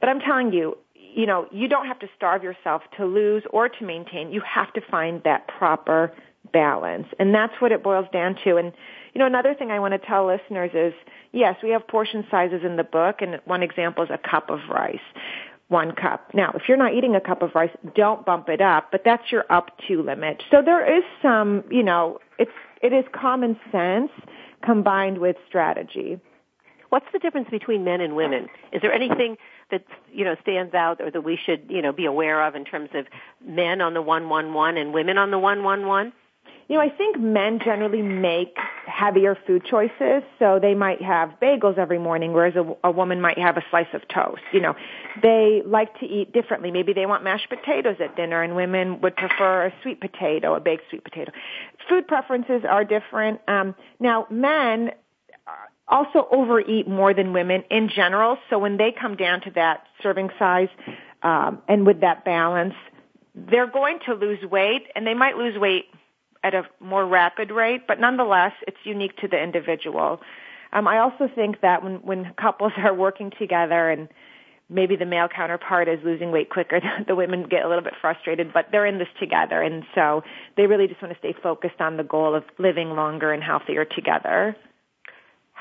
But 0.00 0.08
i'm 0.08 0.20
telling 0.20 0.52
you 0.52 0.76
you 1.14 1.26
know 1.26 1.46
you 1.50 1.68
don't 1.68 1.86
have 1.86 1.98
to 1.98 2.08
starve 2.16 2.42
yourself 2.42 2.82
to 2.96 3.04
lose 3.04 3.42
or 3.50 3.68
to 3.68 3.84
maintain 3.84 4.30
you 4.30 4.40
have 4.40 4.72
to 4.72 4.80
find 4.90 5.22
that 5.24 5.46
proper 5.48 6.12
balance 6.52 7.06
and 7.18 7.34
that's 7.34 7.52
what 7.60 7.70
it 7.72 7.82
boils 7.82 8.06
down 8.12 8.34
to 8.44 8.56
and 8.56 8.72
you 9.14 9.18
know 9.18 9.26
another 9.26 9.54
thing 9.54 9.70
i 9.70 9.78
want 9.78 9.92
to 9.92 10.06
tell 10.06 10.26
listeners 10.26 10.70
is 10.74 10.94
yes 11.32 11.56
we 11.62 11.70
have 11.70 11.86
portion 11.86 12.24
sizes 12.30 12.62
in 12.64 12.76
the 12.76 12.84
book 12.84 13.16
and 13.20 13.40
one 13.44 13.62
example 13.62 14.02
is 14.02 14.10
a 14.10 14.18
cup 14.18 14.50
of 14.50 14.58
rice 14.70 14.98
one 15.70 15.92
cup. 15.92 16.32
Now, 16.34 16.50
if 16.56 16.62
you're 16.68 16.76
not 16.76 16.94
eating 16.94 17.14
a 17.14 17.20
cup 17.20 17.42
of 17.42 17.54
rice, 17.54 17.70
don't 17.94 18.26
bump 18.26 18.48
it 18.48 18.60
up, 18.60 18.88
but 18.90 19.02
that's 19.04 19.30
your 19.30 19.44
up 19.50 19.70
to 19.86 20.02
limit. 20.02 20.42
So 20.50 20.62
there 20.62 20.98
is 20.98 21.04
some, 21.22 21.62
you 21.70 21.84
know, 21.84 22.18
it's, 22.38 22.50
it 22.82 22.92
is 22.92 23.04
common 23.12 23.56
sense 23.70 24.10
combined 24.64 25.18
with 25.18 25.36
strategy. 25.46 26.18
What's 26.88 27.06
the 27.12 27.20
difference 27.20 27.48
between 27.50 27.84
men 27.84 28.00
and 28.00 28.16
women? 28.16 28.48
Is 28.72 28.82
there 28.82 28.92
anything 28.92 29.36
that 29.70 29.84
you 30.12 30.24
know 30.24 30.36
stands 30.42 30.74
out 30.74 31.00
or 31.00 31.10
that 31.10 31.22
we 31.22 31.38
should 31.44 31.66
you 31.68 31.82
know 31.82 31.92
be 31.92 32.06
aware 32.06 32.44
of 32.46 32.54
in 32.54 32.64
terms 32.64 32.90
of 32.94 33.06
men 33.44 33.80
on 33.80 33.94
the 33.94 34.02
one 34.02 34.28
one 34.28 34.52
one 34.54 34.76
and 34.76 34.92
women 34.92 35.18
on 35.18 35.30
the 35.30 35.38
one 35.38 35.62
one 35.62 35.86
one? 35.86 36.12
You 36.70 36.76
know, 36.76 36.82
I 36.82 36.88
think 36.88 37.18
men 37.18 37.58
generally 37.58 38.00
make 38.00 38.56
heavier 38.86 39.36
food 39.44 39.64
choices, 39.68 40.22
so 40.38 40.60
they 40.62 40.76
might 40.76 41.02
have 41.02 41.30
bagels 41.42 41.78
every 41.78 41.98
morning, 41.98 42.32
whereas 42.32 42.54
a, 42.54 42.76
a 42.84 42.92
woman 42.92 43.20
might 43.20 43.38
have 43.38 43.56
a 43.56 43.64
slice 43.70 43.92
of 43.92 44.06
toast. 44.06 44.42
You 44.52 44.60
know, 44.60 44.76
they 45.20 45.62
like 45.66 45.98
to 45.98 46.06
eat 46.06 46.32
differently. 46.32 46.70
Maybe 46.70 46.92
they 46.92 47.06
want 47.06 47.24
mashed 47.24 47.48
potatoes 47.48 47.96
at 47.98 48.14
dinner, 48.14 48.40
and 48.40 48.54
women 48.54 49.00
would 49.00 49.16
prefer 49.16 49.66
a 49.66 49.72
sweet 49.82 50.00
potato, 50.00 50.54
a 50.54 50.60
baked 50.60 50.84
sweet 50.90 51.02
potato. 51.02 51.32
Food 51.88 52.06
preferences 52.06 52.62
are 52.68 52.84
different. 52.84 53.40
Um, 53.48 53.74
now, 53.98 54.28
men 54.30 54.92
also 55.90 56.26
overeat 56.30 56.88
more 56.88 57.12
than 57.12 57.32
women 57.32 57.64
in 57.70 57.88
general, 57.94 58.38
so 58.48 58.58
when 58.58 58.76
they 58.76 58.92
come 58.92 59.16
down 59.16 59.40
to 59.42 59.50
that 59.52 59.84
serving 60.02 60.30
size 60.38 60.68
um, 61.22 61.60
and 61.68 61.86
with 61.86 62.00
that 62.00 62.24
balance, 62.24 62.74
they're 63.34 63.70
going 63.70 63.98
to 64.06 64.14
lose 64.14 64.42
weight, 64.44 64.86
and 64.94 65.06
they 65.06 65.14
might 65.14 65.36
lose 65.36 65.58
weight 65.58 65.86
at 66.42 66.54
a 66.54 66.62
more 66.80 67.06
rapid 67.06 67.50
rate, 67.50 67.86
but 67.86 68.00
nonetheless, 68.00 68.52
it's 68.66 68.78
unique 68.84 69.16
to 69.18 69.28
the 69.28 69.40
individual. 69.40 70.20
Um, 70.72 70.88
I 70.88 70.98
also 70.98 71.28
think 71.34 71.60
that 71.60 71.82
when, 71.82 71.96
when 71.96 72.32
couples 72.40 72.72
are 72.78 72.94
working 72.94 73.32
together 73.38 73.90
and 73.90 74.08
maybe 74.70 74.94
the 74.96 75.04
male 75.04 75.28
counterpart 75.28 75.88
is 75.88 75.98
losing 76.04 76.30
weight 76.30 76.48
quicker. 76.48 76.80
the 77.06 77.16
women 77.16 77.46
get 77.48 77.64
a 77.64 77.68
little 77.68 77.82
bit 77.82 77.94
frustrated, 78.00 78.52
but 78.54 78.66
they're 78.70 78.86
in 78.86 78.98
this 78.98 79.08
together. 79.18 79.60
And 79.60 79.84
so 79.94 80.22
they 80.56 80.66
really 80.66 80.86
just 80.86 81.02
want 81.02 81.12
to 81.12 81.18
stay 81.18 81.34
focused 81.42 81.80
on 81.80 81.96
the 81.96 82.04
goal 82.04 82.34
of 82.34 82.44
living 82.58 82.90
longer 82.90 83.32
and 83.32 83.42
healthier 83.42 83.84
together. 83.84 84.56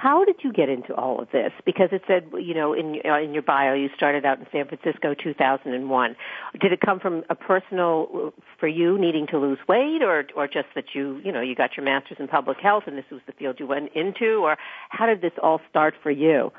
How 0.01 0.23
did 0.23 0.37
you 0.45 0.53
get 0.53 0.69
into 0.69 0.95
all 0.95 1.19
of 1.19 1.27
this? 1.33 1.51
Because 1.65 1.89
it 1.91 2.03
said, 2.07 2.29
you 2.39 2.53
know, 2.53 2.71
in 2.71 3.01
uh, 3.03 3.19
in 3.19 3.33
your 3.33 3.43
bio, 3.43 3.73
you 3.73 3.89
started 3.97 4.23
out 4.23 4.39
in 4.39 4.47
San 4.49 4.65
Francisco, 4.65 5.13
2001. 5.13 6.15
Did 6.61 6.71
it 6.71 6.79
come 6.79 7.01
from 7.01 7.25
a 7.29 7.35
personal 7.35 8.33
for 8.61 8.69
you 8.69 8.97
needing 8.97 9.27
to 9.27 9.37
lose 9.37 9.57
weight, 9.67 10.01
or 10.01 10.23
or 10.37 10.47
just 10.47 10.67
that 10.75 10.85
you, 10.93 11.19
you 11.25 11.33
know, 11.33 11.41
you 11.41 11.53
got 11.53 11.75
your 11.75 11.85
master's 11.85 12.15
in 12.17 12.29
public 12.29 12.59
health 12.61 12.83
and 12.87 12.97
this 12.97 13.03
was 13.11 13.19
the 13.27 13.33
field 13.33 13.57
you 13.59 13.67
went 13.67 13.91
into, 13.93 14.35
or 14.41 14.55
how 14.87 15.05
did 15.05 15.21
this 15.21 15.33
all 15.43 15.59
start 15.69 15.95
for 16.01 16.11
you? 16.11 16.53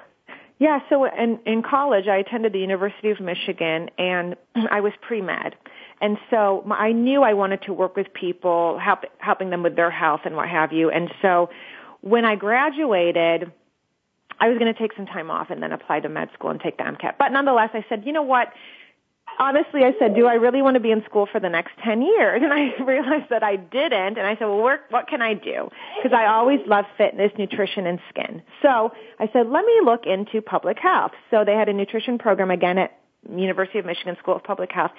Yeah, 0.59 0.81
so 0.91 1.07
in 1.07 1.41
in 1.47 1.63
college, 1.63 2.09
I 2.09 2.17
attended 2.19 2.53
the 2.53 2.59
University 2.59 3.09
of 3.09 3.21
Michigan, 3.21 3.89
and 3.97 4.37
I 4.71 4.83
was 4.83 4.93
pre 5.01 5.23
med. 5.23 5.55
And 6.03 6.19
so 6.31 6.63
I 6.71 6.93
knew 6.93 7.23
I 7.23 7.33
wanted 7.33 7.63
to 7.63 7.73
work 7.73 7.97
with 7.97 8.13
people, 8.13 8.79
help, 8.79 9.01
helping 9.19 9.51
them 9.51 9.63
with 9.63 9.77
their 9.77 9.91
health 9.91 10.21
and 10.25 10.35
what 10.35 10.49
have 10.49 10.73
you. 10.73 10.91
And 10.91 11.11
so 11.21 11.51
when 12.01 12.25
I 12.25 12.37
graduated, 12.37 13.53
I 14.39 14.49
was 14.49 14.59
going 14.59 14.73
to 14.73 14.79
take 14.79 14.93
some 14.97 15.07
time 15.07 15.31
off 15.31 15.51
and 15.51 15.63
then 15.63 15.73
apply 15.73 16.01
to 16.01 16.09
med 16.09 16.31
school 16.35 16.51
and 16.51 16.61
take 16.61 16.79
the 16.79 16.85
MCAT. 16.85 17.15
But 17.19 17.31
nonetheless, 17.31 17.71
I 17.75 17.85
said, 17.89 18.05
you 18.07 18.13
know 18.13 18.23
what? 18.23 18.49
Honestly, 19.39 19.85
I 19.85 19.95
said, 19.99 20.15
do 20.15 20.27
I 20.27 20.35
really 20.35 20.61
want 20.61 20.75
to 20.75 20.81
be 20.81 20.91
in 20.91 21.05
school 21.05 21.29
for 21.31 21.41
the 21.41 21.49
next 21.49 21.73
10 21.85 22.03
years? 22.03 22.43
And 22.45 22.53
I 22.53 22.75
realized 22.83 23.31
that 23.31 23.43
I 23.43 23.57
didn't. 23.57 24.19
And 24.19 24.27
I 24.27 24.35
said, 24.35 24.47
well, 24.47 24.63
where, 24.63 24.81
what 24.91 25.09
can 25.09 25.23
I 25.23 25.35
do? 25.35 25.69
Because 26.03 26.17
I 26.17 26.27
always 26.27 26.61
loved 26.67 26.89
fitness, 26.97 27.33
nutrition, 27.39 27.87
and 27.87 28.01
skin. 28.09 28.43
So 28.63 28.93
I 29.19 29.29
said, 29.33 29.49
let 29.49 29.65
me 29.65 29.81
look 29.85 30.07
into 30.07 30.41
public 30.41 30.79
health. 30.79 31.13
So 31.31 31.45
they 31.45 31.55
had 31.55 31.69
a 31.69 31.73
nutrition 31.73 32.19
program 32.19 32.51
again 32.51 32.79
at 32.79 32.99
University 33.29 33.79
of 33.79 33.85
Michigan 33.85 34.17
School 34.19 34.37
of 34.37 34.43
Public 34.43 34.73
Health. 34.73 34.93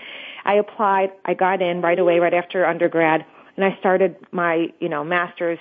I 0.46 0.54
applied. 0.56 1.12
I 1.26 1.34
got 1.34 1.62
in 1.62 1.82
right 1.82 1.98
away, 1.98 2.20
right 2.20 2.34
after 2.34 2.66
undergrad. 2.66 3.26
And 3.56 3.66
I 3.66 3.78
started 3.80 4.16
my, 4.32 4.68
you 4.80 4.90
know, 4.90 5.04
master's 5.04 5.60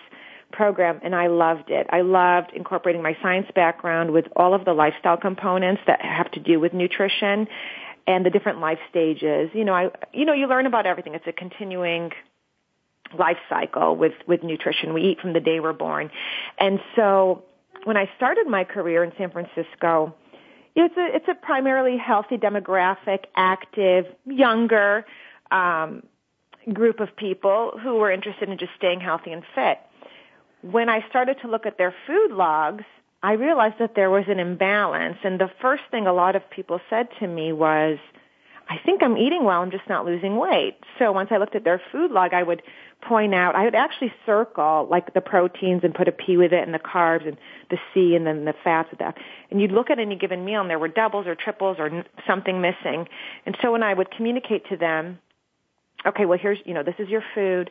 program 0.52 1.00
and 1.02 1.14
I 1.14 1.28
loved 1.28 1.70
it. 1.70 1.86
I 1.90 2.02
loved 2.02 2.52
incorporating 2.54 3.02
my 3.02 3.16
science 3.22 3.46
background 3.54 4.12
with 4.12 4.26
all 4.36 4.54
of 4.54 4.64
the 4.64 4.72
lifestyle 4.72 5.16
components 5.16 5.82
that 5.86 6.00
have 6.02 6.30
to 6.32 6.40
do 6.40 6.60
with 6.60 6.72
nutrition 6.72 7.48
and 8.06 8.24
the 8.24 8.30
different 8.30 8.60
life 8.60 8.78
stages. 8.88 9.50
You 9.54 9.64
know, 9.64 9.74
I 9.74 9.90
you 10.12 10.24
know, 10.24 10.32
you 10.32 10.46
learn 10.46 10.66
about 10.66 10.86
everything. 10.86 11.14
It's 11.14 11.26
a 11.26 11.32
continuing 11.32 12.10
life 13.18 13.38
cycle 13.48 13.96
with 13.96 14.14
with 14.26 14.42
nutrition. 14.42 14.94
We 14.94 15.02
eat 15.02 15.20
from 15.20 15.32
the 15.32 15.40
day 15.40 15.60
we're 15.60 15.72
born. 15.72 16.10
And 16.58 16.80
so 16.96 17.44
when 17.84 17.96
I 17.96 18.10
started 18.16 18.46
my 18.46 18.64
career 18.64 19.04
in 19.04 19.12
San 19.16 19.30
Francisco, 19.30 20.14
it's 20.74 20.96
a 20.96 21.16
it's 21.16 21.28
a 21.28 21.34
primarily 21.34 21.96
healthy 21.96 22.36
demographic, 22.36 23.24
active, 23.36 24.06
younger 24.24 25.04
um, 25.50 26.02
group 26.72 27.00
of 27.00 27.16
people 27.16 27.72
who 27.82 27.96
were 27.96 28.10
interested 28.10 28.48
in 28.48 28.58
just 28.58 28.72
staying 28.76 29.00
healthy 29.00 29.32
and 29.32 29.42
fit 29.54 29.78
when 30.62 30.88
I 30.88 31.06
started 31.08 31.36
to 31.42 31.48
look 31.48 31.66
at 31.66 31.78
their 31.78 31.94
food 32.06 32.32
logs, 32.32 32.84
I 33.22 33.32
realized 33.32 33.76
that 33.78 33.94
there 33.94 34.10
was 34.10 34.24
an 34.28 34.38
imbalance. 34.38 35.18
And 35.24 35.40
the 35.40 35.50
first 35.60 35.82
thing 35.90 36.06
a 36.06 36.12
lot 36.12 36.36
of 36.36 36.48
people 36.50 36.80
said 36.88 37.08
to 37.20 37.26
me 37.26 37.52
was, 37.52 37.98
I 38.68 38.76
think 38.84 39.02
I'm 39.02 39.16
eating 39.16 39.44
well, 39.44 39.62
I'm 39.62 39.72
just 39.72 39.88
not 39.88 40.06
losing 40.06 40.36
weight. 40.36 40.76
So 40.98 41.10
once 41.10 41.30
I 41.32 41.38
looked 41.38 41.56
at 41.56 41.64
their 41.64 41.82
food 41.90 42.12
log, 42.12 42.32
I 42.32 42.44
would 42.44 42.62
point 43.02 43.34
out, 43.34 43.56
I 43.56 43.64
would 43.64 43.74
actually 43.74 44.12
circle 44.24 44.86
like 44.88 45.12
the 45.12 45.20
proteins 45.20 45.82
and 45.82 45.92
put 45.92 46.06
a 46.06 46.12
P 46.12 46.36
with 46.36 46.52
it 46.52 46.62
and 46.62 46.72
the 46.72 46.78
carbs 46.78 47.26
and 47.26 47.36
the 47.68 47.78
C 47.92 48.14
and 48.14 48.26
then 48.26 48.44
the 48.44 48.54
fats 48.62 48.90
with 48.90 49.00
that. 49.00 49.16
And 49.50 49.60
you'd 49.60 49.72
look 49.72 49.90
at 49.90 49.98
any 49.98 50.14
given 50.14 50.44
meal 50.44 50.60
and 50.60 50.70
there 50.70 50.78
were 50.78 50.88
doubles 50.88 51.26
or 51.26 51.34
triples 51.34 51.78
or 51.80 52.04
something 52.26 52.60
missing. 52.60 53.08
And 53.44 53.56
so 53.60 53.72
when 53.72 53.82
I 53.82 53.92
would 53.92 54.10
communicate 54.10 54.68
to 54.68 54.76
them, 54.76 55.18
okay, 56.06 56.24
well 56.24 56.38
here's, 56.40 56.58
you 56.64 56.74
know, 56.74 56.84
this 56.84 56.94
is 56.98 57.08
your 57.08 57.24
food 57.34 57.70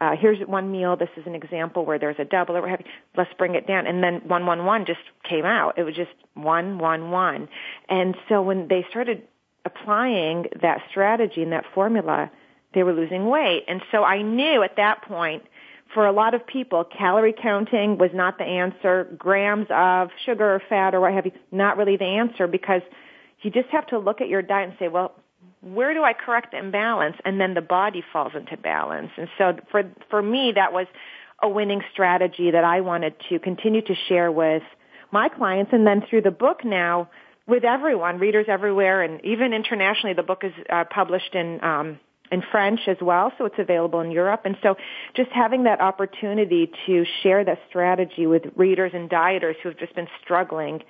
uh, 0.00 0.16
here's 0.16 0.38
one 0.46 0.72
meal. 0.72 0.96
This 0.96 1.08
is 1.16 1.24
an 1.26 1.34
example 1.34 1.84
where 1.84 1.98
there's 1.98 2.16
a 2.18 2.24
double 2.24 2.56
or 2.56 2.68
you. 2.68 2.78
Let's 3.16 3.32
bring 3.38 3.54
it 3.54 3.66
down. 3.66 3.86
And 3.86 4.02
then 4.02 4.22
one, 4.26 4.44
one, 4.46 4.64
one 4.64 4.86
just 4.86 5.00
came 5.28 5.44
out. 5.44 5.78
It 5.78 5.84
was 5.84 5.94
just 5.94 6.10
one, 6.34 6.78
one, 6.78 7.10
one. 7.10 7.48
And 7.88 8.16
so 8.28 8.42
when 8.42 8.68
they 8.68 8.84
started 8.90 9.22
applying 9.64 10.46
that 10.60 10.82
strategy 10.90 11.42
and 11.42 11.52
that 11.52 11.64
formula, 11.74 12.30
they 12.74 12.82
were 12.82 12.92
losing 12.92 13.28
weight. 13.28 13.64
And 13.68 13.82
so 13.92 14.02
I 14.02 14.22
knew 14.22 14.62
at 14.62 14.76
that 14.76 15.02
point, 15.02 15.44
for 15.92 16.06
a 16.06 16.12
lot 16.12 16.34
of 16.34 16.44
people, 16.44 16.84
calorie 16.84 17.34
counting 17.40 17.98
was 17.98 18.10
not 18.12 18.36
the 18.36 18.44
answer. 18.44 19.04
Grams 19.16 19.68
of 19.70 20.10
sugar 20.26 20.56
or 20.56 20.62
fat 20.68 20.94
or 20.94 21.00
what 21.00 21.12
have 21.12 21.26
you, 21.26 21.32
not 21.52 21.76
really 21.76 21.96
the 21.96 22.04
answer 22.04 22.48
because 22.48 22.82
you 23.42 23.50
just 23.50 23.68
have 23.68 23.86
to 23.88 23.98
look 23.98 24.20
at 24.20 24.28
your 24.28 24.42
diet 24.42 24.70
and 24.70 24.78
say, 24.78 24.88
well, 24.88 25.14
where 25.64 25.94
do 25.94 26.04
I 26.04 26.12
correct 26.12 26.52
the 26.52 26.58
imbalance? 26.58 27.16
And 27.24 27.40
then 27.40 27.54
the 27.54 27.62
body 27.62 28.02
falls 28.12 28.32
into 28.34 28.56
balance. 28.56 29.10
And 29.16 29.28
so 29.38 29.56
for, 29.70 29.82
for 30.10 30.22
me, 30.22 30.52
that 30.54 30.72
was 30.72 30.86
a 31.42 31.48
winning 31.48 31.82
strategy 31.92 32.50
that 32.50 32.64
I 32.64 32.80
wanted 32.80 33.14
to 33.28 33.38
continue 33.38 33.82
to 33.82 33.94
share 34.08 34.30
with 34.30 34.62
my 35.10 35.28
clients. 35.28 35.72
And 35.72 35.86
then 35.86 36.02
through 36.08 36.22
the 36.22 36.30
book 36.30 36.64
now, 36.64 37.08
with 37.46 37.64
everyone, 37.64 38.18
readers 38.18 38.46
everywhere, 38.48 39.02
and 39.02 39.22
even 39.24 39.52
internationally, 39.52 40.14
the 40.14 40.22
book 40.22 40.44
is 40.44 40.52
uh, 40.70 40.84
published 40.84 41.34
in 41.34 41.62
um, 41.62 41.98
in 42.32 42.42
French 42.50 42.80
as 42.88 42.96
well, 43.02 43.32
so 43.36 43.44
it's 43.44 43.58
available 43.58 44.00
in 44.00 44.10
Europe. 44.10 44.42
And 44.44 44.56
so, 44.62 44.76
just 45.14 45.30
having 45.30 45.64
that 45.64 45.80
opportunity 45.80 46.70
to 46.86 47.04
share 47.22 47.44
that 47.44 47.58
strategy 47.68 48.26
with 48.26 48.44
readers 48.56 48.92
and 48.94 49.10
dieters 49.10 49.54
who 49.62 49.68
have 49.68 49.78
just 49.78 49.94
been 49.94 50.08
struggling 50.22 50.82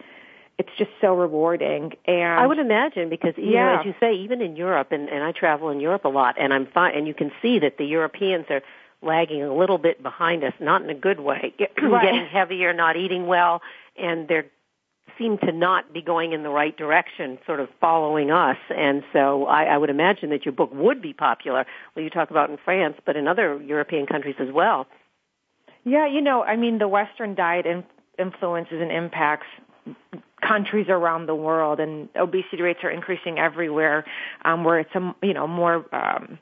it's 0.59 0.71
just 0.79 0.91
so 1.01 1.15
rewarding 1.15 1.93
and 2.07 2.41
I 2.41 2.47
would 2.47 2.59
imagine 2.59 3.09
because 3.09 3.35
you 3.37 3.53
yeah. 3.53 3.75
know, 3.75 3.81
as 3.81 3.87
you 3.87 3.95
say 3.99 4.15
even 4.15 4.41
in 4.41 4.57
Europe 4.57 4.93
and, 4.93 5.09
and 5.09 5.23
I 5.23 5.33
travel 5.33 5.71
in 5.71 5.81
Europe 5.81 6.05
a 6.05 6.09
lot 6.09 6.37
and 6.39 6.53
I'm 6.53 6.67
fine 6.67 6.97
and 6.97 7.07
you 7.07 7.15
can 7.15 7.33
see 7.43 7.59
that 7.61 7.77
the 7.79 7.85
Europeans 7.85 8.47
are 8.51 8.63
lagging 9.03 9.43
a 9.43 9.55
little 9.55 9.79
bit 9.79 10.03
behind 10.03 10.45
us 10.45 10.53
not 10.61 10.83
in 10.83 10.91
a 10.91 10.95
good 10.95 11.21
way 11.21 11.53
right. 11.83 12.05
getting 12.05 12.27
heavier 12.27 12.73
not 12.73 12.97
eating 12.97 13.27
well 13.27 13.63
and 13.97 14.29
they 14.29 14.43
seem 15.19 15.39
to 15.39 15.53
not 15.53 15.93
be 15.93 16.03
going 16.03 16.33
in 16.33 16.43
the 16.43 16.49
right 16.49 16.77
direction 16.77 17.39
sort 17.47 17.61
of 17.61 17.69
following 17.81 18.31
us 18.31 18.57
and 18.71 19.03
so 19.13 19.47
I, 19.47 19.65
I 19.65 19.79
would 19.79 19.91
imagine 19.91 20.31
that 20.31 20.45
your 20.45 20.53
book 20.53 20.71
would 20.73 21.03
be 21.03 21.13
popular 21.13 21.67
well 21.95 22.03
you 22.05 22.11
talk 22.11 22.31
about 22.31 22.51
in 22.51 22.59
France 22.65 22.97
but 23.05 23.17
in 23.17 23.27
other 23.27 23.61
European 23.61 24.07
countries 24.07 24.37
as 24.39 24.53
well 24.53 24.87
yeah 25.85 26.07
you 26.07 26.21
know 26.21 26.43
I 26.43 26.57
mean 26.57 26.79
the 26.79 26.89
western 26.89 27.35
diet 27.35 27.67
in, 27.67 27.85
influences 28.19 28.81
and 28.81 28.93
impacts 28.93 29.47
countries 30.47 30.87
around 30.89 31.27
the 31.27 31.35
world, 31.35 31.81
and 31.81 32.09
obesity 32.17 32.63
rates 32.63 32.81
are 32.83 32.91
increasing 32.91 33.39
everywhere. 33.39 34.05
Um, 34.45 34.65
where 34.65 34.79
it's 34.81 34.95
a 34.95 35.15
you 35.23 35.35
know 35.35 35.47
more 35.47 35.85
um, 35.95 36.39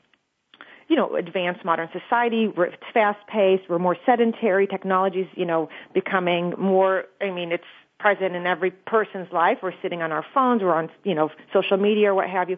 you 0.87 0.95
know 0.95 1.15
advanced 1.15 1.63
modern 1.63 1.89
society. 1.91 2.47
Where 2.47 2.67
it's 2.67 2.83
fast 2.93 3.19
paced. 3.27 3.69
We're 3.69 3.79
more 3.79 3.97
sedentary. 4.05 4.67
Technology's 4.67 5.27
you 5.35 5.45
know 5.45 5.69
becoming 5.93 6.53
more. 6.57 7.05
I 7.21 7.31
mean, 7.31 7.51
it's 7.51 7.63
present 7.99 8.35
in 8.35 8.45
every 8.45 8.71
person's 8.71 9.31
life. 9.31 9.59
We're 9.63 9.79
sitting 9.81 10.01
on 10.01 10.11
our 10.11 10.25
phones. 10.33 10.61
We're 10.61 10.75
on 10.75 10.89
you 11.03 11.15
know 11.15 11.29
social 11.51 11.77
media 11.77 12.11
or 12.11 12.15
what 12.15 12.29
have 12.29 12.49
you. 12.49 12.57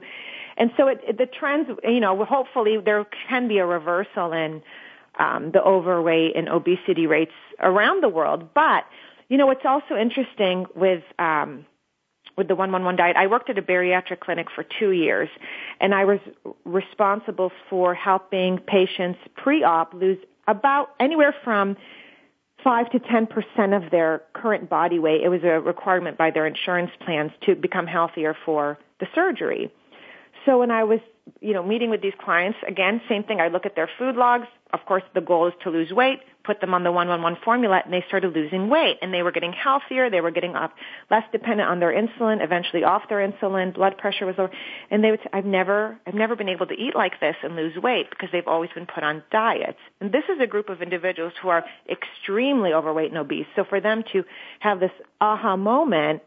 And 0.57 0.71
so 0.77 0.87
it, 0.87 1.01
it, 1.07 1.17
the 1.17 1.25
trends, 1.25 1.69
you 1.83 1.99
know, 1.99 2.23
hopefully 2.23 2.77
there 2.83 3.05
can 3.27 3.47
be 3.47 3.57
a 3.57 3.65
reversal 3.65 4.31
in 4.31 4.61
um, 5.19 5.51
the 5.51 5.61
overweight 5.61 6.35
and 6.35 6.49
obesity 6.49 7.07
rates 7.07 7.33
around 7.59 8.03
the 8.03 8.09
world. 8.09 8.53
But 8.53 8.85
you 9.29 9.37
know, 9.37 9.47
what's 9.47 9.65
also 9.65 9.95
interesting 9.95 10.65
with 10.75 11.03
um, 11.19 11.65
with 12.37 12.47
the 12.47 12.55
111 12.55 12.97
diet, 12.97 13.15
I 13.15 13.27
worked 13.27 13.49
at 13.49 13.57
a 13.57 13.61
bariatric 13.61 14.19
clinic 14.19 14.47
for 14.53 14.63
two 14.63 14.91
years, 14.91 15.29
and 15.79 15.95
I 15.95 16.03
was 16.03 16.19
responsible 16.65 17.51
for 17.69 17.93
helping 17.93 18.57
patients 18.57 19.19
pre-op 19.37 19.93
lose 19.93 20.17
about 20.47 20.89
anywhere 20.99 21.33
from 21.43 21.77
five 22.63 22.89
to 22.91 22.99
ten 22.99 23.27
percent 23.27 23.73
of 23.73 23.89
their 23.91 24.23
current 24.33 24.69
body 24.69 24.99
weight. 24.99 25.21
It 25.21 25.29
was 25.29 25.43
a 25.43 25.59
requirement 25.59 26.17
by 26.17 26.31
their 26.31 26.45
insurance 26.45 26.91
plans 26.99 27.31
to 27.45 27.55
become 27.55 27.87
healthier 27.87 28.35
for 28.45 28.77
the 28.99 29.07
surgery. 29.15 29.71
So 30.45 30.59
when 30.59 30.71
I 30.71 30.83
was, 30.83 30.99
you 31.41 31.53
know, 31.53 31.63
meeting 31.63 31.89
with 31.89 32.01
these 32.01 32.13
clients, 32.23 32.57
again, 32.67 33.01
same 33.09 33.23
thing. 33.23 33.39
I 33.39 33.47
look 33.47 33.65
at 33.65 33.75
their 33.75 33.89
food 33.97 34.15
logs. 34.15 34.47
Of 34.73 34.81
course, 34.85 35.03
the 35.13 35.21
goal 35.21 35.47
is 35.47 35.53
to 35.63 35.69
lose 35.69 35.91
weight, 35.91 36.19
put 36.43 36.61
them 36.61 36.73
on 36.73 36.83
the 36.83 36.91
111 36.91 37.39
formula, 37.43 37.81
and 37.83 37.93
they 37.93 38.03
started 38.07 38.33
losing 38.33 38.69
weight. 38.69 38.97
And 39.01 39.13
they 39.13 39.23
were 39.23 39.31
getting 39.31 39.53
healthier. 39.53 40.09
They 40.09 40.21
were 40.21 40.31
getting 40.31 40.55
off, 40.55 40.71
less 41.09 41.23
dependent 41.31 41.69
on 41.69 41.79
their 41.79 41.91
insulin, 41.91 42.43
eventually 42.43 42.83
off 42.83 43.03
their 43.09 43.27
insulin. 43.27 43.73
Blood 43.73 43.97
pressure 43.97 44.25
was 44.25 44.35
lower. 44.37 44.51
And 44.91 45.03
they 45.03 45.11
would 45.11 45.19
say, 45.21 45.29
I've 45.33 45.45
never, 45.45 45.99
I've 46.05 46.13
never 46.13 46.35
been 46.35 46.49
able 46.49 46.67
to 46.67 46.73
eat 46.73 46.95
like 46.95 47.19
this 47.19 47.35
and 47.41 47.55
lose 47.55 47.75
weight 47.77 48.09
because 48.09 48.29
they've 48.31 48.47
always 48.47 48.69
been 48.75 48.85
put 48.85 49.03
on 49.03 49.23
diets. 49.31 49.79
And 50.01 50.11
this 50.11 50.23
is 50.29 50.39
a 50.41 50.47
group 50.47 50.69
of 50.69 50.81
individuals 50.81 51.33
who 51.41 51.49
are 51.49 51.65
extremely 51.89 52.73
overweight 52.73 53.09
and 53.09 53.17
obese. 53.17 53.47
So 53.55 53.63
for 53.67 53.81
them 53.81 54.03
to 54.13 54.23
have 54.59 54.79
this 54.79 54.91
aha 55.21 55.55
moment 55.55 56.21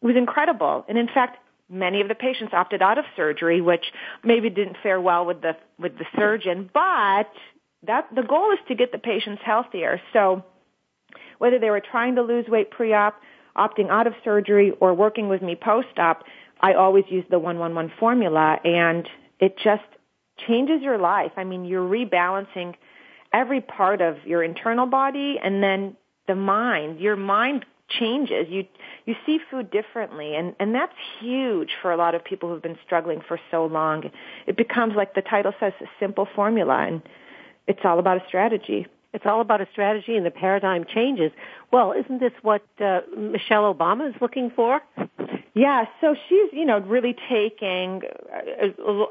was 0.00 0.16
incredible. 0.16 0.84
And 0.88 0.96
in 0.96 1.08
fact, 1.08 1.38
many 1.70 2.00
of 2.00 2.08
the 2.08 2.14
patients 2.14 2.52
opted 2.52 2.82
out 2.82 2.98
of 2.98 3.04
surgery, 3.16 3.60
which 3.60 3.84
maybe 4.24 4.50
didn't 4.50 4.76
fare 4.82 5.00
well 5.00 5.24
with 5.24 5.40
the 5.40 5.56
with 5.78 5.96
the 5.98 6.04
surgeon. 6.16 6.68
But 6.72 7.30
that 7.86 8.08
the 8.14 8.22
goal 8.22 8.52
is 8.52 8.58
to 8.68 8.74
get 8.74 8.92
the 8.92 8.98
patients 8.98 9.40
healthier. 9.44 10.00
So 10.12 10.44
whether 11.38 11.58
they 11.58 11.70
were 11.70 11.80
trying 11.80 12.16
to 12.16 12.22
lose 12.22 12.46
weight 12.48 12.70
pre-op, 12.70 13.14
opting 13.56 13.88
out 13.88 14.06
of 14.06 14.12
surgery, 14.24 14.72
or 14.80 14.94
working 14.94 15.28
with 15.28 15.42
me 15.42 15.56
post-op, 15.56 16.24
I 16.60 16.74
always 16.74 17.04
use 17.08 17.24
the 17.30 17.38
111 17.38 17.92
formula 17.98 18.58
and 18.62 19.08
it 19.38 19.56
just 19.64 19.82
changes 20.46 20.82
your 20.82 20.98
life. 20.98 21.32
I 21.36 21.44
mean, 21.44 21.64
you're 21.64 21.88
rebalancing 21.88 22.74
every 23.32 23.60
part 23.60 24.00
of 24.00 24.16
your 24.26 24.42
internal 24.42 24.86
body 24.86 25.36
and 25.42 25.62
then 25.62 25.96
the 26.26 26.34
mind. 26.34 27.00
Your 27.00 27.16
mind 27.16 27.64
changes. 27.90 28.46
You 28.48 28.64
you 29.06 29.14
see 29.26 29.38
food 29.50 29.70
differently 29.70 30.34
and 30.36 30.54
and 30.60 30.74
that's 30.74 30.94
huge 31.20 31.70
for 31.82 31.92
a 31.92 31.96
lot 31.96 32.14
of 32.14 32.24
people 32.24 32.48
who've 32.48 32.62
been 32.62 32.78
struggling 32.84 33.20
for 33.26 33.38
so 33.50 33.66
long. 33.66 34.10
It 34.46 34.56
becomes 34.56 34.94
like 34.96 35.14
the 35.14 35.22
title 35.22 35.52
says 35.60 35.72
a 35.80 35.86
simple 35.98 36.26
formula 36.34 36.86
and 36.86 37.02
it's 37.66 37.80
all 37.84 37.98
about 37.98 38.16
a 38.22 38.26
strategy. 38.28 38.86
It's 39.12 39.26
all 39.26 39.40
about 39.40 39.60
a 39.60 39.66
strategy 39.72 40.16
and 40.16 40.24
the 40.24 40.30
paradigm 40.30 40.84
changes. 40.84 41.32
Well, 41.72 41.92
isn't 41.92 42.20
this 42.20 42.32
what 42.42 42.62
uh, 42.80 43.00
Michelle 43.16 43.72
Obama 43.74 44.08
is 44.08 44.14
looking 44.20 44.52
for? 44.54 44.80
Yeah, 45.54 45.86
so 46.00 46.14
she's, 46.28 46.52
you 46.52 46.64
know, 46.64 46.78
really 46.78 47.16
taking, 47.28 48.02
uh, 48.32 48.66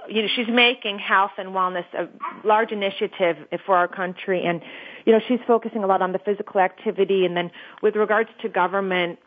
you 0.08 0.22
know, 0.22 0.28
she's 0.34 0.48
making 0.48 0.98
health 1.00 1.32
and 1.38 1.50
wellness 1.50 1.84
a 1.94 2.08
large 2.48 2.72
initiative 2.72 3.36
for 3.65 3.76
our 3.76 3.89
country 3.89 4.46
and, 4.46 4.62
you 5.10 5.15
know, 5.15 5.22
she's 5.28 5.39
focusing 5.48 5.84
a 5.84 5.88
lot 5.88 6.04
on 6.04 6.12
the 6.12 6.19
physical 6.19 6.62
activity 6.62 7.26
and 7.26 7.36
then 7.36 7.50
with 7.82 7.95
regards 7.95 8.30
to 8.43 8.48
government 8.48 9.17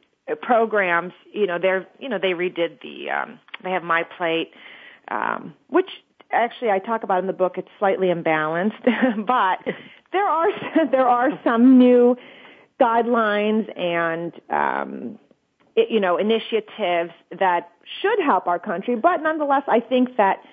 programs, 0.40 1.12
you 1.32 1.44
know, 1.44 1.58
they're, 1.58 1.88
you 1.98 2.08
know, 2.08 2.20
they 2.20 2.34
redid 2.34 2.80
the, 2.82 3.10
um, 3.10 3.40
they 3.64 3.72
have 3.72 3.82
My 3.82 4.04
Plate, 4.04 4.52
um, 5.08 5.54
which 5.70 5.90
actually 6.30 6.70
I 6.70 6.78
talk 6.78 7.02
about 7.02 7.18
in 7.18 7.26
the 7.26 7.32
book. 7.32 7.58
It's 7.58 7.66
slightly 7.80 8.06
imbalanced, 8.06 8.80
but 9.26 9.74
there 10.12 10.24
are, 10.24 10.50
there 10.92 11.08
are 11.08 11.30
some 11.42 11.78
new 11.78 12.16
guidelines 12.80 13.66
and, 13.76 14.32
um, 14.50 15.18
you 15.74 15.98
know, 15.98 16.16
initiatives 16.16 17.10
that 17.40 17.72
should 18.00 18.20
help 18.24 18.46
our 18.46 18.60
country. 18.60 18.94
But 18.94 19.20
nonetheless, 19.20 19.64
I 19.66 19.80
think 19.80 20.16
that 20.16 20.44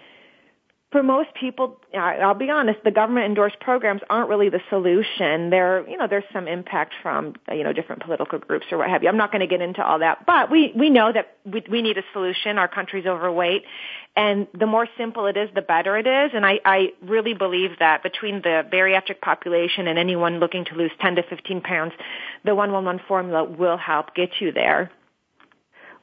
for 0.92 1.04
most 1.04 1.30
people, 1.40 1.80
I'll 1.96 2.34
be 2.34 2.50
honest, 2.50 2.80
the 2.84 2.92
government 2.92 3.28
endorsed 3.28 3.60
programs 3.60 4.02
aren't 4.10 4.28
really 4.28 4.50
the 4.50 4.62
solution. 4.72 5.52
There, 5.52 5.88
you 5.88 5.98
know, 5.98 6.08
there's 6.08 6.24
some 6.34 6.48
impact 6.48 6.96
from, 7.04 7.36
you 7.52 7.64
know, 7.64 7.74
different 7.74 8.02
political 8.02 8.40
groups 8.40 8.66
or 8.72 8.80
what 8.80 8.90
have 8.90 9.04
you. 9.04 9.10
I'm 9.10 9.18
not 9.18 9.32
going 9.32 9.42
to 9.42 9.48
get 9.48 9.62
into 9.62 9.86
all 9.86 10.00
that, 10.00 10.26
but 10.26 10.50
we, 10.50 10.74
we 10.76 10.90
know 10.90 11.12
that 11.14 11.38
we, 11.46 11.64
we 11.70 11.84
need 11.84 12.00
a 12.00 12.04
solution. 12.12 12.58
Our 12.58 12.68
country's 12.68 13.06
overweight 13.06 13.66
and 14.16 14.48
the 14.58 14.66
more 14.66 14.88
simple 14.98 15.28
it 15.28 15.38
is, 15.38 15.50
the 15.54 15.62
better 15.62 15.96
it 15.98 16.08
is. 16.08 16.32
And 16.34 16.46
I, 16.46 16.60
I 16.66 16.94
really 17.02 17.34
believe 17.34 17.78
that 17.80 18.04
between 18.04 18.42
the 18.42 18.64
bariatric 18.72 19.22
population 19.22 19.88
and 19.88 20.00
anyone 20.00 20.40
looking 20.40 20.66
to 20.66 20.76
lose 20.76 20.92
10 21.02 21.16
to 21.16 21.24
15 21.24 21.62
pounds, 21.62 21.94
the 22.44 22.56
111 22.56 23.02
formula 23.08 23.44
will 23.44 23.78
help 23.78 24.16
get 24.16 24.42
you 24.42 24.52
there. 24.52 24.92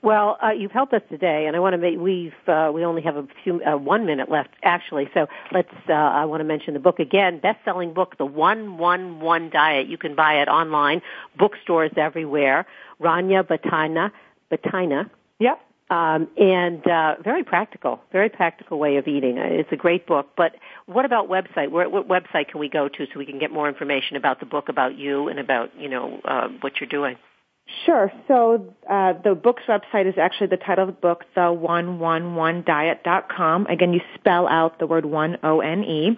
Well, 0.03 0.39
uh, 0.43 0.51
you've 0.51 0.73
helped 0.73 0.93
us 0.93 1.03
today, 1.09 1.47
and 1.47 1.57
I 1.57 1.61
want 1.61 1.73
to 1.73 1.79
make 1.79 1.99
we've 1.99 2.33
uh, 2.47 2.71
we 2.73 2.85
only 2.85 3.03
have 3.03 3.17
a 3.17 3.27
few 3.43 3.63
uh, 3.63 3.77
one 3.77 4.07
minute 4.07 4.31
left 4.31 4.51
actually. 4.63 5.09
So 5.15 5.27
let's 5.53 5.73
uh, 5.89 5.93
I 5.93 6.27
want 6.27 6.41
to 6.41 6.45
mention 6.45 6.75
the 6.75 6.81
book 6.81 6.99
again, 6.99 7.41
best 7.41 7.59
selling 7.65 7.95
book, 7.95 8.17
The 8.19 8.27
One 8.27 8.79
One 8.79 9.21
One 9.21 9.51
Diet. 9.51 9.89
You 9.89 9.99
can 9.99 10.15
buy 10.15 10.43
it 10.43 10.49
online, 10.49 11.03
bookstores 11.39 11.93
everywhere. 11.97 12.67
Rania 13.01 13.43
Batayneh 13.43 14.13
Batayneh. 14.51 15.11
Yep. 15.39 15.61
Um, 15.89 16.29
and 16.37 16.85
uh, 16.87 17.15
very 17.23 17.45
practical, 17.45 18.01
very 18.11 18.29
practical 18.29 18.79
way 18.79 18.97
of 18.97 19.07
eating. 19.07 19.39
It's 19.39 19.71
a 19.71 19.77
great 19.77 20.05
book. 20.05 20.31
But 20.37 20.57
what 20.87 21.05
about 21.05 21.29
website? 21.29 21.71
Where, 21.71 21.89
what 21.89 22.09
website 22.09 22.49
can 22.49 22.59
we 22.59 22.69
go 22.69 22.89
to 22.89 23.07
so 23.07 23.19
we 23.19 23.27
can 23.27 23.39
get 23.39 23.53
more 23.53 23.69
information 23.69 24.17
about 24.17 24.41
the 24.41 24.47
book, 24.47 24.69
about 24.69 24.99
you, 24.99 25.29
and 25.29 25.39
about 25.39 25.71
you 25.79 25.89
know 25.89 26.21
uh, 26.25 26.49
what 26.61 26.81
you're 26.81 26.89
doing? 26.89 27.17
Sure. 27.85 28.13
So 28.29 28.73
uh, 28.89 29.15
the 29.25 29.35
book's 29.35 29.65
website 29.69 30.07
is 30.09 30.15
actually 30.17 30.47
the 30.49 30.57
title 30.57 30.89
of 30.89 30.95
the 30.95 31.01
book, 31.01 31.25
the 31.35 31.41
111diet.com. 31.41 33.67
Again, 33.67 33.93
you 33.93 34.01
spell 34.15 34.47
out 34.47 34.79
the 34.79 34.87
word 34.87 35.05
one 35.05 35.37
O 35.43 35.59
N 35.61 35.83
E. 35.83 36.17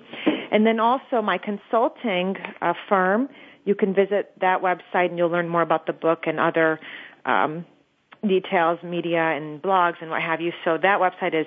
And 0.50 0.66
then 0.66 0.78
also 0.78 1.22
my 1.22 1.38
consulting 1.38 2.37
uh, 2.61 2.74
firm, 2.88 3.30
you 3.64 3.74
can 3.74 3.94
visit 3.94 4.32
that 4.40 4.61
website 4.62 5.08
and 5.11 5.16
you'll 5.16 5.30
learn 5.30 5.48
more 5.48 5.62
about 5.62 5.87
the 5.87 5.94
book 5.94 6.26
and 6.26 6.38
other 6.38 6.78
um, 7.24 7.64
details, 8.26 8.78
media 8.82 9.20
and 9.20 9.62
blogs 9.62 9.96
and 10.00 10.11
what 10.11 10.20
have 10.22 10.42
you. 10.42 10.52
So 10.64 10.78
that 10.78 11.00
website 11.00 11.34
is 11.34 11.46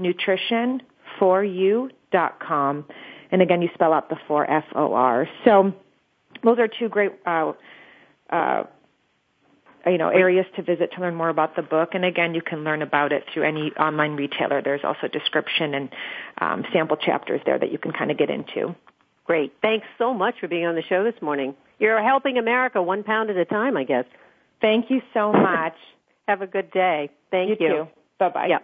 essentialnutrition4u.com. 0.00 2.84
And 3.30 3.42
again, 3.42 3.60
you 3.62 3.68
spell 3.74 3.92
out 3.92 4.08
the 4.08 4.16
four 4.26 4.50
F 4.50 4.64
O 4.74 4.94
R. 4.94 5.28
So 5.44 5.74
those 6.42 6.58
are 6.58 6.68
two 6.68 6.88
great 6.88 7.12
uh, 7.26 7.52
uh, 8.30 8.64
you 9.86 9.98
know 9.98 10.08
areas 10.08 10.46
to 10.56 10.62
visit 10.62 10.92
to 10.94 11.00
learn 11.00 11.14
more 11.14 11.28
about 11.28 11.56
the 11.56 11.62
book. 11.62 11.90
And 11.92 12.04
again 12.04 12.34
you 12.34 12.42
can 12.42 12.64
learn 12.64 12.82
about 12.82 13.12
it 13.12 13.24
through 13.32 13.44
any 13.44 13.72
online 13.78 14.16
retailer. 14.16 14.62
There's 14.62 14.84
also 14.84 15.08
description 15.08 15.74
and 15.74 15.88
um, 16.40 16.64
sample 16.72 16.96
chapters 16.96 17.40
there 17.46 17.58
that 17.58 17.72
you 17.72 17.78
can 17.78 17.92
kind 17.92 18.10
of 18.10 18.18
get 18.18 18.30
into. 18.30 18.74
Great. 19.24 19.52
Thanks 19.60 19.86
so 19.98 20.14
much 20.14 20.36
for 20.40 20.48
being 20.48 20.64
on 20.64 20.74
the 20.74 20.82
show 20.82 21.04
this 21.04 21.20
morning. 21.20 21.54
You're 21.78 22.02
helping 22.02 22.38
america 22.38 22.82
one 22.82 23.04
pound 23.04 23.30
at 23.30 23.36
a 23.36 23.44
time 23.44 23.76
i 23.76 23.84
guess. 23.84 24.04
Thank 24.60 24.90
you 24.90 25.00
so 25.14 25.32
much. 25.32 25.74
Have 26.28 26.42
a 26.42 26.46
good 26.46 26.70
day. 26.70 27.10
Thank 27.30 27.60
you, 27.60 27.66
you. 27.66 27.88
bye 28.18 28.30
bye 28.30 28.46
yeah 28.48 28.58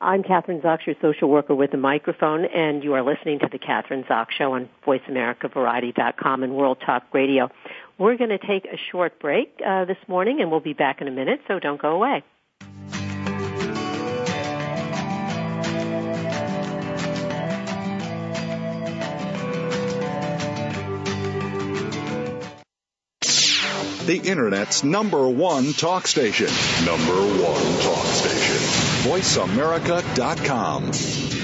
I'm 0.00 0.22
Kathryn 0.22 0.60
Zox, 0.60 0.86
your 0.86 0.96
social 1.00 1.28
worker 1.28 1.54
with 1.54 1.72
a 1.72 1.76
microphone, 1.76 2.44
and 2.44 2.82
you 2.82 2.94
are 2.94 3.02
listening 3.02 3.38
to 3.40 3.48
the 3.50 3.58
Kathryn 3.58 4.06
Zox 4.06 4.26
Show 4.36 4.54
on 4.54 4.68
VoiceAmericaVariety.com 4.86 6.42
and 6.42 6.54
World 6.54 6.78
Talk 6.84 7.04
Radio. 7.12 7.50
We're 7.96 8.16
going 8.16 8.30
to 8.30 8.38
take 8.38 8.66
a 8.66 8.76
short 8.90 9.20
break 9.20 9.60
uh, 9.64 9.84
this 9.84 9.96
morning, 10.08 10.40
and 10.40 10.50
we'll 10.50 10.60
be 10.60 10.72
back 10.72 11.00
in 11.00 11.08
a 11.08 11.12
minute, 11.12 11.40
so 11.46 11.58
don't 11.60 11.80
go 11.80 11.90
away. 11.90 12.24
The 24.06 24.20
Internet's 24.22 24.84
number 24.84 25.26
one 25.26 25.72
talk 25.72 26.06
station. 26.06 26.48
Number 26.84 27.14
one 27.14 27.80
talk 27.80 28.04
station. 28.04 28.93
VoiceAmerica.com. 29.04 31.43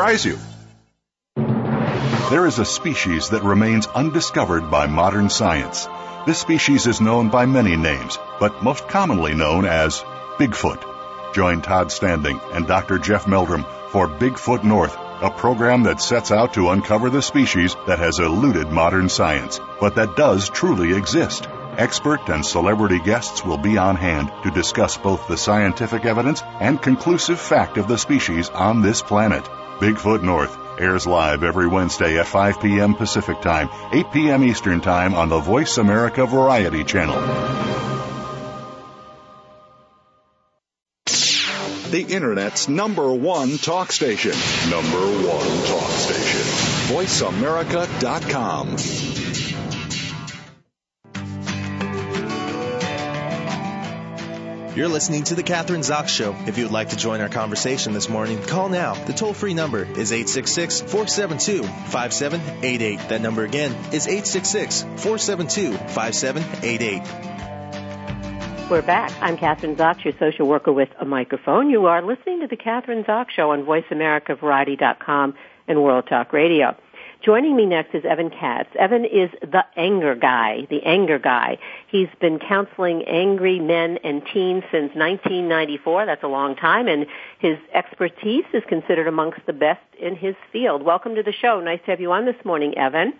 you. 0.00 0.38
There 2.30 2.46
is 2.46 2.58
a 2.58 2.64
species 2.64 3.28
that 3.30 3.42
remains 3.42 3.86
undiscovered 3.86 4.70
by 4.70 4.86
modern 4.86 5.28
science. 5.28 5.86
This 6.26 6.38
species 6.38 6.86
is 6.86 7.02
known 7.02 7.28
by 7.28 7.44
many 7.44 7.76
names, 7.76 8.18
but 8.38 8.62
most 8.62 8.88
commonly 8.88 9.34
known 9.34 9.66
as 9.66 10.00
Bigfoot. 10.38 11.34
Join 11.34 11.60
Todd 11.60 11.92
Standing 11.92 12.40
and 12.52 12.66
Dr. 12.66 12.98
Jeff 12.98 13.26
Meldrum 13.26 13.66
for 13.90 14.08
Bigfoot 14.08 14.64
North, 14.64 14.96
a 15.20 15.30
program 15.30 15.82
that 15.82 16.00
sets 16.00 16.32
out 16.32 16.54
to 16.54 16.70
uncover 16.70 17.10
the 17.10 17.20
species 17.20 17.76
that 17.86 17.98
has 17.98 18.18
eluded 18.20 18.68
modern 18.68 19.10
science, 19.10 19.60
but 19.80 19.96
that 19.96 20.16
does 20.16 20.48
truly 20.48 20.94
exist. 20.96 21.46
Expert 21.76 22.26
and 22.30 22.44
celebrity 22.44 23.00
guests 23.00 23.44
will 23.44 23.58
be 23.58 23.76
on 23.76 23.96
hand 23.96 24.32
to 24.44 24.50
discuss 24.50 24.96
both 24.96 25.28
the 25.28 25.36
scientific 25.36 26.06
evidence 26.06 26.42
and 26.58 26.80
conclusive 26.80 27.38
fact 27.38 27.76
of 27.76 27.86
the 27.86 27.98
species 27.98 28.48
on 28.48 28.80
this 28.80 29.02
planet. 29.02 29.46
Bigfoot 29.80 30.22
North 30.22 30.54
airs 30.78 31.06
live 31.06 31.42
every 31.42 31.66
Wednesday 31.66 32.18
at 32.18 32.26
5 32.26 32.60
p.m. 32.60 32.94
Pacific 32.94 33.40
Time, 33.40 33.70
8 33.92 34.12
p.m. 34.12 34.44
Eastern 34.44 34.82
Time 34.82 35.14
on 35.14 35.30
the 35.30 35.40
Voice 35.40 35.78
America 35.78 36.26
Variety 36.26 36.84
Channel. 36.84 37.18
The 41.90 42.04
Internet's 42.08 42.68
number 42.68 43.12
one 43.12 43.56
talk 43.56 43.90
station. 43.90 44.32
Number 44.70 44.98
one 44.98 45.66
talk 45.66 45.90
station. 45.90 46.40
VoiceAmerica.com. 46.94 49.29
You're 54.76 54.88
listening 54.88 55.24
to 55.24 55.34
The 55.34 55.42
Kathryn 55.42 55.80
Zox 55.80 56.08
Show. 56.08 56.32
If 56.46 56.56
you 56.56 56.62
would 56.62 56.72
like 56.72 56.90
to 56.90 56.96
join 56.96 57.20
our 57.20 57.28
conversation 57.28 57.92
this 57.92 58.08
morning, 58.08 58.40
call 58.40 58.68
now. 58.68 58.94
The 58.94 59.12
toll 59.12 59.34
free 59.34 59.52
number 59.52 59.82
is 59.82 60.12
866 60.12 60.82
472 60.82 61.64
5788. 61.64 63.08
That 63.08 63.20
number 63.20 63.42
again 63.42 63.72
is 63.92 64.06
866 64.06 64.82
472 64.82 65.72
5788. 65.72 68.70
We're 68.70 68.82
back. 68.82 69.10
I'm 69.20 69.36
Kathryn 69.36 69.74
Zox, 69.74 70.04
your 70.04 70.14
social 70.20 70.46
worker 70.46 70.72
with 70.72 70.90
a 71.00 71.04
microphone. 71.04 71.68
You 71.68 71.86
are 71.86 72.00
listening 72.00 72.42
to 72.42 72.46
the 72.46 72.56
Kathryn 72.56 73.04
Zox 73.04 73.30
Show 73.30 73.50
on 73.50 73.64
VoiceAmericaVariety.com 73.64 75.34
and 75.66 75.82
World 75.82 76.06
Talk 76.08 76.32
Radio. 76.32 76.76
Joining 77.22 77.54
me 77.54 77.66
next 77.66 77.94
is 77.94 78.02
Evan 78.06 78.30
Katz. 78.30 78.70
Evan 78.78 79.04
is 79.04 79.28
the 79.42 79.62
anger 79.76 80.14
guy, 80.14 80.66
the 80.70 80.82
anger 80.84 81.18
guy. 81.18 81.58
He's 81.86 82.08
been 82.18 82.38
counseling 82.38 83.04
angry 83.04 83.60
men 83.60 83.98
and 84.02 84.22
teens 84.32 84.62
since 84.72 84.94
1994. 84.94 86.06
That's 86.06 86.22
a 86.22 86.28
long 86.28 86.56
time, 86.56 86.88
and 86.88 87.04
his 87.38 87.58
expertise 87.74 88.46
is 88.54 88.62
considered 88.70 89.06
amongst 89.06 89.40
the 89.46 89.52
best 89.52 89.84
in 90.00 90.16
his 90.16 90.34
field. 90.50 90.82
Welcome 90.82 91.14
to 91.16 91.22
the 91.22 91.32
show. 91.32 91.60
Nice 91.60 91.80
to 91.84 91.90
have 91.90 92.00
you 92.00 92.10
on 92.10 92.24
this 92.24 92.42
morning, 92.42 92.78
Evan. 92.78 93.12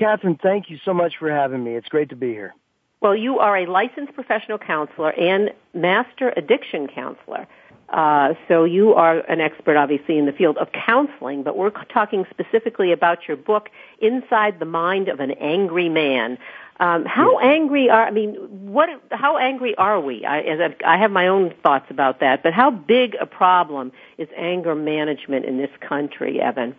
Kathryn, 0.00 0.40
thank 0.40 0.70
you 0.70 0.78
so 0.82 0.94
much 0.94 1.18
for 1.18 1.30
having 1.30 1.62
me. 1.62 1.74
It's 1.74 1.88
great 1.88 2.08
to 2.08 2.16
be 2.16 2.28
here. 2.28 2.54
Well, 3.02 3.14
you 3.14 3.40
are 3.40 3.58
a 3.58 3.66
licensed 3.66 4.14
professional 4.14 4.56
counselor 4.56 5.12
and 5.12 5.50
master 5.74 6.32
addiction 6.34 6.88
counselor. 6.88 7.46
Uh, 7.90 8.34
so 8.46 8.64
you 8.64 8.94
are 8.94 9.18
an 9.18 9.40
expert, 9.40 9.76
obviously, 9.76 10.16
in 10.16 10.26
the 10.26 10.32
field 10.32 10.56
of 10.58 10.68
counseling, 10.72 11.42
but 11.42 11.56
we're 11.56 11.70
talking 11.70 12.24
specifically 12.30 12.92
about 12.92 13.26
your 13.26 13.36
book, 13.36 13.68
Inside 14.00 14.60
the 14.60 14.64
Mind 14.64 15.08
of 15.08 15.18
an 15.18 15.32
Angry 15.32 15.88
Man. 15.88 16.38
Um, 16.78 17.04
how 17.04 17.38
angry 17.40 17.90
are, 17.90 18.06
I 18.06 18.10
mean, 18.10 18.34
what, 18.72 18.88
how 19.10 19.36
angry 19.36 19.74
are 19.74 20.00
we? 20.00 20.24
I, 20.24 20.40
as 20.40 20.72
I 20.86 20.96
have 20.96 21.10
my 21.10 21.28
own 21.28 21.52
thoughts 21.62 21.86
about 21.90 22.20
that, 22.20 22.42
but 22.42 22.54
how 22.54 22.70
big 22.70 23.16
a 23.20 23.26
problem 23.26 23.92
is 24.16 24.28
anger 24.34 24.74
management 24.74 25.44
in 25.44 25.58
this 25.58 25.70
country, 25.86 26.40
Evan? 26.40 26.74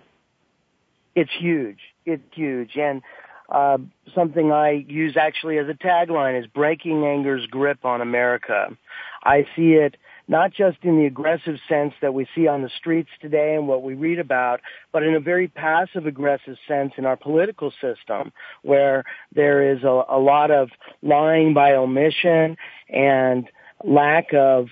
It's 1.14 1.30
huge. 1.38 1.78
It's 2.06 2.24
huge. 2.34 2.78
And 2.78 3.04
uh, 3.50 3.78
something 4.16 4.52
I 4.52 4.86
use 4.88 5.18
actually 5.18 5.58
as 5.58 5.68
a 5.68 5.74
tagline 5.74 6.40
is 6.40 6.48
breaking 6.48 7.04
anger's 7.04 7.46
grip 7.48 7.86
on 7.86 8.02
America. 8.02 8.76
I 9.24 9.46
see 9.56 9.74
it 9.74 9.98
not 10.32 10.54
just 10.54 10.78
in 10.84 10.98
the 10.98 11.06
aggressive 11.06 11.58
sense 11.68 11.94
that 12.02 12.14
we 12.14 12.26
see 12.34 12.48
on 12.48 12.62
the 12.62 12.70
streets 12.78 13.10
today 13.20 13.54
and 13.54 13.68
what 13.68 13.84
we 13.84 13.96
read 13.96 14.18
about, 14.18 14.62
but 14.94 15.04
in 15.04 15.14
a 15.14 15.20
very 15.20 15.50
passive 15.50 16.06
aggressive 16.06 16.56
sense 16.70 16.94
in 16.98 17.06
our 17.06 17.18
political 17.18 17.70
system 17.82 18.32
where 18.62 19.04
there 19.36 19.74
is 19.74 19.84
a, 19.84 20.04
a 20.10 20.18
lot 20.18 20.50
of 20.50 20.70
lying 21.04 21.54
by 21.54 21.74
omission 21.74 22.56
and 22.88 23.50
lack 23.84 24.34
of 24.34 24.68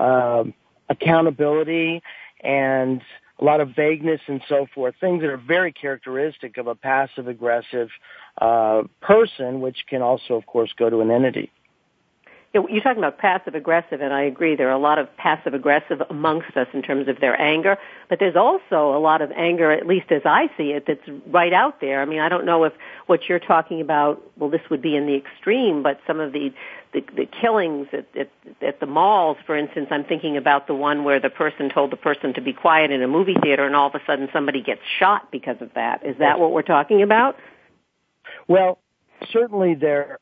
uh, 0.00 0.44
accountability 0.88 2.02
and 2.42 3.02
a 3.38 3.44
lot 3.44 3.60
of 3.60 3.76
vagueness 3.76 4.22
and 4.28 4.40
so 4.48 4.66
forth, 4.74 4.94
things 4.98 5.20
that 5.20 5.28
are 5.28 5.36
very 5.36 5.72
characteristic 5.72 6.56
of 6.56 6.68
a 6.68 6.74
passive 6.74 7.28
aggressive 7.28 7.88
uh, 8.40 8.80
person, 9.02 9.60
which 9.60 9.84
can 9.90 10.00
also, 10.00 10.34
of 10.34 10.46
course, 10.46 10.72
go 10.78 10.88
to 10.88 11.00
an 11.02 11.10
entity. 11.10 11.52
You're 12.54 12.82
talking 12.82 12.98
about 12.98 13.16
passive 13.16 13.54
aggressive, 13.54 14.02
and 14.02 14.12
I 14.12 14.24
agree. 14.24 14.56
There 14.56 14.68
are 14.68 14.72
a 14.72 14.78
lot 14.78 14.98
of 14.98 15.14
passive 15.16 15.54
aggressive 15.54 16.02
amongst 16.10 16.54
us 16.54 16.66
in 16.74 16.82
terms 16.82 17.08
of 17.08 17.18
their 17.18 17.40
anger, 17.40 17.78
but 18.10 18.18
there's 18.18 18.36
also 18.36 18.94
a 18.94 19.00
lot 19.00 19.22
of 19.22 19.32
anger, 19.32 19.72
at 19.72 19.86
least 19.86 20.12
as 20.12 20.20
I 20.26 20.50
see 20.58 20.72
it, 20.72 20.84
that's 20.86 21.00
right 21.28 21.54
out 21.54 21.80
there. 21.80 22.02
I 22.02 22.04
mean, 22.04 22.20
I 22.20 22.28
don't 22.28 22.44
know 22.44 22.64
if 22.64 22.74
what 23.06 23.20
you're 23.26 23.38
talking 23.38 23.80
about, 23.80 24.20
well, 24.36 24.50
this 24.50 24.60
would 24.68 24.82
be 24.82 24.96
in 24.96 25.06
the 25.06 25.14
extreme, 25.14 25.82
but 25.82 25.98
some 26.06 26.20
of 26.20 26.32
the 26.32 26.52
the, 26.92 27.02
the 27.16 27.24
killings 27.40 27.86
at, 27.94 28.06
at, 28.14 28.28
at 28.60 28.80
the 28.80 28.84
malls, 28.86 29.38
for 29.46 29.56
instance, 29.56 29.86
I'm 29.90 30.04
thinking 30.04 30.36
about 30.36 30.66
the 30.66 30.74
one 30.74 31.04
where 31.04 31.20
the 31.20 31.30
person 31.30 31.70
told 31.70 31.90
the 31.90 31.96
person 31.96 32.34
to 32.34 32.42
be 32.42 32.52
quiet 32.52 32.90
in 32.90 33.02
a 33.02 33.08
movie 33.08 33.36
theater, 33.42 33.64
and 33.64 33.74
all 33.74 33.88
of 33.88 33.94
a 33.94 34.00
sudden 34.06 34.28
somebody 34.30 34.60
gets 34.60 34.82
shot 34.98 35.32
because 35.32 35.56
of 35.62 35.72
that. 35.74 36.04
Is 36.04 36.18
that 36.18 36.38
what 36.38 36.52
we're 36.52 36.60
talking 36.60 37.00
about? 37.00 37.36
Well, 38.46 38.78
certainly 39.32 39.74
there 39.74 40.18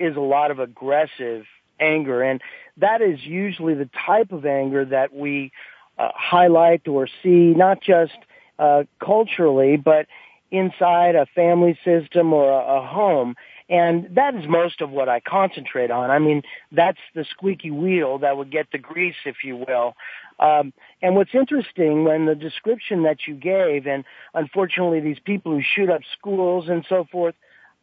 is 0.00 0.16
a 0.16 0.20
lot 0.20 0.50
of 0.50 0.58
aggressive 0.58 1.44
anger, 1.80 2.22
and 2.22 2.40
that 2.76 3.02
is 3.02 3.24
usually 3.24 3.74
the 3.74 3.88
type 4.06 4.32
of 4.32 4.46
anger 4.46 4.84
that 4.84 5.14
we 5.14 5.52
uh, 5.98 6.10
highlight 6.14 6.86
or 6.86 7.08
see 7.22 7.54
not 7.54 7.82
just 7.82 8.16
uh, 8.58 8.84
culturally, 9.04 9.76
but 9.76 10.06
inside 10.50 11.14
a 11.14 11.26
family 11.34 11.78
system 11.84 12.32
or 12.32 12.50
a, 12.50 12.78
a 12.78 12.86
home. 12.86 13.34
And 13.68 14.08
that 14.14 14.34
is 14.34 14.44
most 14.48 14.80
of 14.80 14.90
what 14.90 15.08
I 15.08 15.20
concentrate 15.20 15.90
on. 15.90 16.10
I 16.10 16.18
mean, 16.18 16.42
that's 16.72 16.98
the 17.14 17.24
squeaky 17.30 17.70
wheel 17.70 18.18
that 18.18 18.36
would 18.36 18.50
get 18.50 18.68
the 18.72 18.78
grease, 18.78 19.16
if 19.26 19.44
you 19.44 19.56
will. 19.56 19.94
Um, 20.40 20.72
and 21.02 21.16
what's 21.16 21.34
interesting 21.34 22.04
when 22.04 22.26
the 22.26 22.34
description 22.34 23.02
that 23.02 23.26
you 23.26 23.34
gave, 23.34 23.86
and 23.86 24.04
unfortunately 24.32 25.00
these 25.00 25.18
people 25.18 25.52
who 25.52 25.62
shoot 25.62 25.90
up 25.90 26.00
schools 26.18 26.68
and 26.68 26.86
so 26.88 27.06
forth, 27.10 27.34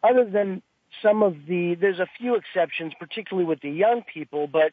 other 0.03 0.25
than 0.25 0.63
some 1.01 1.23
of 1.23 1.35
the, 1.47 1.75
there's 1.75 1.99
a 1.99 2.07
few 2.17 2.35
exceptions, 2.35 2.93
particularly 2.99 3.47
with 3.47 3.61
the 3.61 3.69
young 3.69 4.03
people, 4.03 4.47
but 4.47 4.71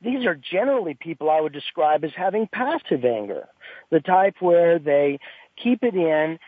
these 0.00 0.24
are 0.26 0.34
generally 0.34 0.94
people 0.94 1.30
I 1.30 1.40
would 1.40 1.52
describe 1.52 2.04
as 2.04 2.12
having 2.16 2.46
passive 2.46 3.04
anger, 3.04 3.48
the 3.90 4.00
type 4.00 4.36
where 4.40 4.78
they 4.78 5.18
keep 5.56 5.82
it 5.82 5.94
in, 5.94 6.38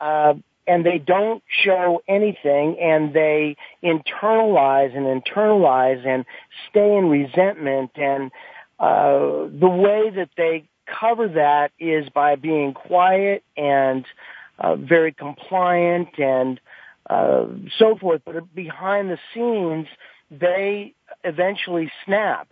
uh, 0.00 0.34
and 0.68 0.84
they 0.84 0.98
don't 0.98 1.42
show 1.48 2.02
anything 2.06 2.78
and 2.78 3.14
they 3.14 3.56
internalize 3.82 4.94
and 4.94 5.06
internalize 5.06 6.06
and 6.06 6.26
stay 6.68 6.94
in 6.96 7.08
resentment 7.08 7.90
and 7.96 8.30
uh, 8.78 9.48
the 9.58 9.68
way 9.68 10.10
that 10.10 10.28
they 10.36 10.68
cover 10.86 11.26
that 11.26 11.72
is 11.80 12.08
by 12.10 12.36
being 12.36 12.74
quiet 12.74 13.42
and 13.56 14.04
uh, 14.58 14.76
very 14.76 15.12
compliant 15.12 16.18
and 16.18 16.60
uh, 17.08 17.46
so 17.78 17.96
forth. 17.96 18.22
But 18.24 18.54
behind 18.54 19.10
the 19.10 19.18
scenes, 19.32 19.86
they 20.30 20.94
eventually 21.24 21.90
snap. 22.04 22.48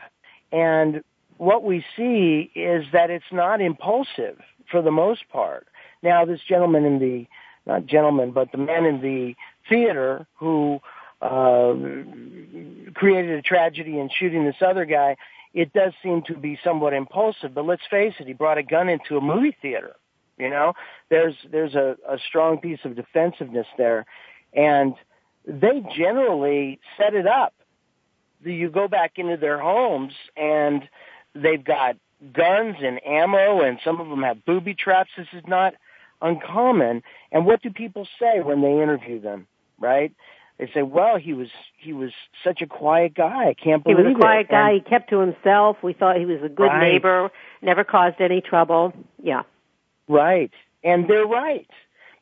And 0.52 1.02
what 1.36 1.62
we 1.62 1.84
see 1.96 2.50
is 2.54 2.84
that 2.92 3.10
it's 3.10 3.24
not 3.32 3.60
impulsive 3.60 4.40
for 4.70 4.82
the 4.82 4.90
most 4.90 5.28
part. 5.30 5.66
Now, 6.02 6.24
this 6.24 6.40
gentleman 6.48 6.84
in 6.84 6.98
the, 6.98 7.26
not 7.66 7.86
gentleman, 7.86 8.30
but 8.30 8.52
the 8.52 8.58
man 8.58 8.84
in 8.84 9.00
the 9.00 9.34
theater 9.68 10.26
who 10.38 10.80
uh, 11.20 11.74
created 12.94 13.38
a 13.38 13.42
tragedy 13.42 13.98
in 13.98 14.08
shooting 14.18 14.44
this 14.44 14.62
other 14.64 14.84
guy, 14.84 15.16
it 15.54 15.72
does 15.72 15.92
seem 16.02 16.22
to 16.26 16.36
be 16.36 16.58
somewhat 16.62 16.92
impulsive. 16.92 17.54
But 17.54 17.66
let's 17.66 17.82
face 17.90 18.14
it, 18.20 18.26
he 18.26 18.34
brought 18.34 18.58
a 18.58 18.62
gun 18.62 18.88
into 18.88 19.16
a 19.16 19.20
movie 19.20 19.56
theater. 19.60 19.96
You 20.38 20.50
know, 20.50 20.74
there's 21.08 21.34
there's 21.50 21.74
a, 21.74 21.96
a 22.06 22.18
strong 22.28 22.58
piece 22.58 22.80
of 22.84 22.94
defensiveness 22.94 23.66
there, 23.78 24.04
and 24.56 24.94
they 25.46 25.84
generally 25.96 26.80
set 26.96 27.14
it 27.14 27.26
up. 27.26 27.54
You 28.42 28.70
go 28.70 28.88
back 28.88 29.12
into 29.16 29.36
their 29.36 29.58
homes 29.60 30.14
and 30.36 30.82
they've 31.34 31.62
got 31.62 31.96
guns 32.32 32.76
and 32.80 33.04
ammo 33.06 33.60
and 33.60 33.78
some 33.84 34.00
of 34.00 34.08
them 34.08 34.22
have 34.22 34.44
booby 34.44 34.74
traps. 34.74 35.10
This 35.16 35.28
is 35.32 35.42
not 35.46 35.74
uncommon. 36.22 37.02
And 37.30 37.44
what 37.46 37.62
do 37.62 37.70
people 37.70 38.08
say 38.18 38.40
when 38.40 38.62
they 38.62 38.82
interview 38.82 39.20
them, 39.20 39.46
right? 39.78 40.12
They 40.58 40.70
say, 40.72 40.82
"Well, 40.82 41.18
he 41.18 41.34
was 41.34 41.48
he 41.76 41.92
was 41.92 42.12
such 42.42 42.62
a 42.62 42.66
quiet 42.66 43.14
guy. 43.14 43.48
I 43.48 43.54
can't 43.54 43.84
believe 43.84 43.98
it." 43.98 44.06
He 44.06 44.14
was 44.14 44.16
a 44.16 44.20
quiet 44.20 44.40
it. 44.40 44.50
guy. 44.50 44.70
And, 44.70 44.82
he 44.82 44.88
kept 44.88 45.10
to 45.10 45.18
himself. 45.18 45.76
We 45.82 45.92
thought 45.92 46.16
he 46.16 46.24
was 46.24 46.42
a 46.42 46.48
good 46.48 46.68
right. 46.68 46.92
neighbor. 46.92 47.30
Never 47.60 47.84
caused 47.84 48.20
any 48.20 48.40
trouble. 48.40 48.94
Yeah. 49.22 49.42
Right, 50.08 50.52
and 50.82 51.08
they're 51.08 51.26
right. 51.26 51.68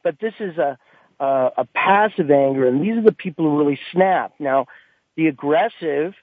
But 0.03 0.18
this 0.18 0.35
is 0.40 0.59
a 0.59 0.79
uh, 1.20 1.50
a 1.57 1.64
passive 1.74 2.31
anger, 2.31 2.66
and 2.66 2.83
these 2.83 2.96
are 2.96 3.03
the 3.03 3.12
people 3.12 3.44
who 3.44 3.59
really 3.59 3.79
snap. 3.92 4.33
Now, 4.38 4.66
the 5.16 5.29
aggressive, 5.29 6.14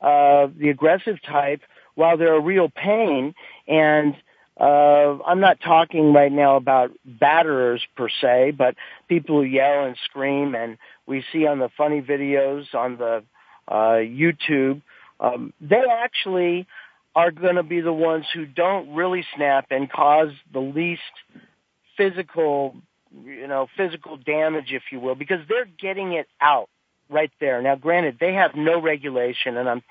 uh, 0.00 0.48
the 0.56 0.70
aggressive 0.70 1.16
type, 1.22 1.62
while 1.94 2.16
they're 2.16 2.36
a 2.36 2.40
real 2.40 2.68
pain, 2.68 3.34
and 3.66 4.14
uh, 4.58 5.18
I'm 5.24 5.40
not 5.40 5.60
talking 5.60 6.12
right 6.12 6.32
now 6.32 6.56
about 6.56 6.90
batterers 7.08 7.80
per 7.96 8.08
se, 8.08 8.52
but 8.52 8.74
people 9.08 9.36
who 9.36 9.44
yell 9.44 9.84
and 9.84 9.96
scream, 10.04 10.54
and 10.54 10.78
we 11.06 11.24
see 11.32 11.46
on 11.46 11.58
the 11.58 11.68
funny 11.76 12.02
videos 12.02 12.74
on 12.74 12.96
the 12.96 13.22
uh, 13.68 13.98
YouTube, 13.98 14.82
um, 15.20 15.52
they 15.60 15.82
actually 15.90 16.66
are 17.14 17.30
going 17.30 17.56
to 17.56 17.62
be 17.62 17.80
the 17.80 17.92
ones 17.92 18.26
who 18.32 18.46
don't 18.46 18.94
really 18.94 19.24
snap 19.34 19.66
and 19.70 19.90
cause 19.90 20.30
the 20.52 20.60
least 20.60 21.02
physical 21.96 22.76
you 23.24 23.46
know, 23.46 23.66
physical 23.76 24.16
damage, 24.16 24.66
if 24.70 24.82
you 24.92 25.00
will, 25.00 25.14
because 25.14 25.40
they're 25.48 25.68
getting 25.80 26.12
it 26.12 26.26
out 26.40 26.68
right 27.08 27.30
there. 27.40 27.62
Now, 27.62 27.76
granted, 27.76 28.18
they 28.20 28.34
have 28.34 28.54
no 28.54 28.80
regulation, 28.80 29.56
and 29.56 29.68
I'm 29.68 29.82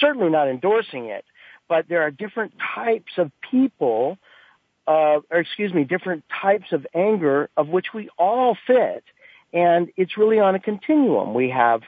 certainly 0.00 0.30
not 0.30 0.48
endorsing 0.48 1.06
it, 1.06 1.24
but 1.68 1.88
there 1.88 2.02
are 2.02 2.10
different 2.10 2.54
types 2.74 3.12
of 3.18 3.30
people, 3.50 4.18
uh, 4.86 5.20
or 5.30 5.38
excuse 5.38 5.72
me, 5.72 5.84
different 5.84 6.24
types 6.42 6.72
of 6.72 6.86
anger 6.94 7.50
of 7.56 7.68
which 7.68 7.86
we 7.94 8.08
all 8.18 8.56
fit, 8.66 9.04
and 9.52 9.88
it's 9.96 10.16
really 10.16 10.40
on 10.40 10.54
a 10.54 10.60
continuum. 10.60 11.34
We 11.34 11.50
have 11.50 11.82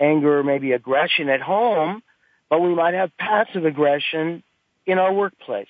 anger, 0.00 0.42
maybe 0.42 0.72
aggression 0.72 1.28
at 1.28 1.40
home, 1.40 2.02
but 2.50 2.60
we 2.60 2.74
might 2.74 2.94
have 2.94 3.16
passive 3.16 3.64
aggression 3.64 4.42
in 4.86 4.98
our 4.98 5.12
workplace. 5.12 5.66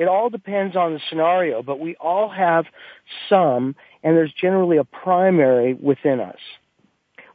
It 0.00 0.08
all 0.08 0.30
depends 0.30 0.76
on 0.76 0.94
the 0.94 1.00
scenario, 1.10 1.62
but 1.62 1.78
we 1.78 1.94
all 1.96 2.30
have 2.30 2.64
some, 3.28 3.76
and 4.02 4.16
there's 4.16 4.32
generally 4.32 4.78
a 4.78 4.84
primary 4.84 5.74
within 5.74 6.20
us. 6.20 6.38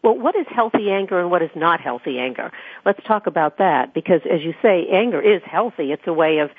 Well, 0.02 0.18
what 0.18 0.36
is 0.36 0.48
healthy 0.50 0.90
anger 0.90 1.20
and 1.20 1.30
what 1.30 1.44
is 1.44 1.52
not 1.56 1.80
healthy 1.80 2.18
anger? 2.18 2.52
Let's 2.84 3.04
talk 3.06 3.28
about 3.28 3.60
that 3.60 3.94
because 3.94 4.22
as 4.28 4.42
you 4.42 4.56
say, 4.64 4.88
anger 4.88 5.22
is 5.22 5.44
healthy. 5.46 5.92
It's 5.92 6.08
a 6.08 6.14
way 6.14 6.40
of 6.40 6.50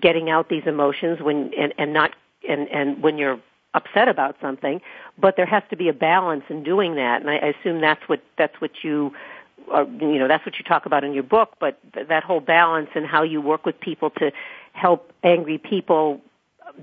getting 0.00 0.28
out 0.28 0.48
these 0.48 0.64
emotions 0.66 1.20
when, 1.20 1.52
and, 1.56 1.72
and 1.78 1.92
not, 1.92 2.10
and, 2.48 2.68
and 2.68 3.00
when 3.00 3.16
you're 3.16 3.38
upset 3.72 4.08
about 4.08 4.34
something, 4.40 4.80
but 5.16 5.36
there 5.36 5.46
has 5.46 5.62
to 5.70 5.76
be 5.76 5.88
a 5.88 5.92
balance 5.92 6.42
in 6.48 6.64
doing 6.64 6.96
that. 6.96 7.20
And 7.20 7.30
I, 7.30 7.36
I 7.36 7.54
assume 7.56 7.80
that's 7.80 8.02
what, 8.08 8.20
that's 8.36 8.60
what 8.60 8.82
you, 8.82 9.14
uh, 9.72 9.84
you 10.00 10.18
know, 10.18 10.26
that's 10.26 10.44
what 10.44 10.58
you 10.58 10.64
talk 10.64 10.86
about 10.86 11.04
in 11.04 11.12
your 11.12 11.22
book, 11.22 11.54
but 11.60 11.78
th- 11.94 12.08
that 12.08 12.24
whole 12.24 12.40
balance 12.40 12.90
and 12.96 13.06
how 13.06 13.22
you 13.22 13.40
work 13.40 13.64
with 13.64 13.78
people 13.78 14.10
to 14.10 14.32
help 14.72 15.12
angry 15.22 15.58
people 15.58 16.20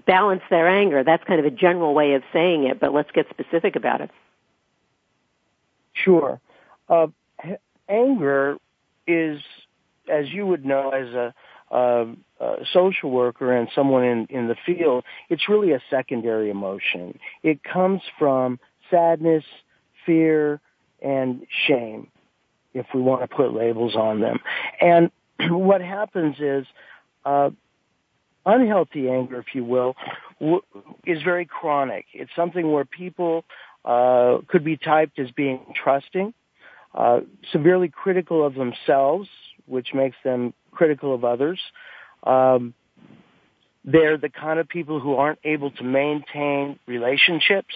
balance 0.06 0.42
their 0.50 0.68
anger. 0.68 1.04
That's 1.04 1.24
kind 1.24 1.40
of 1.40 1.46
a 1.46 1.52
general 1.52 1.94
way 1.94 2.14
of 2.14 2.24
saying 2.32 2.66
it, 2.66 2.80
but 2.80 2.94
let's 2.94 3.12
get 3.12 3.28
specific 3.30 3.76
about 3.76 4.02
it. 4.02 4.12
Sure. 5.94 6.40
Uh, 6.88 7.08
anger 7.88 8.58
is, 9.08 9.42
as 10.08 10.30
you 10.30 10.46
would 10.46 10.66
know 10.66 10.90
as 10.90 11.14
a, 11.14 11.34
social 12.74 13.10
worker 13.10 13.52
and 13.52 13.70
someone 13.74 14.04
in, 14.04 14.26
in 14.30 14.48
the 14.48 14.56
field, 14.66 15.04
it's 15.30 15.50
really 15.50 15.72
a 15.72 15.82
secondary 15.90 16.50
emotion. 16.50 17.18
It 17.44 17.64
comes 17.64 18.02
from 18.18 18.60
sadness, 18.90 19.44
fear, 20.06 20.60
and 21.02 21.46
shame, 21.68 22.08
if 22.74 22.86
we 22.94 23.02
want 23.02 23.22
to 23.22 23.28
put 23.28 23.54
labels 23.54 23.96
on 23.96 24.20
them. 24.20 24.40
And 24.82 25.12
what 25.50 25.82
happens 25.82 26.38
is, 26.40 26.66
uh, 27.26 27.50
unhealthy 28.46 29.10
anger, 29.10 29.40
if 29.40 29.54
you 29.54 29.64
will, 29.64 29.96
w- 30.40 30.62
is 31.06 31.22
very 31.24 31.46
chronic. 31.46 32.06
It's 32.14 32.32
something 32.36 32.72
where 32.72 32.86
people 32.86 33.46
uh, 33.86 34.40
could 34.48 34.64
be 34.64 34.78
typed 34.78 35.20
as 35.20 35.32
being 35.32 35.62
trusting, 35.76 36.34
uh, 36.94 37.22
severely 37.52 37.90
critical 37.90 38.46
of 38.46 38.56
themselves, 38.56 39.30
which 39.66 39.94
makes 39.94 40.18
them 40.24 40.54
critical 40.72 41.14
of 41.14 41.24
others. 41.24 41.60
Um, 42.24 42.74
they're 43.86 44.18
the 44.18 44.30
kind 44.30 44.60
of 44.60 44.68
people 44.68 45.00
who 45.00 45.16
aren't 45.16 45.40
able 45.44 45.72
to 45.72 45.84
maintain 45.84 46.80
relationships. 46.86 47.74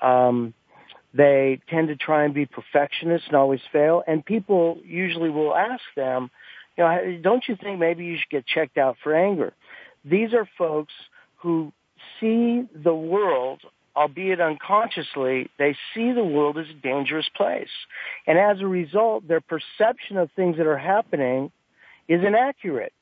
Um, 0.00 0.54
they 1.12 1.60
tend 1.68 1.88
to 1.88 1.96
try 1.96 2.24
and 2.24 2.32
be 2.32 2.46
perfectionists 2.46 3.26
and 3.26 3.36
always 3.36 3.60
fail. 3.72 4.02
And 4.06 4.24
people 4.24 4.78
usually 4.84 5.30
will 5.30 5.54
ask 5.54 5.82
them, 5.96 6.30
you 6.76 6.84
know, 6.84 7.18
don't 7.22 7.44
you 7.48 7.56
think 7.56 7.78
maybe 7.78 8.04
you 8.04 8.16
should 8.16 8.30
get 8.30 8.46
checked 8.46 8.78
out 8.78 8.96
for 9.02 9.14
anger? 9.14 9.52
These 10.04 10.32
are 10.32 10.48
folks 10.58 10.92
who 11.36 11.72
see 12.18 12.62
the 12.74 12.94
world, 12.94 13.60
albeit 13.96 14.40
unconsciously, 14.40 15.50
they 15.58 15.76
see 15.94 16.12
the 16.12 16.24
world 16.24 16.58
as 16.58 16.66
a 16.70 16.74
dangerous 16.74 17.28
place. 17.36 17.68
And 18.26 18.38
as 18.38 18.60
a 18.60 18.66
result, 18.66 19.28
their 19.28 19.40
perception 19.40 20.16
of 20.16 20.30
things 20.32 20.56
that 20.56 20.66
are 20.66 20.78
happening 20.78 21.50
is 22.08 22.22
inaccurate. 22.24 22.92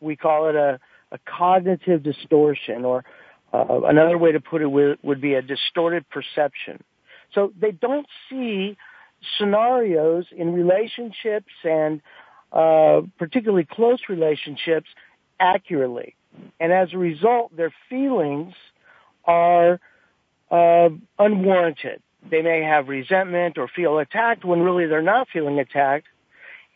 We 0.00 0.16
call 0.16 0.48
it 0.48 0.54
a, 0.54 0.80
a 1.12 1.18
cognitive 1.18 2.02
distortion 2.02 2.84
or 2.84 3.04
uh, 3.52 3.80
another 3.84 4.16
way 4.16 4.32
to 4.32 4.40
put 4.40 4.62
it 4.62 4.70
would, 4.70 5.20
be 5.20 5.34
a 5.34 5.42
distorted 5.42 6.08
perception. 6.08 6.82
So 7.34 7.52
they 7.60 7.72
don't 7.72 8.06
see 8.28 8.76
scenarios 9.38 10.26
in 10.36 10.52
relationships 10.52 11.52
and 11.64 12.00
uh, 12.52 13.02
particularly 13.18 13.66
close 13.70 14.00
relationships 14.08 14.88
accurately. 15.38 16.14
And 16.58 16.72
as 16.72 16.92
a 16.92 16.98
result, 16.98 17.56
their 17.56 17.72
feelings 17.88 18.54
are 19.24 19.80
uh, 20.50 20.88
unwarranted. 21.18 22.02
They 22.30 22.42
may 22.42 22.62
have 22.62 22.88
resentment 22.88 23.56
or 23.58 23.68
feel 23.68 23.98
attacked 23.98 24.44
when 24.44 24.60
really 24.60 24.86
they're 24.86 25.02
not 25.02 25.28
feeling 25.32 25.58
attacked. 25.58 26.06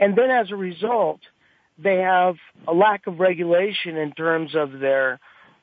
And 0.01 0.17
then 0.17 0.31
as 0.31 0.51
a 0.51 0.57
result, 0.57 1.21
they 1.79 1.99
have 1.99 2.37
a 2.67 2.73
lack 2.73 3.07
of 3.07 3.21
regulation 3.21 3.97
in 3.97 4.13
terms 4.13 4.55
of 4.55 4.79
their 4.79 5.21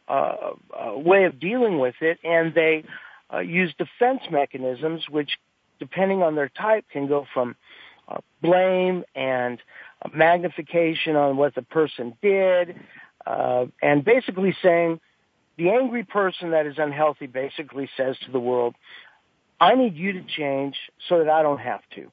uh, 0.07 0.35
uh, 0.77 0.97
way 0.97 1.23
of 1.23 1.39
dealing 1.39 1.79
with 1.79 1.95
it, 2.01 2.19
and 2.23 2.53
they 2.53 2.83
uh, 3.33 3.39
use 3.39 3.73
defense 3.77 4.21
mechanisms, 4.29 5.03
which, 5.09 5.31
depending 5.79 6.21
on 6.21 6.35
their 6.35 6.49
type, 6.49 6.85
can 6.91 7.07
go 7.07 7.25
from 7.33 7.55
uh, 8.07 8.17
blame 8.41 9.03
and 9.15 9.59
magnification 10.13 11.15
on 11.15 11.37
what 11.37 11.55
the 11.55 11.61
person 11.61 12.13
did, 12.21 12.75
uh, 13.25 13.65
and 13.81 14.03
basically 14.03 14.55
saying 14.63 14.99
the 15.57 15.69
angry 15.69 16.03
person 16.03 16.51
that 16.51 16.65
is 16.65 16.75
unhealthy 16.77 17.27
basically 17.27 17.89
says 17.97 18.17
to 18.25 18.31
the 18.31 18.39
world, 18.39 18.75
I 19.59 19.75
need 19.75 19.95
you 19.95 20.13
to 20.13 20.23
change 20.23 20.75
so 21.07 21.19
that 21.19 21.29
I 21.29 21.41
don't 21.43 21.59
have 21.59 21.81
to. 21.95 22.11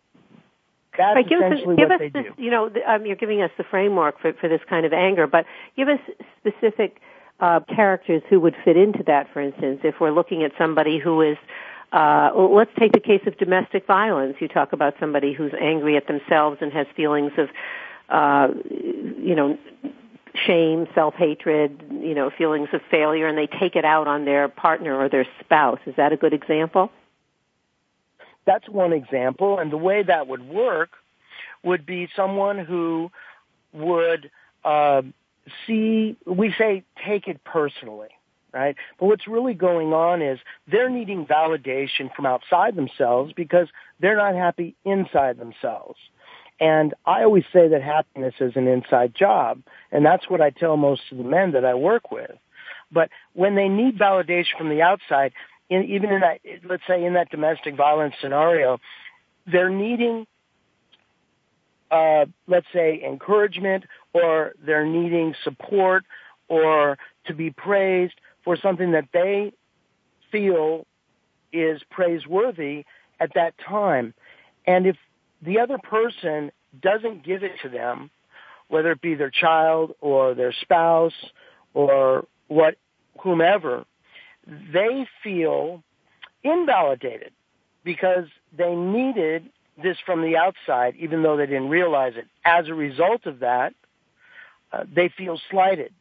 That's 0.97 1.15
right, 1.15 1.29
give 1.29 1.39
essentially 1.41 1.75
us, 1.75 1.79
give 1.79 1.89
what 1.89 1.95
us 1.95 1.99
they 2.01 2.09
this, 2.09 2.33
do. 2.37 2.43
You 2.43 2.51
know, 2.51 2.71
um, 2.87 3.07
you're 3.07 3.17
giving 3.17 3.41
us 3.41 3.51
the 3.57 3.65
framework 3.65 4.21
for, 4.21 4.33
for 4.35 4.49
this 4.49 4.61
kind 4.69 4.85
of 4.85 4.93
anger, 4.93 5.27
but 5.27 5.47
give 5.77 5.89
us 5.89 6.01
specific 6.39 7.01
uh, 7.41 7.61
characters 7.75 8.23
who 8.29 8.41
would 8.41 8.57
fit 8.65 8.77
into 8.77 9.05
that. 9.07 9.33
For 9.33 9.41
instance, 9.41 9.81
if 9.85 9.95
we're 10.01 10.11
looking 10.11 10.43
at 10.43 10.53
somebody 10.59 10.99
who 10.99 11.23
is 11.23 11.39
uh, 11.93 12.31
let's 12.35 12.71
take 12.79 12.93
the 12.93 13.01
case 13.01 13.23
of 13.27 13.37
domestic 13.39 13.87
violence. 13.87 14.37
You 14.41 14.49
talk 14.49 14.73
about 14.73 14.95
somebody 15.01 15.33
who's 15.33 15.53
angry 15.59 15.97
at 15.97 16.07
themselves 16.07 16.59
and 16.61 16.73
has 16.73 16.87
feelings 16.95 17.33
of, 17.39 17.49
uh, 18.11 18.49
you 18.71 19.35
know, 19.35 19.59
shame, 20.47 20.87
self-hatred, 20.95 21.85
you 22.03 22.15
know, 22.15 22.31
feelings 22.31 22.69
of 22.73 22.81
failure, 22.91 23.27
and 23.27 23.37
they 23.37 23.47
take 23.47 23.77
it 23.77 23.85
out 23.85 24.07
on 24.07 24.25
their 24.25 24.49
partner 24.49 24.95
or 24.95 25.09
their 25.09 25.27
spouse. 25.41 25.81
Is 25.87 25.95
that 25.97 26.13
a 26.13 26.17
good 26.17 26.33
example? 26.33 26.91
That's 28.47 28.69
one 28.69 28.93
example, 28.93 29.59
and 29.59 29.71
the 29.71 29.77
way 29.77 30.03
that 30.03 30.27
would 30.27 30.49
work 30.49 30.91
would 31.63 31.85
be 31.85 32.09
someone 32.15 32.59
who 32.59 33.11
would 33.73 34.31
uh, 34.65 35.03
see, 35.67 36.17
we 36.27 36.55
say, 36.57 36.85
take 37.07 37.29
it 37.29 37.43
personally, 37.45 38.09
right? 38.53 38.77
But 38.99 39.07
what's 39.07 39.29
really 39.29 39.55
going 39.55 39.93
on 39.93 40.23
is 40.23 40.39
they're 40.71 40.91
needing 40.91 41.27
validation 41.27 42.15
from 42.15 42.27
outside 42.27 42.77
themselves 42.77 43.33
because 43.35 43.69
they're 44.01 44.17
not 44.17 44.35
happy 44.35 44.75
inside 44.85 45.39
themselves. 45.39 45.99
And 46.61 46.95
I 47.07 47.23
always 47.23 47.45
say 47.53 47.69
that 47.69 47.83
happiness 47.83 48.35
is 48.41 48.53
an 48.57 48.67
inside 48.67 49.15
job. 49.15 49.63
And 49.93 50.05
that's 50.05 50.29
what 50.29 50.41
I 50.41 50.51
tell 50.51 50.77
most 50.77 51.03
of 51.13 51.19
the 51.19 51.25
men 51.25 51.53
that 51.53 51.65
I 51.65 51.75
work 51.75 52.11
with. 52.11 52.33
But 52.91 53.11
when 53.35 53.55
they 53.55 53.69
need 53.69 53.99
validation 53.99 54.57
from 54.57 54.69
the 54.69 54.83
outside, 54.83 55.33
in, 55.69 55.85
even 55.85 56.11
in 56.11 56.21
that, 56.21 56.41
let's 56.69 56.83
say 56.87 57.05
in 57.05 57.15
that 57.15 57.31
domestic 57.31 57.77
violence 57.77 58.15
scenario, 58.21 58.79
they're 59.47 59.71
needing, 59.71 60.27
uh, 61.91 62.27
let's 62.47 62.67
say 62.73 63.03
encouragement 63.07 63.85
or 64.13 64.55
they're 64.65 64.87
needing 64.87 65.35
support 65.45 66.05
or 66.49 66.99
to 67.27 67.35
be 67.35 67.51
praised 67.51 68.15
for 68.43 68.57
something 68.57 68.93
that 68.93 69.09
they 69.13 69.53
feel 70.33 70.87
is 71.53 71.83
praiseworthy 71.91 72.85
at 73.21 73.35
that 73.35 73.55
time. 73.59 74.15
And 74.67 74.87
if 74.87 74.97
the 75.43 75.61
other 75.61 75.79
person 75.79 76.51
doesn't 76.81 77.25
give 77.25 77.43
it 77.43 77.53
to 77.63 77.69
them, 77.69 78.11
whether 78.69 78.93
it 78.93 79.01
be 79.01 79.15
their 79.15 79.31
child 79.31 79.95
or 80.01 80.35
their 80.35 80.53
spouse 80.61 81.15
or 81.75 82.27
what, 82.49 82.77
whomever, 83.23 83.85
they 84.47 85.07
feel 85.23 85.83
invalidated 86.43 87.33
because 87.85 88.25
they 88.57 88.75
needed 88.75 89.49
this 89.83 89.97
from 90.05 90.23
the 90.23 90.37
outside, 90.37 90.95
even 90.99 91.23
though 91.23 91.37
they 91.37 91.47
didn't 91.47 91.69
realize 91.69 92.15
it. 92.17 92.27
As 92.45 92.69
a 92.69 92.75
result 92.75 93.27
of 93.27 93.41
that, 93.41 93.75
uh, 94.73 94.85
they 94.93 95.09
feel 95.17 95.41
slighted. 95.51 95.93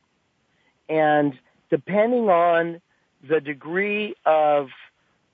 And 0.89 1.33
depending 1.69 2.29
on 2.29 2.81
the 3.27 3.39
degree 3.39 4.15
of 4.25 4.67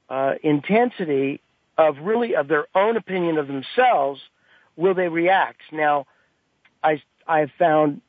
uh, 0.09 0.33
intensity 0.43 1.41
of 1.77 1.97
really 2.01 2.35
of 2.35 2.47
their 2.47 2.65
own 2.75 2.97
opinion 2.97 3.37
of 3.37 3.47
themselves, 3.47 4.21
will 4.75 4.93
they 4.93 5.07
react? 5.07 5.61
Now, 5.71 6.05
I 6.83 7.01
I 7.27 7.39
have 7.39 7.51
found 7.57 8.01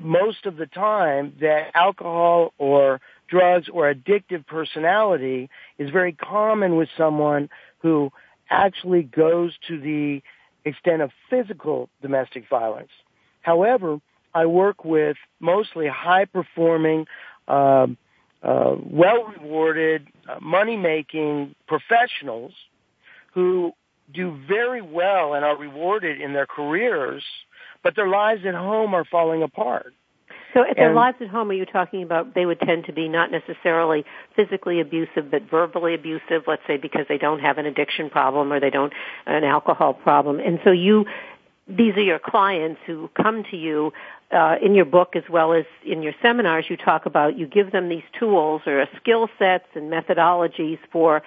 most 0.00 0.46
of 0.46 0.56
the 0.56 0.66
time 0.66 1.34
that 1.40 1.70
alcohol 1.74 2.52
or 2.58 3.00
drugs 3.28 3.68
or 3.72 3.92
addictive 3.92 4.46
personality 4.46 5.50
is 5.78 5.90
very 5.90 6.12
common 6.12 6.76
with 6.76 6.88
someone 6.96 7.48
who 7.78 8.10
actually 8.50 9.02
goes 9.02 9.52
to 9.68 9.80
the 9.80 10.22
extent 10.64 11.02
of 11.02 11.10
physical 11.28 11.88
domestic 12.02 12.48
violence. 12.48 12.90
However, 13.42 14.00
I 14.34 14.46
work 14.46 14.84
with 14.84 15.16
mostly 15.40 15.86
high 15.86 16.24
performing, 16.24 17.06
um, 17.48 17.96
uh, 18.42 18.76
well 18.78 19.32
rewarded, 19.38 20.08
uh, 20.28 20.38
money 20.40 20.76
making 20.76 21.54
professionals 21.66 22.52
who 23.34 23.72
do 24.12 24.38
very 24.48 24.82
well 24.82 25.34
and 25.34 25.44
are 25.44 25.56
rewarded 25.56 26.20
in 26.20 26.32
their 26.32 26.46
careers, 26.46 27.22
but 27.82 27.96
their 27.96 28.08
lives 28.08 28.42
at 28.46 28.54
home 28.54 28.94
are 28.94 29.04
falling 29.04 29.42
apart. 29.42 29.92
So 30.54 30.60
at 30.60 30.76
their 30.76 30.88
and, 30.88 30.94
lives 30.94 31.16
at 31.20 31.28
home, 31.28 31.50
are 31.50 31.54
you 31.54 31.66
talking 31.66 32.04
about 32.04 32.34
they 32.34 32.46
would 32.46 32.60
tend 32.60 32.84
to 32.84 32.92
be 32.92 33.08
not 33.08 33.30
necessarily 33.32 34.04
physically 34.36 34.80
abusive, 34.80 35.30
but 35.30 35.50
verbally 35.50 35.94
abusive, 35.94 36.44
let's 36.46 36.62
say 36.66 36.76
because 36.76 37.06
they 37.08 37.18
don't 37.18 37.40
have 37.40 37.58
an 37.58 37.66
addiction 37.66 38.08
problem 38.08 38.52
or 38.52 38.60
they 38.60 38.70
don't 38.70 38.92
an 39.26 39.42
alcohol 39.42 39.94
problem. 39.94 40.38
And 40.38 40.60
so 40.62 40.70
you, 40.70 41.06
these 41.66 41.94
are 41.96 42.02
your 42.02 42.20
clients 42.20 42.80
who 42.86 43.10
come 43.20 43.42
to 43.50 43.56
you 43.56 43.92
uh, 44.30 44.56
in 44.62 44.76
your 44.76 44.84
book 44.84 45.16
as 45.16 45.24
well 45.28 45.52
as 45.52 45.64
in 45.84 46.02
your 46.02 46.14
seminars. 46.22 46.66
You 46.68 46.76
talk 46.76 47.06
about 47.06 47.36
you 47.36 47.48
give 47.48 47.72
them 47.72 47.88
these 47.88 48.04
tools 48.18 48.62
or 48.66 48.86
skill 49.00 49.28
sets 49.40 49.66
and 49.74 49.92
methodologies 49.92 50.78
for 50.92 51.22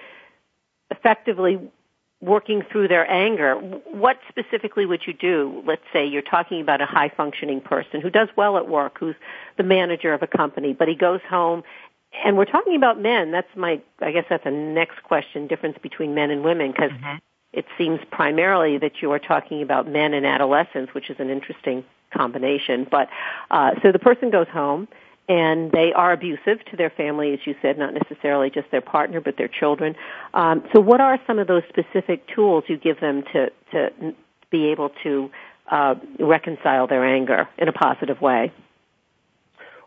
effectively 0.90 1.60
working 2.20 2.64
through 2.72 2.88
their 2.88 3.10
anger, 3.10 3.56
what 3.56 4.18
specifically 4.28 4.86
would 4.86 5.06
you 5.06 5.14
do? 5.14 5.64
Let's 5.66 5.84
say 5.94 6.06
you're 6.06 6.24
talking 6.24 6.62
about 6.62 6.82
a 6.82 6.86
high 6.86 7.10
functioning 7.10 7.62
person 7.62 8.02
who 8.02 8.10
does 8.10 8.30
well 8.36 8.58
at 8.58 8.68
work, 8.68 8.98
who's 9.00 9.16
the 9.58 9.64
manager 9.64 10.14
of 10.14 10.24
a 10.24 10.28
company, 10.28 10.74
but 10.74 10.88
he 10.88 10.96
goes 10.96 11.22
home 11.30 11.64
and 12.26 12.38
we're 12.38 12.46
talking 12.46 12.76
about 12.76 13.00
men. 13.00 13.32
That's 13.32 13.50
my, 13.56 13.82
I 14.02 14.12
guess 14.12 14.26
that's 14.30 14.44
the 14.44 14.52
next 14.52 15.04
question, 15.04 15.48
difference 15.48 15.78
between 15.82 16.16
men 16.16 16.32
and 16.32 16.44
women, 16.44 16.72
because 16.72 16.92
mm-hmm. 16.92 17.18
it 17.54 17.66
seems 17.78 18.00
primarily 18.10 18.78
that 18.80 19.02
you 19.02 19.12
are 19.12 19.20
talking 19.20 19.62
about 19.62 19.88
men 19.88 20.14
and 20.14 20.26
adolescents, 20.26 20.94
which 20.94 21.10
is 21.10 21.18
an 21.20 21.30
interesting 21.30 21.84
combination. 22.12 22.88
But, 22.90 23.10
uh, 23.52 23.72
so 23.84 23.92
the 23.92 24.00
person 24.00 24.32
goes 24.32 24.48
home, 24.48 24.88
and 25.28 25.72
they 25.72 25.92
are 25.94 26.14
abusive 26.14 26.64
to 26.72 26.78
their 26.78 26.90
family, 26.90 27.34
as 27.34 27.40
you 27.46 27.56
said, 27.62 27.78
not 27.78 27.94
necessarily 27.94 28.50
just 28.50 28.72
their 28.72 28.82
partner, 28.82 29.20
but 29.20 29.38
their 29.38 29.50
children. 29.50 29.96
Um, 30.34 30.64
so, 30.74 30.80
what 30.80 31.02
are 31.02 31.20
some 31.28 31.40
of 31.40 31.48
those 31.48 31.64
specific 31.70 32.28
tools 32.34 32.64
you 32.68 32.78
give 32.78 33.00
them 33.00 33.24
to 33.34 33.52
to 33.72 34.14
be 34.50 34.72
able 34.72 34.92
to 35.04 35.30
uh, 35.70 35.96
reconcile 36.20 36.88
their 36.88 37.06
anger 37.06 37.48
in 37.58 37.68
a 37.68 37.74
positive 37.74 38.22
way? 38.22 38.52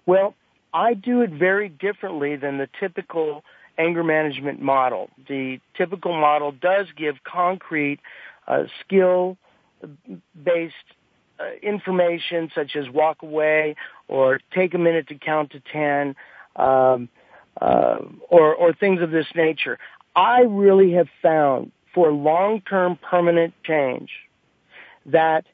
Well, 0.07 0.35
I 0.73 0.95
do 0.95 1.23
it 1.23 1.31
very 1.31 1.69
differently 1.69 2.37
than 2.37 2.59
the 2.59 2.69
typical 2.79 3.45
anger 3.79 4.05
management 4.05 4.61
model. 4.61 5.09
The 5.29 5.59
typical 5.77 6.13
model 6.13 6.53
does 6.53 6.87
give 6.97 7.17
concrete, 7.25 8.01
uh, 8.47 8.65
skill 8.81 9.39
based 10.45 10.75
information 11.63 12.51
such 12.55 12.77
as 12.77 12.89
walk 12.89 13.23
away 13.23 13.77
or 14.09 14.41
take 14.55 14.75
a 14.75 14.79
minute 14.79 15.09
to 15.09 15.15
count 15.15 15.53
to 15.53 15.61
10 15.73 16.15
um, 16.57 17.09
uh, 17.61 17.99
or, 18.29 18.55
or 18.55 18.73
things 18.73 19.01
of 19.03 19.11
this 19.11 19.27
nature. 19.35 19.79
I 20.15 20.43
really 20.43 20.93
have 20.93 21.09
found 21.23 21.73
for 21.95 22.13
long-term 22.13 22.99
permanent 23.09 23.55
change 23.65 24.11
that 25.07 25.45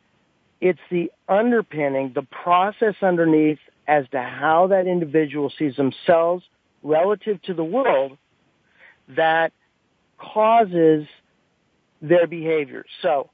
it's 0.61 0.81
the 0.91 1.11
underpinning, 1.29 2.13
the 2.15 2.23
process 2.23 2.95
underneath 3.03 3.59
as 3.87 4.09
to 4.11 4.21
how 4.21 4.69
that 4.69 4.87
individual 4.87 5.53
sees 5.57 5.77
themselves 5.77 6.45
relative 6.83 7.41
to 7.43 7.55
the 7.55 7.65
world 7.65 8.17
that 9.09 9.53
causes 10.19 11.07
their 12.03 12.27
behavior. 12.27 12.85
So 13.03 13.31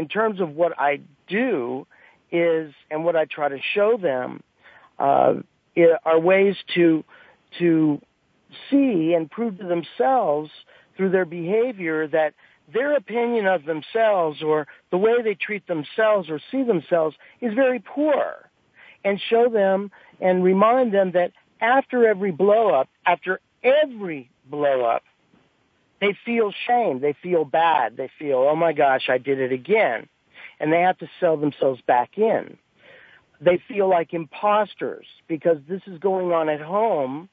in 0.00 0.08
terms 0.08 0.40
of 0.40 0.56
what 0.56 0.72
I 0.80 1.00
do 1.28 1.86
is, 2.32 2.72
and 2.90 3.04
what 3.04 3.16
I 3.16 3.26
try 3.26 3.50
to 3.50 3.58
show 3.74 3.98
them, 3.98 4.42
uh, 4.98 5.34
are 6.06 6.18
ways 6.18 6.56
to, 6.74 7.04
to 7.58 8.00
see 8.70 9.12
and 9.14 9.30
prove 9.30 9.58
to 9.58 9.66
themselves 9.66 10.50
through 10.96 11.10
their 11.10 11.26
behavior 11.26 12.08
that 12.08 12.32
their 12.72 12.96
opinion 12.96 13.46
of 13.46 13.66
themselves 13.66 14.42
or 14.42 14.66
the 14.90 14.96
way 14.96 15.20
they 15.22 15.34
treat 15.34 15.66
themselves 15.66 16.30
or 16.30 16.40
see 16.50 16.62
themselves 16.62 17.14
is 17.42 17.52
very 17.52 17.78
poor. 17.78 18.48
And 19.04 19.20
show 19.28 19.50
them 19.50 19.90
and 20.18 20.42
remind 20.42 20.94
them 20.94 21.12
that 21.12 21.32
after 21.60 22.06
every 22.06 22.30
blow 22.30 22.70
up, 22.70 22.88
after 23.04 23.38
every 23.62 24.30
blow 24.46 24.82
up, 24.84 25.02
they 26.00 26.16
feel 26.24 26.52
shame. 26.66 27.00
They 27.00 27.14
feel 27.22 27.44
bad. 27.44 27.96
They 27.96 28.10
feel, 28.18 28.38
oh 28.38 28.56
my 28.56 28.72
gosh, 28.72 29.08
I 29.08 29.18
did 29.18 29.38
it 29.38 29.52
again. 29.52 30.08
And 30.58 30.72
they 30.72 30.80
have 30.80 30.98
to 30.98 31.08
sell 31.20 31.36
themselves 31.36 31.80
back 31.86 32.16
in. 32.16 32.56
They 33.40 33.62
feel 33.68 33.88
like 33.88 34.12
imposters 34.12 35.06
because 35.28 35.58
this 35.68 35.82
is 35.86 35.98
going 35.98 36.32
on 36.32 36.48
at 36.48 36.60
home, 36.60 37.28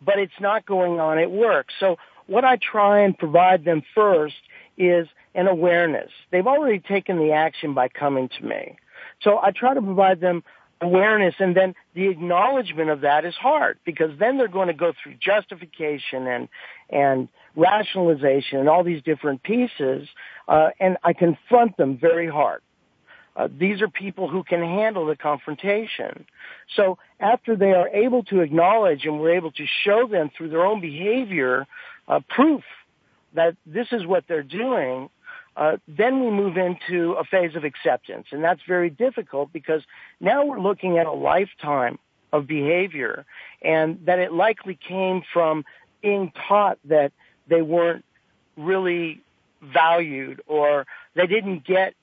but 0.00 0.18
it's 0.18 0.40
not 0.40 0.66
going 0.66 1.00
on 1.00 1.18
at 1.18 1.30
work. 1.30 1.68
So 1.80 1.96
what 2.26 2.44
I 2.44 2.56
try 2.56 3.00
and 3.00 3.16
provide 3.16 3.64
them 3.64 3.82
first 3.94 4.36
is 4.76 5.08
an 5.34 5.48
awareness. 5.48 6.10
They've 6.30 6.46
already 6.46 6.80
taken 6.80 7.18
the 7.18 7.32
action 7.32 7.74
by 7.74 7.88
coming 7.88 8.28
to 8.38 8.44
me. 8.44 8.76
So 9.22 9.38
I 9.42 9.50
try 9.50 9.74
to 9.74 9.82
provide 9.82 10.20
them 10.20 10.42
awareness 10.80 11.34
and 11.38 11.56
then 11.56 11.74
the 11.94 12.08
acknowledgement 12.08 12.90
of 12.90 13.00
that 13.00 13.24
is 13.24 13.34
hard 13.34 13.78
because 13.84 14.10
then 14.18 14.36
they're 14.36 14.48
going 14.48 14.68
to 14.68 14.74
go 14.74 14.92
through 15.02 15.14
justification 15.20 16.26
and 16.26 16.48
and 16.90 17.28
rationalization 17.56 18.58
and 18.58 18.68
all 18.68 18.84
these 18.84 19.02
different 19.02 19.42
pieces 19.42 20.08
uh, 20.48 20.68
and 20.78 20.98
I 21.02 21.12
confront 21.14 21.76
them 21.76 21.98
very 21.98 22.28
hard. 22.28 22.62
Uh, 23.34 23.48
these 23.58 23.82
are 23.82 23.88
people 23.88 24.28
who 24.28 24.42
can 24.42 24.62
handle 24.62 25.06
the 25.06 25.16
confrontation. 25.16 26.24
So 26.74 26.98
after 27.20 27.54
they 27.54 27.72
are 27.72 27.88
able 27.88 28.22
to 28.24 28.40
acknowledge 28.40 29.04
and 29.04 29.20
we're 29.20 29.36
able 29.36 29.52
to 29.52 29.66
show 29.84 30.06
them 30.06 30.30
through 30.36 30.50
their 30.50 30.64
own 30.64 30.80
behavior 30.80 31.66
uh, 32.08 32.20
proof 32.28 32.62
that 33.34 33.56
this 33.66 33.88
is 33.92 34.06
what 34.06 34.24
they're 34.26 34.42
doing, 34.42 35.10
uh, 35.56 35.78
then 35.88 36.22
we 36.22 36.30
move 36.30 36.56
into 36.56 37.12
a 37.12 37.24
phase 37.24 37.56
of 37.56 37.64
acceptance, 37.64 38.26
and 38.30 38.44
that's 38.44 38.60
very 38.68 38.90
difficult 38.90 39.52
because 39.52 39.82
now 40.20 40.44
we're 40.44 40.60
looking 40.60 40.98
at 40.98 41.06
a 41.06 41.12
lifetime 41.12 41.98
of 42.32 42.46
behavior, 42.46 43.24
and 43.62 44.04
that 44.04 44.18
it 44.18 44.32
likely 44.32 44.78
came 44.88 45.22
from 45.32 45.64
being 46.02 46.30
taught 46.46 46.78
that 46.84 47.12
they 47.48 47.62
weren't 47.62 48.04
really 48.56 49.20
valued 49.62 50.42
or 50.46 50.86
they 51.14 51.26
didn't 51.26 51.64
get 51.64 51.94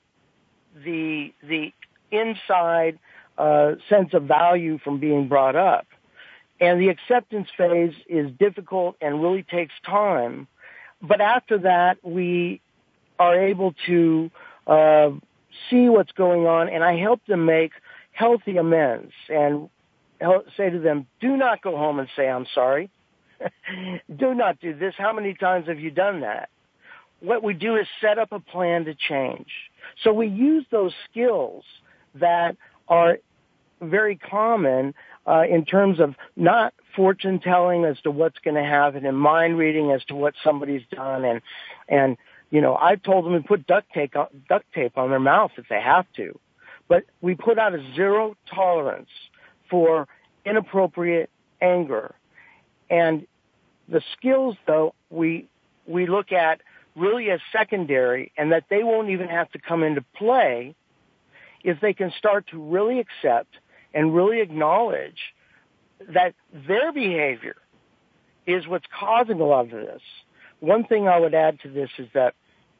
the 0.84 1.32
the 1.42 1.72
inside 2.10 2.98
uh, 3.38 3.72
sense 3.88 4.14
of 4.14 4.24
value 4.24 4.78
from 4.78 4.98
being 4.98 5.28
brought 5.28 5.56
up. 5.56 5.86
And 6.60 6.80
the 6.80 6.88
acceptance 6.88 7.48
phase 7.56 7.94
is 8.08 8.30
difficult 8.38 8.96
and 9.00 9.22
really 9.22 9.42
takes 9.42 9.74
time. 9.84 10.46
But 11.02 11.20
after 11.20 11.58
that, 11.58 11.98
we 12.02 12.60
are 13.18 13.46
able 13.46 13.74
to 13.86 14.30
uh, 14.66 15.10
see 15.70 15.88
what's 15.88 16.12
going 16.12 16.46
on, 16.46 16.68
and 16.68 16.82
I 16.82 16.96
help 16.96 17.24
them 17.26 17.44
make 17.46 17.72
healthy 18.12 18.56
amends 18.56 19.12
and 19.28 19.68
say 20.56 20.70
to 20.70 20.78
them, 20.78 21.06
do 21.20 21.36
not 21.36 21.62
go 21.62 21.76
home 21.76 21.98
and 21.98 22.08
say, 22.16 22.28
I'm 22.28 22.46
sorry. 22.54 22.90
do 24.16 24.34
not 24.34 24.60
do 24.60 24.74
this. 24.74 24.94
How 24.96 25.12
many 25.12 25.34
times 25.34 25.68
have 25.68 25.80
you 25.80 25.90
done 25.90 26.20
that? 26.20 26.48
What 27.20 27.42
we 27.42 27.54
do 27.54 27.76
is 27.76 27.86
set 28.00 28.18
up 28.18 28.32
a 28.32 28.40
plan 28.40 28.84
to 28.84 28.94
change. 28.94 29.48
So 30.02 30.12
we 30.12 30.28
use 30.28 30.64
those 30.70 30.92
skills 31.10 31.64
that 32.14 32.56
are 32.88 33.18
very 33.80 34.16
common 34.16 34.94
uh, 35.26 35.42
in 35.48 35.64
terms 35.64 36.00
of 36.00 36.14
not 36.36 36.74
fortune 36.94 37.40
telling 37.40 37.84
as 37.84 38.00
to 38.02 38.10
what's 38.10 38.38
going 38.44 38.54
to 38.54 38.64
happen 38.64 39.04
and 39.04 39.18
mind 39.18 39.58
reading 39.58 39.90
as 39.90 40.04
to 40.04 40.14
what 40.14 40.34
somebody's 40.44 40.82
done 40.90 41.24
and 41.24 41.40
and 41.88 42.16
you 42.54 42.60
know, 42.60 42.76
I've 42.76 43.02
told 43.02 43.24
them 43.24 43.32
to 43.32 43.40
put 43.40 43.66
duct 43.66 43.92
tape, 43.92 44.14
duct 44.48 44.72
tape 44.72 44.96
on 44.96 45.10
their 45.10 45.18
mouth 45.18 45.50
if 45.56 45.66
they 45.68 45.80
have 45.80 46.06
to. 46.14 46.38
But 46.86 47.02
we 47.20 47.34
put 47.34 47.58
out 47.58 47.74
a 47.74 47.82
zero 47.96 48.36
tolerance 48.48 49.08
for 49.68 50.06
inappropriate 50.46 51.30
anger. 51.60 52.14
And 52.88 53.26
the 53.88 54.00
skills 54.16 54.54
though, 54.68 54.94
we, 55.10 55.48
we 55.88 56.06
look 56.06 56.30
at 56.30 56.60
really 56.94 57.28
as 57.32 57.40
secondary 57.50 58.30
and 58.38 58.52
that 58.52 58.66
they 58.70 58.84
won't 58.84 59.10
even 59.10 59.26
have 59.26 59.50
to 59.50 59.58
come 59.58 59.82
into 59.82 60.04
play 60.16 60.76
if 61.64 61.80
they 61.80 61.92
can 61.92 62.12
start 62.16 62.46
to 62.52 62.62
really 62.62 63.00
accept 63.00 63.52
and 63.92 64.14
really 64.14 64.40
acknowledge 64.40 65.34
that 66.14 66.34
their 66.68 66.92
behavior 66.92 67.56
is 68.46 68.68
what's 68.68 68.86
causing 68.96 69.40
a 69.40 69.44
lot 69.44 69.64
of 69.64 69.70
this. 69.72 70.02
One 70.60 70.84
thing 70.84 71.08
I 71.08 71.18
would 71.18 71.34
add 71.34 71.58
to 71.62 71.68
this 71.68 71.90
is 71.98 72.06
that 72.14 72.34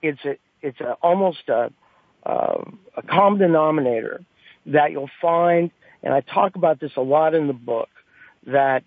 it's 0.05 0.25
a 0.25 0.37
it's 0.61 0.81
a, 0.81 0.93
almost 1.03 1.49
a 1.49 1.73
uh, 2.25 2.65
a 2.97 3.03
common 3.03 3.39
denominator 3.39 4.23
that 4.67 4.93
you'll 4.93 5.11
find, 5.21 5.71
and 6.03 6.15
I 6.15 6.21
talk 6.21 6.57
about 6.57 6.81
this 6.81 6.93
a 6.97 7.01
lot 7.01 7.35
in 7.35 7.47
the 7.49 7.53
book, 7.53 7.91
that 8.47 8.85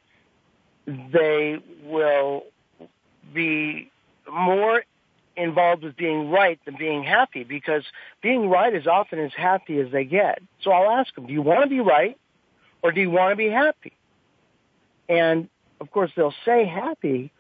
they 0.86 1.60
will 1.84 2.44
be 3.34 3.92
more 4.32 4.84
involved 5.36 5.84
with 5.84 5.96
being 5.96 6.32
right 6.32 6.60
than 6.66 6.76
being 6.78 7.04
happy 7.04 7.44
because 7.44 7.84
being 8.24 8.50
right 8.50 8.74
is 8.74 8.88
often 8.88 9.20
as 9.20 9.32
happy 9.36 9.80
as 9.80 9.92
they 9.92 10.04
get. 10.04 10.42
So 10.64 10.72
I'll 10.72 11.00
ask 11.00 11.14
them, 11.14 11.28
do 11.28 11.34
you 11.34 11.44
want 11.44 11.64
to 11.64 11.70
be 11.70 11.80
right 11.80 12.18
or 12.82 12.92
do 12.92 13.02
you 13.02 13.12
want 13.12 13.34
to 13.34 13.36
be 13.36 13.50
happy? 13.50 13.94
And 15.08 15.48
of 15.80 15.92
course 15.92 16.12
they'll 16.16 16.34
say 16.44 16.66
happy, 16.66 17.32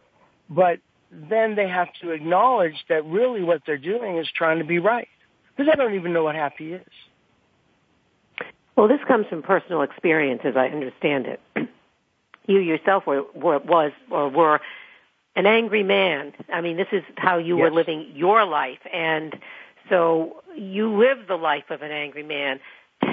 but 0.47 0.80
then 1.12 1.55
they 1.55 1.68
have 1.68 1.88
to 2.01 2.12
acknowledge 2.12 2.86
that 2.89 3.05
really 3.05 3.43
what 3.43 3.62
they're 3.66 3.78
doing 3.78 4.18
is 4.18 4.28
trying 4.34 4.60
to 4.60 4.66
be 4.66 4.80
right. 4.80 5.08
Because 5.55 5.72
I 5.72 5.76
don't 5.76 5.95
even 5.95 6.14
know 6.14 6.24
what 6.24 6.36
happy 6.36 6.74
is. 6.74 6.88
Well, 8.76 8.88
this 8.88 8.99
comes 9.08 9.26
from 9.28 9.41
personal 9.41 9.82
experience, 9.82 10.41
as 10.43 10.55
I 10.55 10.68
understand 10.68 11.26
it. 11.26 11.39
you 12.47 12.60
yourself 12.60 13.08
were, 13.08 13.24
were 13.34 13.60
was 13.60 13.91
or 14.12 14.30
were 14.30 14.60
an 15.36 15.45
angry 15.45 15.84
man. 15.84 16.34
I 16.51 16.62
mean, 16.62 16.78
this 16.78 16.88
is 16.91 17.03
how 17.16 17.38
you 17.38 17.58
yes. 17.58 17.64
were 17.64 17.72
living 17.72 18.12
your 18.14 18.45
life, 18.45 18.80
and 18.93 19.36
so 19.89 20.43
you 20.55 20.95
lived 20.95 21.28
the 21.28 21.36
life 21.36 21.66
of 21.70 21.82
an 21.82 21.91
angry 21.91 22.24
man. 22.24 22.60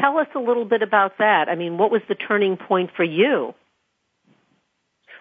Tell 0.01 0.19
us 0.19 0.29
a 0.35 0.39
little 0.39 0.65
bit 0.65 0.83
about 0.83 1.19
that. 1.19 1.49
I 1.49 1.55
mean, 1.55 1.79
what 1.79 1.91
was 1.91 2.03
the 2.09 2.15
turning 2.15 2.57
point 2.57 2.91
for 2.97 3.05
you? 3.05 3.55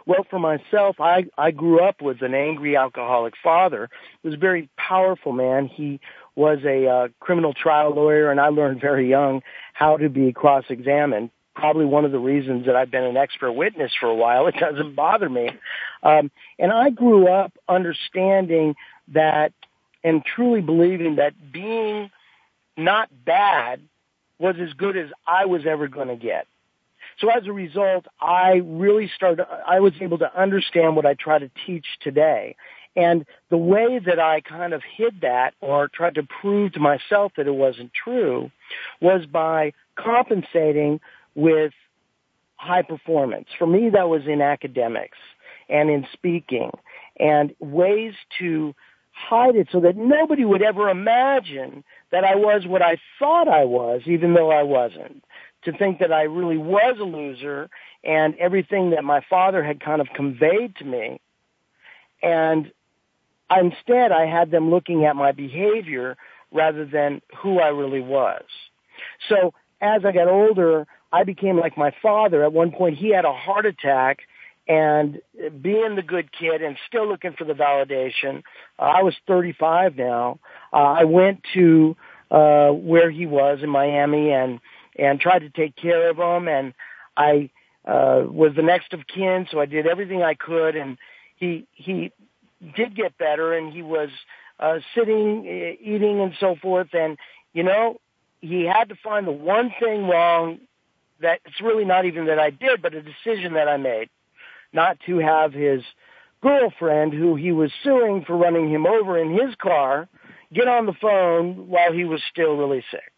Well, 0.05 0.25
for 0.29 0.39
myself, 0.39 0.97
I 0.99 1.25
I 1.37 1.51
grew 1.51 1.79
up 1.79 2.01
with 2.01 2.21
an 2.21 2.33
angry 2.33 2.75
alcoholic 2.75 3.35
father. 3.41 3.89
He 4.21 4.27
was 4.27 4.35
a 4.35 4.39
very 4.39 4.69
powerful 4.77 5.31
man. 5.31 5.67
He 5.67 5.99
was 6.35 6.59
a 6.65 6.87
uh, 6.87 7.07
criminal 7.19 7.53
trial 7.53 7.93
lawyer, 7.95 8.29
and 8.31 8.39
I 8.39 8.49
learned 8.49 8.81
very 8.81 9.09
young 9.09 9.41
how 9.73 9.97
to 9.97 10.09
be 10.09 10.33
cross-examined. 10.33 11.29
Probably 11.55 11.85
one 11.85 12.05
of 12.05 12.11
the 12.11 12.19
reasons 12.19 12.65
that 12.65 12.75
I've 12.75 12.89
been 12.89 13.03
an 13.03 13.15
expert 13.15 13.51
witness 13.51 13.91
for 13.99 14.07
a 14.07 14.15
while. 14.15 14.47
It 14.47 14.55
doesn't 14.59 14.95
bother 14.95 15.29
me. 15.29 15.51
Um, 16.01 16.31
and 16.57 16.71
I 16.71 16.89
grew 16.89 17.27
up 17.27 17.53
understanding 17.69 18.75
that 19.09 19.53
and 20.03 20.23
truly 20.25 20.61
believing 20.61 21.15
that 21.15 21.33
being 21.51 22.09
not 22.75 23.09
bad 23.23 23.81
was 24.39 24.55
as 24.59 24.73
good 24.73 24.97
as 24.97 25.09
I 25.25 25.45
was 25.45 25.65
ever 25.65 25.87
going 25.87 26.09
to 26.09 26.15
get. 26.15 26.47
So 27.19 27.29
as 27.29 27.45
a 27.47 27.53
result, 27.53 28.05
I 28.21 28.61
really 28.63 29.09
started, 29.15 29.45
I 29.67 29.79
was 29.79 29.93
able 30.01 30.17
to 30.19 30.39
understand 30.39 30.95
what 30.95 31.05
I 31.05 31.13
try 31.13 31.39
to 31.39 31.49
teach 31.65 31.85
today. 32.01 32.55
And 32.95 33.25
the 33.49 33.57
way 33.57 33.99
that 33.99 34.19
I 34.19 34.41
kind 34.41 34.73
of 34.73 34.81
hid 34.83 35.21
that 35.21 35.55
or 35.61 35.87
tried 35.87 36.15
to 36.15 36.23
prove 36.23 36.73
to 36.73 36.79
myself 36.79 37.31
that 37.37 37.47
it 37.47 37.55
wasn't 37.55 37.91
true 37.93 38.51
was 39.01 39.25
by 39.25 39.73
compensating 39.95 40.99
with 41.33 41.73
high 42.55 42.83
performance. 42.83 43.47
For 43.57 43.65
me, 43.65 43.89
that 43.89 44.09
was 44.09 44.23
in 44.27 44.41
academics 44.41 45.17
and 45.69 45.89
in 45.89 46.05
speaking 46.13 46.71
and 47.19 47.55
ways 47.59 48.13
to 48.39 48.75
hide 49.11 49.55
it 49.55 49.67
so 49.71 49.79
that 49.79 49.95
nobody 49.95 50.45
would 50.45 50.61
ever 50.61 50.89
imagine 50.89 51.83
that 52.11 52.23
I 52.23 52.35
was 52.35 52.65
what 52.65 52.81
I 52.81 52.97
thought 53.19 53.47
I 53.47 53.65
was, 53.65 54.01
even 54.05 54.33
though 54.33 54.51
I 54.51 54.63
wasn't 54.63 55.23
to 55.65 55.77
think 55.77 55.99
that 55.99 56.11
I 56.11 56.23
really 56.23 56.57
was 56.57 56.97
a 56.99 57.03
loser 57.03 57.69
and 58.03 58.35
everything 58.35 58.91
that 58.91 59.03
my 59.03 59.21
father 59.29 59.63
had 59.63 59.79
kind 59.79 60.01
of 60.01 60.07
conveyed 60.15 60.75
to 60.77 60.85
me. 60.85 61.21
And 62.21 62.71
instead 63.49 64.11
I 64.11 64.25
had 64.25 64.51
them 64.51 64.69
looking 64.69 65.05
at 65.05 65.15
my 65.15 65.31
behavior 65.31 66.17
rather 66.51 66.85
than 66.85 67.21
who 67.41 67.59
I 67.59 67.67
really 67.67 68.01
was. 68.01 68.43
So 69.29 69.53
as 69.81 70.05
I 70.05 70.11
got 70.11 70.27
older, 70.27 70.87
I 71.11 71.23
became 71.23 71.59
like 71.59 71.77
my 71.77 71.93
father. 72.01 72.43
At 72.43 72.53
one 72.53 72.71
point 72.71 72.97
he 72.97 73.13
had 73.13 73.25
a 73.25 73.33
heart 73.33 73.65
attack 73.65 74.19
and 74.67 75.19
being 75.61 75.95
the 75.95 76.01
good 76.01 76.31
kid 76.31 76.61
and 76.61 76.77
still 76.87 77.07
looking 77.07 77.33
for 77.37 77.43
the 77.43 77.53
validation, 77.53 78.43
uh, 78.79 78.83
I 78.83 79.03
was 79.03 79.13
35 79.27 79.97
now. 79.97 80.39
Uh, 80.71 80.77
I 80.77 81.03
went 81.03 81.41
to 81.53 81.97
uh, 82.31 82.69
where 82.69 83.11
he 83.11 83.25
was 83.25 83.59
in 83.61 83.69
Miami 83.69 84.31
and 84.31 84.59
and 84.97 85.19
tried 85.19 85.39
to 85.39 85.49
take 85.49 85.75
care 85.75 86.09
of 86.09 86.17
him. 86.17 86.47
And 86.47 86.73
I 87.17 87.49
uh, 87.85 88.23
was 88.25 88.53
the 88.55 88.61
next 88.61 88.93
of 88.93 89.07
kin, 89.07 89.47
so 89.51 89.59
I 89.59 89.65
did 89.65 89.87
everything 89.87 90.23
I 90.23 90.33
could. 90.33 90.75
And 90.75 90.97
he 91.35 91.67
he 91.73 92.11
did 92.75 92.95
get 92.95 93.17
better, 93.17 93.53
and 93.53 93.73
he 93.73 93.81
was 93.81 94.09
uh, 94.59 94.79
sitting, 94.95 95.45
eating, 95.81 96.21
and 96.21 96.33
so 96.39 96.55
forth. 96.61 96.93
And 96.93 97.17
you 97.53 97.63
know, 97.63 97.99
he 98.41 98.63
had 98.63 98.89
to 98.89 98.95
find 98.95 99.27
the 99.27 99.31
one 99.31 99.73
thing 99.79 100.07
wrong 100.07 100.59
that 101.21 101.39
it's 101.45 101.61
really 101.61 101.85
not 101.85 102.05
even 102.05 102.25
that 102.25 102.39
I 102.39 102.49
did, 102.49 102.81
but 102.81 102.93
a 102.93 103.01
decision 103.01 103.53
that 103.53 103.67
I 103.67 103.77
made, 103.77 104.09
not 104.73 104.99
to 105.05 105.19
have 105.19 105.53
his 105.53 105.81
girlfriend, 106.41 107.13
who 107.13 107.35
he 107.35 107.51
was 107.51 107.71
suing 107.83 108.25
for 108.25 108.35
running 108.35 108.69
him 108.69 108.85
over 108.85 109.17
in 109.17 109.31
his 109.31 109.55
car, 109.55 110.09
get 110.53 110.67
on 110.67 110.85
the 110.85 110.93
phone 110.93 111.69
while 111.69 111.93
he 111.93 112.03
was 112.03 112.21
still 112.29 112.55
really 112.57 112.83
sick. 112.91 113.12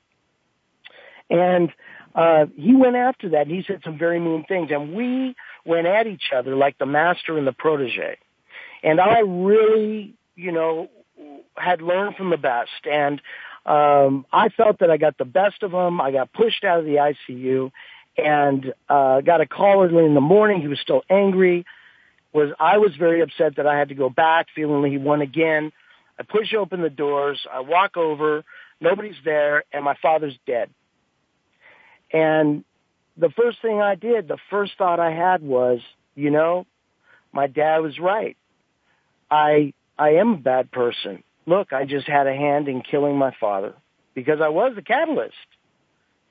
And 1.29 1.71
uh, 2.13 2.45
he 2.55 2.73
went 2.75 2.95
after 2.95 3.29
that. 3.29 3.47
And 3.47 3.51
he 3.51 3.63
said 3.67 3.81
some 3.83 3.97
very 3.97 4.19
mean 4.19 4.45
things, 4.47 4.71
and 4.71 4.93
we 4.93 5.35
went 5.65 5.87
at 5.87 6.07
each 6.07 6.31
other 6.35 6.55
like 6.55 6.77
the 6.77 6.85
master 6.85 7.37
and 7.37 7.45
the 7.45 7.53
protege. 7.53 8.17
And 8.83 9.01
I 9.01 9.19
really, 9.19 10.13
you 10.35 10.51
know, 10.51 10.89
had 11.57 11.81
learned 11.81 12.15
from 12.15 12.29
the 12.29 12.37
best, 12.37 12.85
and 12.89 13.21
um, 13.65 14.25
I 14.31 14.49
felt 14.49 14.79
that 14.79 14.91
I 14.91 14.97
got 14.97 15.17
the 15.17 15.25
best 15.25 15.63
of 15.63 15.73
him. 15.73 15.99
I 15.99 16.11
got 16.11 16.31
pushed 16.31 16.63
out 16.63 16.79
of 16.79 16.85
the 16.85 17.13
ICU, 17.29 17.71
and 18.17 18.73
uh, 18.87 19.21
got 19.21 19.41
a 19.41 19.47
call 19.47 19.83
early 19.83 20.05
in 20.05 20.13
the 20.13 20.21
morning. 20.21 20.61
He 20.61 20.67
was 20.67 20.79
still 20.79 21.03
angry. 21.09 21.65
Was 22.31 22.51
I 22.59 22.77
was 22.77 22.91
very 22.97 23.21
upset 23.21 23.55
that 23.55 23.65
I 23.65 23.77
had 23.77 23.89
to 23.89 23.95
go 23.95 24.09
back, 24.09 24.47
feeling 24.53 24.91
he 24.91 24.97
won 24.97 25.21
again. 25.21 25.71
I 26.19 26.23
push 26.23 26.53
open 26.53 26.81
the 26.81 26.89
doors. 26.89 27.45
I 27.51 27.61
walk 27.61 27.97
over. 27.97 28.43
Nobody's 28.79 29.15
there, 29.23 29.63
and 29.71 29.83
my 29.83 29.95
father's 30.01 30.37
dead. 30.45 30.69
And 32.15 32.63
the 33.17 33.29
first 33.29 33.61
thing 33.61 33.81
I 33.81 33.95
did, 33.95 34.29
the 34.29 34.37
first 34.49 34.71
thought 34.77 35.01
I 35.01 35.11
had 35.11 35.43
was, 35.43 35.81
you 36.15 36.29
know, 36.29 36.65
my 37.33 37.47
dad 37.47 37.79
was 37.79 37.99
right. 37.99 38.37
I, 39.29 39.73
I 39.99 40.11
am 40.11 40.29
a 40.29 40.37
bad 40.37 40.71
person. 40.71 41.23
Look, 41.45 41.73
I 41.73 41.83
just 41.83 42.07
had 42.07 42.25
a 42.25 42.33
hand 42.33 42.69
in 42.69 42.81
killing 42.81 43.17
my 43.17 43.35
father 43.37 43.73
because 44.13 44.39
I 44.41 44.47
was 44.47 44.75
the 44.75 44.81
catalyst. 44.81 45.35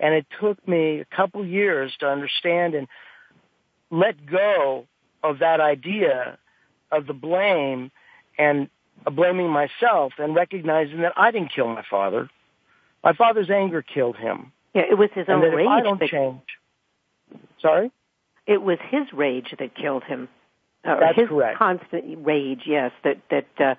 And 0.01 0.14
it 0.14 0.26
took 0.41 0.66
me 0.66 1.01
a 1.01 1.16
couple 1.16 1.45
years 1.45 1.93
to 2.01 2.07
understand 2.09 2.74
and 2.74 2.89
let 3.91 4.24
go 4.24 4.87
of 5.22 5.41
that 5.41 5.61
idea 5.61 6.39
of 6.91 7.07
the 7.07 7.12
blame 7.12 7.91
and 8.39 8.70
blaming 9.14 9.51
myself 9.51 10.14
and 10.16 10.35
recognizing 10.35 11.03
that 11.03 11.12
I 11.14 11.30
didn't 11.30 11.53
kill 11.55 11.68
my 11.68 11.85
father. 11.91 12.30
My 13.03 13.12
father's 13.12 13.51
anger 13.51 13.82
killed 13.82 14.16
him. 14.16 14.51
Yeah, 14.75 14.83
it 14.91 14.99
was 14.99 15.11
his 15.14 15.27
own 15.29 15.43
and 15.43 15.53
that 15.53 15.57
rage. 15.57 15.66
If 15.66 15.70
I 15.70 15.81
don't 15.83 16.01
that, 16.01 16.09
change. 16.09 16.41
Sorry. 17.61 17.91
It 18.47 18.61
was 18.61 18.79
his 18.91 19.12
rage 19.12 19.55
that 19.59 19.75
killed 19.75 20.05
him. 20.05 20.29
Uh, 20.85 21.01
That's 21.01 21.18
his 21.18 21.29
correct. 21.29 21.59
constant 21.59 22.27
rage, 22.27 22.62
yes, 22.66 22.93
that 23.05 23.18
that 23.31 23.47
uh, 23.59 23.75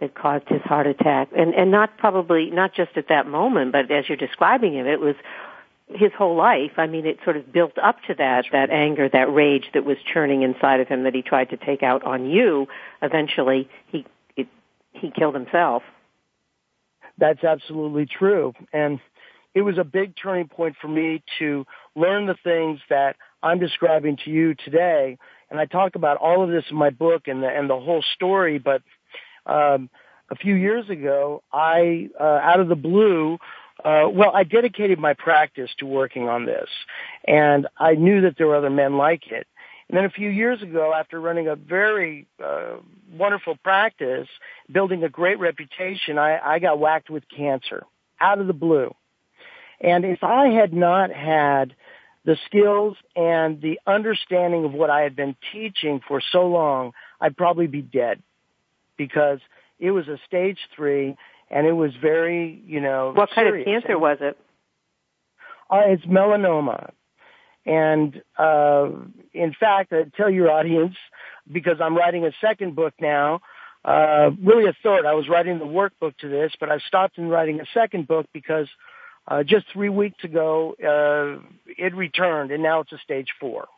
that 0.00 0.14
caused 0.14 0.48
his 0.48 0.62
heart 0.62 0.86
attack, 0.86 1.28
and 1.36 1.54
and 1.54 1.70
not 1.70 1.98
probably 1.98 2.50
not 2.50 2.72
just 2.72 2.92
at 2.96 3.08
that 3.08 3.26
moment, 3.26 3.72
but 3.72 3.90
as 3.90 4.08
you're 4.08 4.16
describing 4.16 4.74
it, 4.74 4.86
it 4.86 5.00
was 5.00 5.16
his 5.88 6.12
whole 6.16 6.36
life. 6.36 6.72
I 6.78 6.86
mean, 6.86 7.04
it 7.04 7.18
sort 7.24 7.36
of 7.36 7.52
built 7.52 7.76
up 7.76 7.96
to 8.06 8.14
that 8.14 8.46
that 8.52 8.70
anger, 8.70 9.08
that 9.08 9.32
rage 9.34 9.66
that 9.74 9.84
was 9.84 9.98
churning 10.02 10.42
inside 10.42 10.80
of 10.80 10.88
him 10.88 11.02
that 11.02 11.14
he 11.14 11.20
tried 11.20 11.50
to 11.50 11.58
take 11.58 11.82
out 11.82 12.04
on 12.04 12.24
you. 12.30 12.68
Eventually, 13.02 13.68
he 13.88 14.06
it, 14.34 14.48
he 14.92 15.10
killed 15.10 15.34
himself. 15.34 15.82
That's 17.18 17.44
absolutely 17.44 18.06
true, 18.06 18.54
and 18.72 18.98
it 19.54 19.62
was 19.62 19.78
a 19.78 19.84
big 19.84 20.14
turning 20.20 20.48
point 20.48 20.76
for 20.80 20.88
me 20.88 21.22
to 21.38 21.66
learn 21.96 22.26
the 22.26 22.36
things 22.44 22.80
that 22.88 23.16
I'm 23.42 23.58
describing 23.58 24.16
to 24.24 24.30
you 24.30 24.54
today. 24.54 25.18
And 25.50 25.58
I 25.58 25.66
talk 25.66 25.94
about 25.94 26.18
all 26.18 26.42
of 26.42 26.50
this 26.50 26.64
in 26.70 26.76
my 26.76 26.90
book 26.90 27.26
and 27.26 27.42
the, 27.42 27.48
and 27.48 27.68
the 27.68 27.78
whole 27.78 28.04
story, 28.14 28.58
but, 28.58 28.82
um, 29.46 29.90
a 30.30 30.36
few 30.36 30.54
years 30.54 30.88
ago, 30.88 31.42
I, 31.52 32.08
uh, 32.18 32.22
out 32.22 32.60
of 32.60 32.68
the 32.68 32.76
blue, 32.76 33.38
uh, 33.84 34.06
well, 34.12 34.30
I 34.32 34.44
dedicated 34.44 34.98
my 34.98 35.14
practice 35.14 35.70
to 35.78 35.86
working 35.86 36.28
on 36.28 36.46
this, 36.46 36.68
and 37.26 37.66
I 37.76 37.94
knew 37.94 38.20
that 38.20 38.36
there 38.38 38.46
were 38.46 38.56
other 38.56 38.70
men 38.70 38.96
like 38.96 39.26
it. 39.26 39.48
And 39.88 39.96
then 39.96 40.04
a 40.04 40.10
few 40.10 40.28
years 40.28 40.62
ago, 40.62 40.94
after 40.94 41.20
running 41.20 41.48
a 41.48 41.56
very 41.56 42.28
uh, 42.44 42.76
wonderful 43.12 43.56
practice, 43.64 44.28
building 44.70 45.02
a 45.02 45.08
great 45.08 45.40
reputation, 45.40 46.16
I, 46.16 46.38
I 46.38 46.58
got 46.60 46.78
whacked 46.78 47.10
with 47.10 47.24
cancer 47.28 47.82
out 48.20 48.38
of 48.38 48.46
the 48.46 48.52
blue. 48.52 48.94
And 49.80 50.04
if 50.04 50.22
I 50.22 50.48
had 50.48 50.72
not 50.72 51.10
had 51.10 51.74
the 52.24 52.36
skills 52.46 52.96
and 53.16 53.62
the 53.62 53.80
understanding 53.86 54.64
of 54.64 54.72
what 54.72 54.90
I 54.90 55.00
had 55.00 55.16
been 55.16 55.36
teaching 55.52 56.00
for 56.06 56.20
so 56.32 56.46
long, 56.46 56.92
I'd 57.20 57.36
probably 57.36 57.66
be 57.66 57.80
dead 57.82 58.22
because 58.96 59.40
it 59.78 59.90
was 59.90 60.06
a 60.08 60.18
stage 60.26 60.58
three 60.76 61.16
and 61.50 61.66
it 61.66 61.72
was 61.72 61.92
very, 62.00 62.62
you 62.66 62.80
know, 62.80 63.12
What 63.14 63.30
kind 63.34 63.46
serious. 63.48 63.66
of 63.66 63.82
cancer 63.82 63.98
was 63.98 64.18
it? 64.20 64.38
Uh, 65.70 65.82
it's 65.86 66.04
melanoma. 66.04 66.90
And, 67.66 68.22
uh, 68.38 68.88
in 69.32 69.54
fact, 69.58 69.92
I 69.92 70.04
tell 70.16 70.30
your 70.30 70.50
audience, 70.50 70.96
because 71.50 71.80
I'm 71.80 71.96
writing 71.96 72.24
a 72.24 72.32
second 72.40 72.74
book 72.74 72.94
now, 73.00 73.40
uh, 73.84 74.30
really 74.42 74.68
a 74.68 74.74
third. 74.82 75.06
I 75.06 75.14
was 75.14 75.28
writing 75.28 75.58
the 75.58 75.64
workbook 75.64 76.16
to 76.18 76.28
this, 76.28 76.52
but 76.60 76.70
I 76.70 76.78
stopped 76.78 77.18
in 77.18 77.28
writing 77.28 77.60
a 77.60 77.66
second 77.72 78.06
book 78.06 78.26
because 78.32 78.68
uh, 79.28 79.42
just 79.42 79.66
three 79.72 79.88
weeks 79.88 80.22
ago, 80.24 80.74
uh, 80.82 81.42
it 81.66 81.94
returned, 81.94 82.50
and 82.50 82.62
now 82.62 82.80
it's 82.80 82.92
a 82.92 82.98
stage 82.98 83.28
four. 83.38 83.68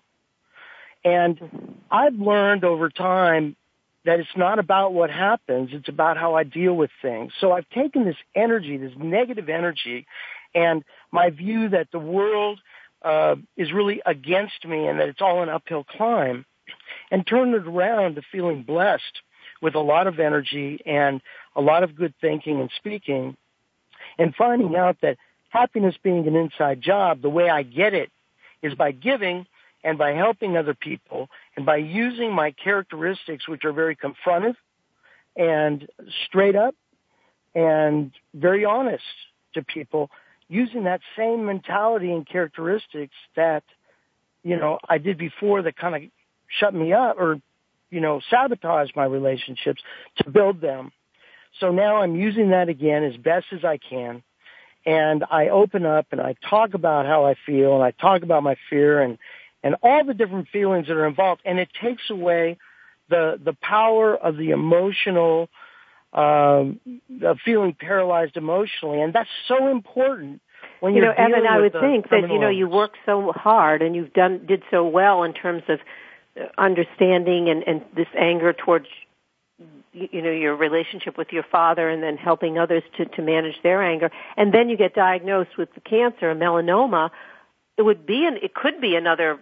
And 1.05 1.81
I've 1.91 2.15
learned 2.15 2.65
over 2.65 2.89
time 2.89 3.57
that 4.05 4.19
it's 4.21 4.37
not 4.37 4.59
about 4.59 4.93
what 4.93 5.11
happens, 5.11 5.71
it's 5.73 5.89
about 5.89 6.17
how 6.17 6.35
I 6.35 6.45
deal 6.45 6.75
with 6.75 6.91
things. 7.01 7.33
So 7.41 7.53
I've 7.53 7.69
taken 7.71 8.05
this 8.05 8.17
energy, 8.35 8.77
this 8.77 8.93
negative 8.97 9.49
energy, 9.49 10.07
and 10.55 10.85
my 11.11 11.31
view 11.31 11.69
that 11.71 11.89
the 11.93 11.99
world 11.99 12.61
uh, 13.03 13.37
is 13.57 13.73
really 13.73 14.01
against 14.05 14.65
me 14.67 14.87
and 14.87 15.01
that 15.01 15.09
it's 15.09 15.21
all 15.21 15.43
an 15.43 15.49
uphill 15.49 15.85
climb, 15.85 16.45
and 17.11 17.27
turned 17.27 17.55
it 17.55 17.67
around 17.67 18.15
to 18.15 18.23
feeling 18.31 18.63
blessed 18.63 19.23
with 19.61 19.75
a 19.75 19.81
lot 19.81 20.07
of 20.07 20.19
energy 20.19 20.81
and 20.87 21.21
a 21.55 21.61
lot 21.61 21.83
of 21.83 21.95
good 21.95 22.15
thinking 22.21 22.61
and 22.61 22.71
speaking, 22.77 23.37
and 24.19 24.35
finding 24.35 24.75
out 24.77 24.97
that 25.03 25.17
happiness 25.53 25.95
being 26.03 26.27
an 26.27 26.35
inside 26.35 26.81
job, 26.81 27.21
the 27.21 27.29
way 27.29 27.51
I 27.51 27.63
get 27.63 27.93
it 27.93 28.11
is 28.63 28.75
by 28.75 28.91
giving 28.91 29.47
and 29.85 29.99
by 29.99 30.13
helping 30.13 30.57
other 30.57 30.75
people 30.75 31.29
and 31.57 31.67
by 31.67 31.77
using 31.77 32.33
my 32.33 32.53
characteristics, 32.53 33.47
which 33.47 33.65
are 33.65 33.73
very 33.73 33.95
confrontive 33.95 34.55
and 35.37 35.87
straight 36.27 36.57
up 36.57 36.75
and 37.55 38.13
very 38.35 38.65
honest 38.65 39.05
to 39.55 39.63
people, 39.63 40.11
using 40.49 40.85
that 40.85 41.01
same 41.19 41.45
mentality 41.45 42.11
and 42.13 42.27
characteristics 42.27 43.15
that, 43.37 43.63
you 44.43 44.57
know, 44.57 44.79
I 44.89 44.97
did 44.97 45.19
before 45.19 45.61
that 45.63 45.77
kind 45.77 45.95
of 45.95 46.03
shut 46.49 46.73
me 46.73 46.95
up 46.95 47.17
or, 47.19 47.41
you 47.91 48.01
know, 48.01 48.23
sabotaged 48.31 48.97
my 48.97 49.05
relationships 49.05 49.83
to 50.19 50.31
build 50.31 50.63
them. 50.63 50.93
So 51.61 51.73
now 51.73 51.97
I'm 51.97 52.17
using 52.17 52.51
that 52.51 52.71
again 52.71 53.05
as 53.05 53.17
best 53.17 53.47
as 53.53 53.65
I 53.65 53.77
can. 53.77 54.23
And 54.85 55.25
I 55.31 55.49
open 55.49 55.87
up 55.87 56.07
and 56.11 56.21
I 56.21 56.35
talk 56.49 56.75
about 56.75 57.07
how 57.07 57.27
I 57.27 57.35
feel 57.47 57.75
and 57.75 57.85
I 57.85 57.93
talk 57.93 58.23
about 58.23 58.43
my 58.43 58.57
fear 58.69 59.01
and, 59.01 59.19
and 59.63 59.77
all 59.83 60.05
the 60.05 60.15
different 60.15 60.49
feelings 60.49 60.89
that 60.89 60.97
are 60.97 61.07
involved. 61.07 61.43
And 61.45 61.59
it 61.59 61.69
takes 61.81 62.03
away 62.11 62.59
the, 63.09 63.41
the 63.43 63.53
power 63.53 64.17
of 64.17 64.37
the 64.37 64.51
emotional, 64.51 65.49
um, 66.13 66.81
of 67.23 67.39
feeling 67.45 67.75
paralyzed 67.79 68.37
emotionally. 68.37 69.01
And 69.01 69.13
that's 69.13 69.31
so 69.47 69.69
important 69.69 70.41
when 70.83 70.95
you 70.95 71.01
know, 71.01 71.13
Evan, 71.17 71.47
I 71.47 71.61
would 71.61 71.73
think 71.73 72.11
that 72.11 72.29
you 72.29 72.41
know 72.41 72.49
you 72.49 72.69
work 72.69 72.95
so 73.07 73.31
hard 73.33 73.83
and 73.83 73.95
you've 73.95 74.13
done 74.13 74.47
did 74.47 74.65
so 74.69 74.85
well 74.85 75.23
in 75.23 75.33
terms 75.33 75.63
of 75.69 75.79
uh, 76.37 76.47
understanding 76.59 77.49
and, 77.49 77.63
and 77.69 77.83
this 77.95 78.09
anger 78.19 78.53
towards 78.53 78.87
you 79.93 80.23
know 80.23 80.31
your 80.31 80.57
relationship 80.57 81.19
with 81.19 81.29
your 81.33 81.43
father 81.43 81.89
and 81.89 82.03
then 82.03 82.17
helping 82.17 82.59
others 82.59 82.83
to 82.97 83.05
to 83.05 83.23
manage 83.23 83.57
their 83.63 83.83
anger. 83.83 84.11
And 84.37 84.53
then 84.53 84.69
you 84.69 84.77
get 84.77 84.95
diagnosed 84.95 85.57
with 85.59 85.73
the 85.75 85.81
cancer 85.81 86.31
a 86.31 86.35
melanoma. 86.35 87.11
It 87.77 87.83
would 87.83 88.07
be 88.07 88.27
an 88.27 88.39
it 88.43 88.55
could 88.55 88.81
be 88.81 88.97
another 88.97 89.39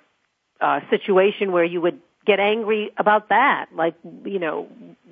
uh 0.61 0.81
situation 0.91 1.53
where 1.53 1.65
you 1.65 1.81
would 1.81 2.01
get 2.27 2.41
angry 2.41 2.91
about 2.97 3.29
that. 3.29 3.67
Like 3.75 3.95
you 4.25 4.39
know 4.39 4.69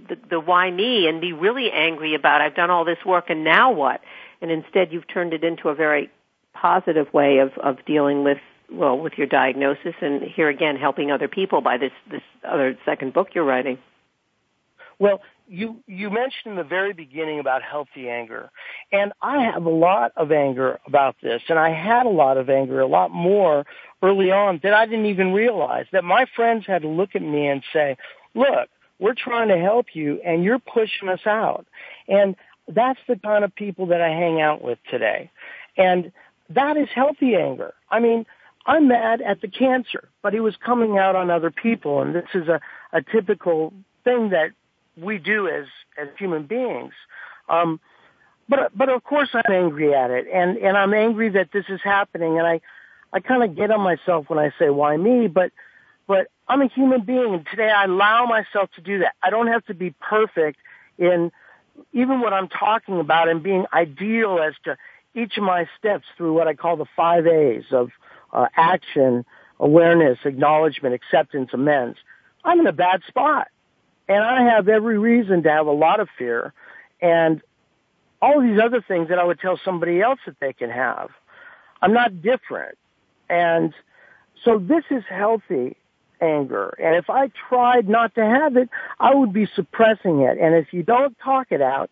the 0.08 0.18
the 0.28 0.40
why 0.40 0.70
me 0.70 1.06
and 1.06 1.20
be 1.20 1.32
really 1.32 1.70
angry 1.70 2.14
about 2.14 2.40
I've 2.40 2.56
done 2.56 2.70
all 2.70 2.84
this 2.84 3.04
work 3.06 3.30
and 3.30 3.44
now 3.44 3.72
what? 3.72 4.00
And 4.40 4.50
instead 4.50 4.92
you've 4.92 5.08
turned 5.08 5.32
it 5.34 5.44
into 5.44 5.68
a 5.68 5.74
very 5.74 6.10
positive 6.52 7.12
way 7.14 7.38
of 7.38 7.52
of 7.58 7.84
dealing 7.86 8.24
with 8.24 8.38
well 8.72 8.98
with 8.98 9.12
your 9.16 9.28
diagnosis 9.28 9.94
and 10.00 10.22
here 10.22 10.48
again 10.48 10.76
helping 10.76 11.12
other 11.12 11.28
people 11.28 11.60
by 11.60 11.78
this 11.78 11.92
this 12.10 12.22
other 12.44 12.76
second 12.84 13.12
book 13.12 13.28
you're 13.34 13.44
writing 13.44 13.78
well, 14.98 15.20
you 15.48 15.82
you 15.86 16.10
mentioned 16.10 16.46
in 16.46 16.56
the 16.56 16.64
very 16.64 16.92
beginning 16.92 17.40
about 17.40 17.62
healthy 17.62 18.08
anger, 18.08 18.50
and 18.92 19.12
I 19.22 19.44
have 19.44 19.64
a 19.64 19.70
lot 19.70 20.12
of 20.16 20.30
anger 20.30 20.78
about 20.86 21.16
this, 21.22 21.42
and 21.48 21.58
I 21.58 21.70
had 21.70 22.06
a 22.06 22.10
lot 22.10 22.36
of 22.36 22.50
anger, 22.50 22.80
a 22.80 22.86
lot 22.86 23.10
more 23.10 23.64
early 24.02 24.30
on 24.30 24.60
that 24.62 24.74
I 24.74 24.86
didn't 24.86 25.06
even 25.06 25.32
realize. 25.32 25.86
That 25.92 26.04
my 26.04 26.26
friends 26.36 26.64
had 26.66 26.82
to 26.82 26.88
look 26.88 27.10
at 27.14 27.22
me 27.22 27.46
and 27.46 27.62
say, 27.72 27.96
"Look, 28.34 28.68
we're 28.98 29.14
trying 29.14 29.48
to 29.48 29.58
help 29.58 29.86
you, 29.94 30.20
and 30.24 30.44
you're 30.44 30.58
pushing 30.58 31.08
us 31.08 31.26
out," 31.26 31.66
and 32.08 32.36
that's 32.66 33.00
the 33.08 33.16
kind 33.16 33.44
of 33.44 33.54
people 33.54 33.86
that 33.86 34.02
I 34.02 34.08
hang 34.08 34.40
out 34.40 34.62
with 34.62 34.78
today, 34.90 35.30
and 35.76 36.12
that 36.50 36.76
is 36.76 36.88
healthy 36.94 37.34
anger. 37.34 37.74
I 37.90 38.00
mean. 38.00 38.26
I'm 38.66 38.86
mad 38.86 39.22
at 39.22 39.40
the 39.40 39.48
cancer, 39.48 40.10
but 40.22 40.34
it 40.34 40.40
was 40.40 40.54
coming 40.56 40.98
out 40.98 41.16
on 41.16 41.30
other 41.30 41.50
people, 41.50 42.02
and 42.02 42.14
this 42.14 42.28
is 42.34 42.48
a, 42.48 42.60
a 42.92 43.00
typical 43.00 43.72
thing 44.04 44.28
that 44.28 44.50
we 45.00 45.18
do 45.18 45.48
as 45.48 45.66
as 45.96 46.08
human 46.18 46.44
beings. 46.44 46.92
Um, 47.48 47.80
but 48.48 48.76
but 48.76 48.88
of 48.88 49.04
course 49.04 49.30
I'm 49.34 49.52
angry 49.52 49.94
at 49.94 50.10
it, 50.10 50.26
and 50.32 50.56
and 50.58 50.76
I'm 50.76 50.94
angry 50.94 51.30
that 51.30 51.50
this 51.52 51.64
is 51.68 51.80
happening, 51.82 52.38
and 52.38 52.46
I 52.46 52.60
I 53.12 53.20
kind 53.20 53.42
of 53.42 53.56
get 53.56 53.70
on 53.70 53.80
myself 53.80 54.28
when 54.28 54.38
I 54.38 54.52
say 54.58 54.70
why 54.70 54.96
me, 54.96 55.28
but 55.28 55.52
but 56.06 56.28
I'm 56.48 56.62
a 56.62 56.68
human 56.68 57.02
being, 57.02 57.34
and 57.34 57.46
today 57.46 57.70
I 57.70 57.84
allow 57.84 58.26
myself 58.26 58.70
to 58.76 58.80
do 58.80 59.00
that. 59.00 59.14
I 59.22 59.30
don't 59.30 59.48
have 59.48 59.64
to 59.66 59.74
be 59.74 59.94
perfect 60.00 60.58
in 60.98 61.30
even 61.92 62.20
what 62.20 62.32
I'm 62.32 62.48
talking 62.48 62.98
about 62.98 63.28
and 63.28 63.42
being 63.42 63.66
ideal 63.72 64.40
as 64.40 64.54
to 64.64 64.76
each 65.14 65.36
of 65.36 65.44
my 65.44 65.68
steps 65.78 66.06
through 66.16 66.32
what 66.32 66.48
I 66.48 66.54
call 66.54 66.76
the 66.76 66.86
five 66.96 67.26
A's 67.26 67.64
of 67.70 67.90
uh, 68.32 68.46
action, 68.56 69.24
awareness, 69.60 70.18
acknowledgement, 70.24 70.94
acceptance, 70.94 71.50
amends. 71.52 71.98
I'm 72.44 72.60
in 72.60 72.66
a 72.66 72.72
bad 72.72 73.02
spot. 73.06 73.48
And 74.08 74.24
I 74.24 74.54
have 74.54 74.68
every 74.68 74.98
reason 74.98 75.42
to 75.42 75.50
have 75.50 75.66
a 75.66 75.72
lot 75.72 76.00
of 76.00 76.08
fear 76.16 76.52
and 77.00 77.42
all 78.20 78.40
these 78.40 78.58
other 78.60 78.82
things 78.86 79.08
that 79.10 79.18
I 79.18 79.24
would 79.24 79.38
tell 79.38 79.60
somebody 79.64 80.00
else 80.00 80.18
that 80.26 80.36
they 80.40 80.52
can 80.52 80.70
have. 80.70 81.10
I'm 81.80 81.92
not 81.92 82.22
different. 82.22 82.76
And 83.28 83.72
so 84.44 84.58
this 84.58 84.84
is 84.90 85.04
healthy 85.08 85.76
anger. 86.20 86.74
And 86.82 86.96
if 86.96 87.08
I 87.10 87.30
tried 87.48 87.88
not 87.88 88.14
to 88.16 88.24
have 88.24 88.56
it, 88.56 88.68
I 88.98 89.14
would 89.14 89.32
be 89.32 89.46
suppressing 89.54 90.20
it. 90.20 90.38
And 90.38 90.54
if 90.54 90.72
you 90.72 90.82
don't 90.82 91.16
talk 91.22 91.48
it 91.50 91.62
out, 91.62 91.90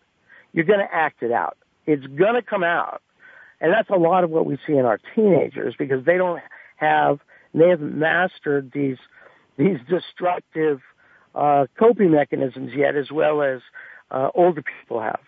you're 0.53 0.65
going 0.65 0.79
to 0.79 0.93
act 0.93 1.23
it 1.23 1.31
out. 1.31 1.57
It's 1.85 2.05
going 2.05 2.33
to 2.33 2.41
come 2.41 2.63
out. 2.63 3.01
And 3.61 3.71
that's 3.71 3.89
a 3.89 3.95
lot 3.95 4.23
of 4.23 4.29
what 4.29 4.45
we 4.45 4.57
see 4.67 4.73
in 4.73 4.85
our 4.85 4.99
teenagers 5.15 5.75
because 5.77 6.05
they 6.05 6.17
don't 6.17 6.41
have, 6.75 7.19
they 7.53 7.69
haven't 7.69 7.97
mastered 7.97 8.71
these, 8.73 8.97
these 9.57 9.77
destructive 9.89 10.81
uh, 11.37 11.67
coping 11.77 12.11
mechanisms 12.11 12.71
yet, 12.75 12.95
as 12.95 13.11
well 13.11 13.41
as 13.43 13.61
uh, 14.09 14.29
older 14.33 14.63
people 14.63 14.99
have. 14.99 15.19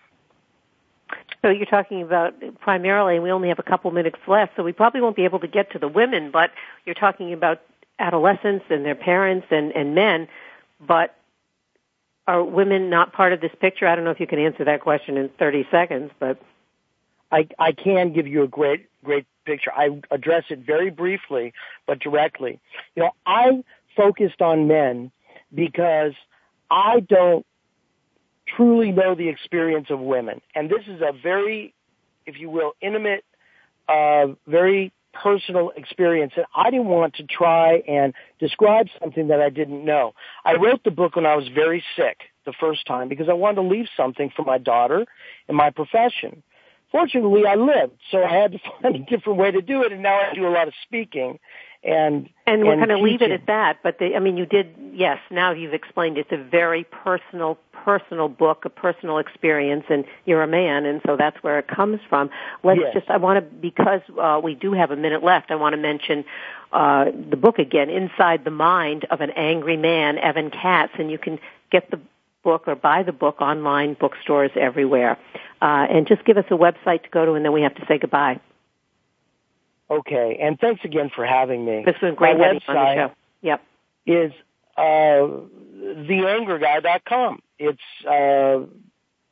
So 1.42 1.48
you're 1.48 1.66
talking 1.66 2.02
about 2.02 2.34
primarily, 2.60 3.14
and 3.14 3.22
we 3.22 3.30
only 3.30 3.48
have 3.48 3.58
a 3.58 3.64
couple 3.64 3.90
minutes 3.92 4.18
left, 4.26 4.52
so 4.56 4.62
we 4.62 4.72
probably 4.72 5.00
won't 5.00 5.16
be 5.16 5.24
able 5.24 5.38
to 5.40 5.48
get 5.48 5.72
to 5.72 5.78
the 5.78 5.88
women, 5.88 6.30
but 6.30 6.50
you're 6.84 6.94
talking 6.94 7.32
about 7.32 7.62
adolescents 7.98 8.64
and 8.70 8.84
their 8.84 8.94
parents 8.94 9.46
and, 9.50 9.72
and 9.72 9.94
men, 9.94 10.28
but 10.80 11.14
are 12.26 12.42
women 12.42 12.90
not 12.90 13.12
part 13.12 13.32
of 13.32 13.40
this 13.40 13.52
picture? 13.60 13.86
I 13.86 13.94
don't 13.94 14.04
know 14.04 14.10
if 14.10 14.20
you 14.20 14.26
can 14.26 14.38
answer 14.38 14.64
that 14.64 14.80
question 14.80 15.16
in 15.16 15.28
30 15.38 15.68
seconds, 15.70 16.10
but. 16.18 16.40
I, 17.32 17.46
I 17.60 17.70
can 17.70 18.12
give 18.12 18.26
you 18.26 18.42
a 18.42 18.48
great, 18.48 18.88
great 19.04 19.24
picture. 19.44 19.70
I 19.72 20.00
address 20.10 20.42
it 20.50 20.66
very 20.66 20.90
briefly, 20.90 21.52
but 21.86 22.00
directly. 22.00 22.58
You 22.96 23.04
know, 23.04 23.12
I 23.24 23.62
focused 23.96 24.42
on 24.42 24.66
men 24.66 25.12
because 25.54 26.12
I 26.70 27.00
don't 27.00 27.44
truly 28.56 28.92
know 28.92 29.14
the 29.14 29.28
experience 29.28 29.88
of 29.90 30.00
women. 30.00 30.40
And 30.54 30.68
this 30.68 30.82
is 30.86 31.00
a 31.00 31.12
very, 31.12 31.74
if 32.26 32.38
you 32.38 32.50
will, 32.50 32.72
intimate, 32.80 33.24
uh, 33.88 34.28
very 34.46 34.92
personal 35.12 35.72
experience 35.76 36.32
and 36.36 36.46
I 36.54 36.70
didn't 36.70 36.86
want 36.86 37.14
to 37.14 37.24
try 37.24 37.82
and 37.88 38.14
describe 38.38 38.86
something 39.00 39.28
that 39.28 39.40
I 39.40 39.50
didn't 39.50 39.84
know. 39.84 40.14
I 40.44 40.54
wrote 40.54 40.84
the 40.84 40.90
book 40.90 41.16
when 41.16 41.26
I 41.26 41.34
was 41.34 41.48
very 41.48 41.82
sick 41.96 42.18
the 42.46 42.52
first 42.58 42.86
time 42.86 43.08
because 43.08 43.28
I 43.28 43.32
wanted 43.32 43.56
to 43.56 43.68
leave 43.68 43.86
something 43.96 44.30
for 44.34 44.44
my 44.44 44.58
daughter 44.58 45.06
and 45.48 45.56
my 45.56 45.70
profession. 45.70 46.42
Fortunately, 46.92 47.42
I 47.46 47.54
lived, 47.54 47.92
so 48.10 48.22
I 48.22 48.32
had 48.32 48.52
to 48.52 48.58
find 48.82 48.96
a 48.96 48.98
different 48.98 49.38
way 49.38 49.50
to 49.50 49.62
do 49.62 49.82
it, 49.84 49.92
and 49.92 50.02
now 50.02 50.18
I 50.20 50.34
do 50.34 50.46
a 50.46 50.50
lot 50.50 50.68
of 50.68 50.74
speaking 50.82 51.38
and 51.82 52.28
and 52.46 52.64
we're 52.64 52.76
going 52.76 52.88
to 52.88 52.98
leave 52.98 53.22
it 53.22 53.30
at 53.30 53.46
that. 53.46 53.78
But 53.82 53.98
the, 53.98 54.14
I 54.14 54.18
mean, 54.18 54.36
you 54.36 54.44
did 54.44 54.74
yes. 54.92 55.18
Now 55.30 55.52
you've 55.52 55.72
explained 55.72 56.18
it's 56.18 56.32
a 56.32 56.36
very 56.36 56.84
personal, 56.84 57.58
personal 57.72 58.28
book, 58.28 58.64
a 58.64 58.70
personal 58.70 59.18
experience, 59.18 59.84
and 59.88 60.04
you're 60.26 60.42
a 60.42 60.46
man, 60.46 60.84
and 60.84 61.00
so 61.06 61.16
that's 61.16 61.42
where 61.42 61.58
it 61.58 61.68
comes 61.68 62.00
from. 62.08 62.30
Let's 62.62 62.80
yes. 62.80 62.94
just. 62.94 63.10
I 63.10 63.16
want 63.16 63.38
to 63.38 63.56
because 63.56 64.02
uh, 64.20 64.40
we 64.42 64.54
do 64.54 64.72
have 64.72 64.90
a 64.90 64.96
minute 64.96 65.22
left. 65.22 65.50
I 65.50 65.56
want 65.56 65.72
to 65.72 65.78
mention 65.78 66.24
uh, 66.72 67.06
the 67.06 67.36
book 67.36 67.58
again, 67.58 67.88
Inside 67.88 68.44
the 68.44 68.50
Mind 68.50 69.06
of 69.10 69.22
an 69.22 69.30
Angry 69.30 69.76
Man, 69.76 70.18
Evan 70.18 70.50
Katz, 70.50 70.92
and 70.98 71.10
you 71.10 71.18
can 71.18 71.38
get 71.70 71.90
the 71.90 72.00
book 72.42 72.68
or 72.68 72.74
buy 72.74 73.02
the 73.02 73.12
book 73.12 73.40
online 73.40 73.94
bookstores 73.94 74.50
everywhere. 74.54 75.18
Uh, 75.62 75.86
and 75.88 76.06
just 76.06 76.24
give 76.24 76.36
us 76.36 76.46
a 76.50 76.56
website 76.56 77.04
to 77.04 77.10
go 77.10 77.24
to, 77.24 77.32
and 77.32 77.44
then 77.44 77.52
we 77.52 77.62
have 77.62 77.74
to 77.74 77.86
say 77.86 77.98
goodbye. 77.98 78.40
Okay, 79.90 80.38
and 80.40 80.58
thanks 80.58 80.82
again 80.84 81.10
for 81.14 81.26
having 81.26 81.64
me. 81.64 81.82
This 81.84 81.96
was 82.00 82.14
great 82.16 82.38
My 82.38 82.44
website 82.44 82.68
on 82.68 82.74
the 82.74 82.94
show. 82.94 83.12
Yep. 83.42 83.62
Is 84.06 84.32
uh, 84.76 85.26
theangerguy.com. 86.06 87.42
It's 87.58 87.80
uh, 88.06 88.60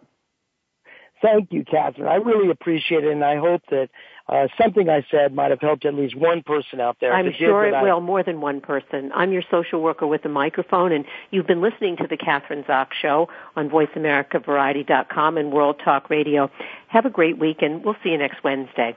Thank 1.20 1.52
you, 1.52 1.64
Kathryn. 1.64 2.06
I 2.06 2.16
really 2.16 2.50
appreciate 2.50 3.04
it, 3.04 3.10
and 3.10 3.24
I 3.24 3.36
hope 3.36 3.62
that 3.70 3.88
uh, 4.28 4.48
something 4.60 4.88
I 4.88 5.06
said 5.10 5.34
might 5.34 5.50
have 5.50 5.60
helped 5.60 5.86
at 5.86 5.94
least 5.94 6.14
one 6.14 6.42
person 6.42 6.80
out 6.80 6.98
there. 7.00 7.12
I'm 7.12 7.32
sure 7.38 7.66
it 7.66 7.74
I... 7.74 7.82
will, 7.82 8.00
more 8.00 8.22
than 8.22 8.40
one 8.40 8.60
person. 8.60 9.10
I'm 9.14 9.32
your 9.32 9.42
social 9.50 9.80
worker 9.80 10.06
with 10.06 10.24
a 10.24 10.28
microphone, 10.28 10.92
and 10.92 11.04
you've 11.30 11.46
been 11.46 11.62
listening 11.62 11.96
to 11.96 12.06
the 12.06 12.16
Kathryn 12.16 12.66
Zox 12.66 12.88
Show 13.00 13.28
on 13.56 13.70
VoiceAmericaVariety.com 13.70 15.38
and 15.38 15.50
World 15.52 15.80
Talk 15.82 16.10
Radio. 16.10 16.50
Have 16.88 17.06
a 17.06 17.10
great 17.10 17.38
week, 17.38 17.62
and 17.62 17.82
we'll 17.84 17.96
see 18.02 18.10
you 18.10 18.18
next 18.18 18.44
Wednesday. 18.44 18.96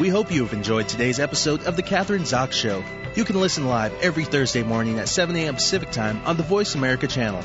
We 0.00 0.08
hope 0.08 0.32
you 0.32 0.42
have 0.42 0.52
enjoyed 0.52 0.88
today's 0.88 1.20
episode 1.20 1.62
of 1.66 1.76
The 1.76 1.84
Kathryn 1.84 2.22
Zox 2.22 2.52
Show. 2.52 2.82
You 3.14 3.24
can 3.24 3.40
listen 3.40 3.68
live 3.68 3.94
every 4.02 4.24
Thursday 4.24 4.64
morning 4.64 4.98
at 4.98 5.08
7 5.08 5.36
a.m. 5.36 5.54
Pacific 5.54 5.92
Time 5.92 6.20
on 6.26 6.36
the 6.36 6.42
Voice 6.42 6.74
America 6.74 7.06
channel. 7.06 7.44